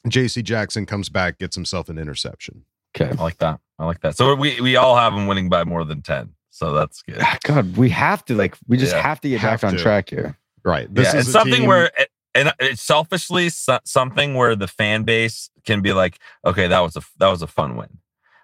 JC 0.07 0.43
Jackson 0.45 0.87
comes 0.87 1.09
back, 1.09 1.39
gets 1.39 1.55
himself 1.57 1.89
an 1.89 1.99
interception. 1.99 2.65
Okay. 2.97 3.11
I 3.19 3.23
like 3.23 3.39
that. 3.39 3.61
I 3.79 3.85
like 3.87 4.01
that. 4.03 4.17
So 4.17 4.35
we 4.35 4.61
we 4.61 4.77
all 4.77 4.97
have 4.97 5.15
them 5.15 5.27
winning 5.27 5.49
by 5.49 5.65
more 5.65 5.85
than 5.85 6.03
ten. 6.03 6.35
So 6.51 6.73
that's 6.73 7.03
good. 7.03 7.19
Ah, 7.21 7.39
God, 7.43 7.77
we 7.77 7.91
have 7.91 8.25
to 8.27 8.35
like 8.37 8.57
we 8.69 8.77
just 8.77 8.95
Yeah. 8.95 9.03
have 9.03 9.21
to 9.23 9.29
get 9.29 9.41
Have 9.41 9.61
back 9.63 9.73
on 9.73 9.77
track 9.79 10.11
here. 10.11 10.39
Right. 10.65 10.89
yeah, 10.95 11.03
is 11.03 11.15
it's 11.15 11.33
something 11.33 11.61
team- 11.61 11.67
where 11.67 11.91
and 12.37 12.53
it's 12.61 12.83
selfishly 12.83 13.49
so- 13.49 13.81
something 13.85 14.35
where 14.35 14.55
the 14.57 14.69
fan 14.69 15.03
base 15.03 15.51
can 15.65 15.81
be 15.83 15.93
like, 15.93 16.19
okay, 16.45 16.69
that 16.69 16.81
was 16.81 16.97
a 16.97 17.03
that 17.19 17.29
was 17.29 17.43
a 17.43 17.47
fun 17.47 17.77
win. 17.77 17.99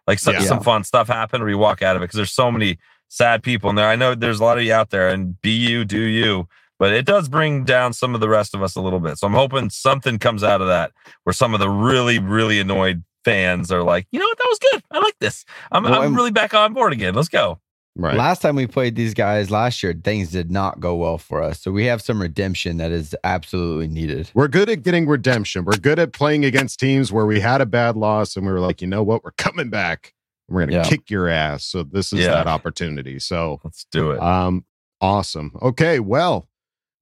Like 0.07 0.19
some, 0.19 0.35
Yeah. 0.35 0.41
some 0.43 0.61
fun 0.63 0.83
stuff 0.85 1.07
happened 1.09 1.43
where 1.43 1.51
you 1.51 1.59
walk 1.59 1.83
out 1.83 1.95
of 1.95 2.03
it 2.03 2.07
because 2.07 2.17
there's 2.17 2.33
so 2.33 2.51
many 2.51 2.79
sad 3.09 3.43
people 3.45 3.71
in 3.71 3.77
there. 3.77 3.87
I 3.89 3.95
know 3.97 4.15
there's 4.17 4.41
a 4.41 4.45
lot 4.45 4.59
of 4.59 4.65
you 4.65 4.73
out 4.73 4.91
there, 4.91 5.09
and 5.09 5.41
be 5.41 5.51
you, 5.51 5.85
do 5.85 6.01
you. 6.01 6.49
But 6.81 6.93
it 6.95 7.07
does 7.07 7.29
bring 7.29 7.65
down 7.65 7.93
some 7.93 8.15
of 8.17 8.21
the 8.21 8.29
rest 8.29 8.55
of 8.55 8.63
us 8.63 8.75
a 8.75 8.81
little 8.81 8.99
bit. 9.01 9.19
So 9.19 9.27
I'm 9.29 9.35
hoping 9.35 9.71
something 9.71 10.19
comes 10.19 10.43
out 10.43 10.61
of 10.61 10.67
that 10.67 10.91
where 11.23 11.33
some 11.35 11.55
of 11.55 11.61
the 11.61 11.71
really, 11.71 12.19
really 12.19 12.59
annoyed 12.59 13.05
fans 13.25 13.71
are 13.71 13.83
like, 13.85 14.07
you 14.11 14.19
know 14.19 14.25
what, 14.27 14.39
that 14.39 14.47
was 14.49 14.59
good. 14.73 14.83
I 14.91 14.99
like 14.99 15.17
this. 15.21 15.45
I'm, 15.71 15.85
Well, 15.85 15.95
I'm 16.01 16.07
and- 16.09 16.17
really 16.17 16.33
back 16.33 16.55
on 16.55 16.73
board 16.73 16.93
again. 16.93 17.15
Let's 17.15 17.29
go. 17.29 17.61
right. 17.97 18.17
Last 18.17 18.41
time 18.41 18.57
we 18.57 18.67
played 18.67 18.97
these 18.97 19.13
guys 19.13 19.51
last 19.51 19.83
year, 19.83 19.93
things 19.93 20.31
did 20.31 20.51
not 20.51 20.81
go 20.81 20.95
well 20.97 21.19
for 21.19 21.43
us. 21.43 21.61
So 21.61 21.71
we 21.71 21.85
have 21.85 22.01
some 22.01 22.19
redemption 22.19 22.79
that 22.79 22.93
is 22.93 23.15
absolutely 23.25 23.89
needed. 23.89 24.31
We're 24.33 24.49
good 24.49 24.71
at 24.71 24.83
getting 24.83 25.07
redemption. 25.07 25.67
We're 25.67 25.77
good 25.77 25.99
at 25.99 26.13
playing 26.15 26.47
against 26.47 26.81
teams 26.81 27.13
where 27.13 27.27
we 27.27 27.41
had 27.41 27.61
a 27.61 27.67
bad 27.67 27.95
loss 27.97 28.37
and 28.37 28.47
we 28.47 28.53
were 28.53 28.61
like, 28.61 28.81
you 28.81 28.87
know 28.89 29.03
what, 29.03 29.23
we're 29.23 29.33
coming 29.33 29.69
back. 29.69 30.15
We're 30.49 30.61
gonna 30.65 30.79
Yeah. 30.79 30.85
kick 30.85 31.11
your 31.11 31.29
ass. 31.29 31.65
So 31.67 31.83
this 31.83 32.11
is 32.15 32.21
Yeah. 32.21 32.29
that 32.31 32.47
opportunity. 32.47 33.19
So 33.19 33.61
Let's 33.65 33.85
do 33.93 34.13
it. 34.13 34.21
Um, 34.23 34.65
awesome. 35.03 35.53
Okay, 35.61 36.01
well, 36.01 36.49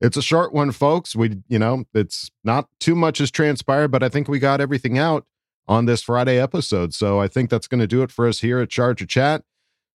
it's 0.01 0.17
a 0.17 0.23
short 0.23 0.53
one, 0.53 0.73
folks. 0.73 1.17
We, 1.17 1.39
you 1.49 1.59
know, 1.59 1.85
it's 1.95 2.31
not 2.45 2.69
too 2.81 2.95
much 2.95 3.19
has 3.19 3.31
transpired, 3.31 3.89
but 3.89 4.03
I 4.03 4.09
think 4.09 4.29
we 4.29 4.39
got 4.39 4.61
everything 4.61 4.99
out 4.99 5.27
on 5.67 5.87
this 5.87 6.03
Friday 6.03 6.41
episode. 6.41 6.95
So 6.95 7.21
I 7.21 7.29
think 7.29 7.51
that's 7.51 7.67
going 7.67 7.81
to 7.81 7.87
do 7.87 8.03
it 8.03 8.11
for 8.11 8.27
us 8.27 8.41
here 8.41 8.59
at 8.61 8.71
Charger 8.71 9.07
Chat. 9.07 9.43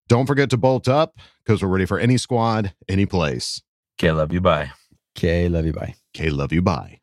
Don't 0.08 0.28
forget 0.28 0.50
to 0.50 0.58
bolt 0.58 0.88
up 0.88 1.18
because 1.44 1.62
we're 1.62 1.70
ready 1.70 1.86
for 1.86 1.98
any 1.98 2.18
squad, 2.18 2.74
any 2.90 3.06
place. 3.06 3.62
Okay, 4.00 4.12
love 4.12 4.34
you. 4.34 4.42
Bye. 4.42 4.72
Okay, 5.18 5.48
love 5.48 5.66
you. 5.66 5.74
Bye. 5.74 5.96
Okay, 6.16 6.30
love 6.30 6.52
you. 6.52 6.62
Bye. 6.62 7.03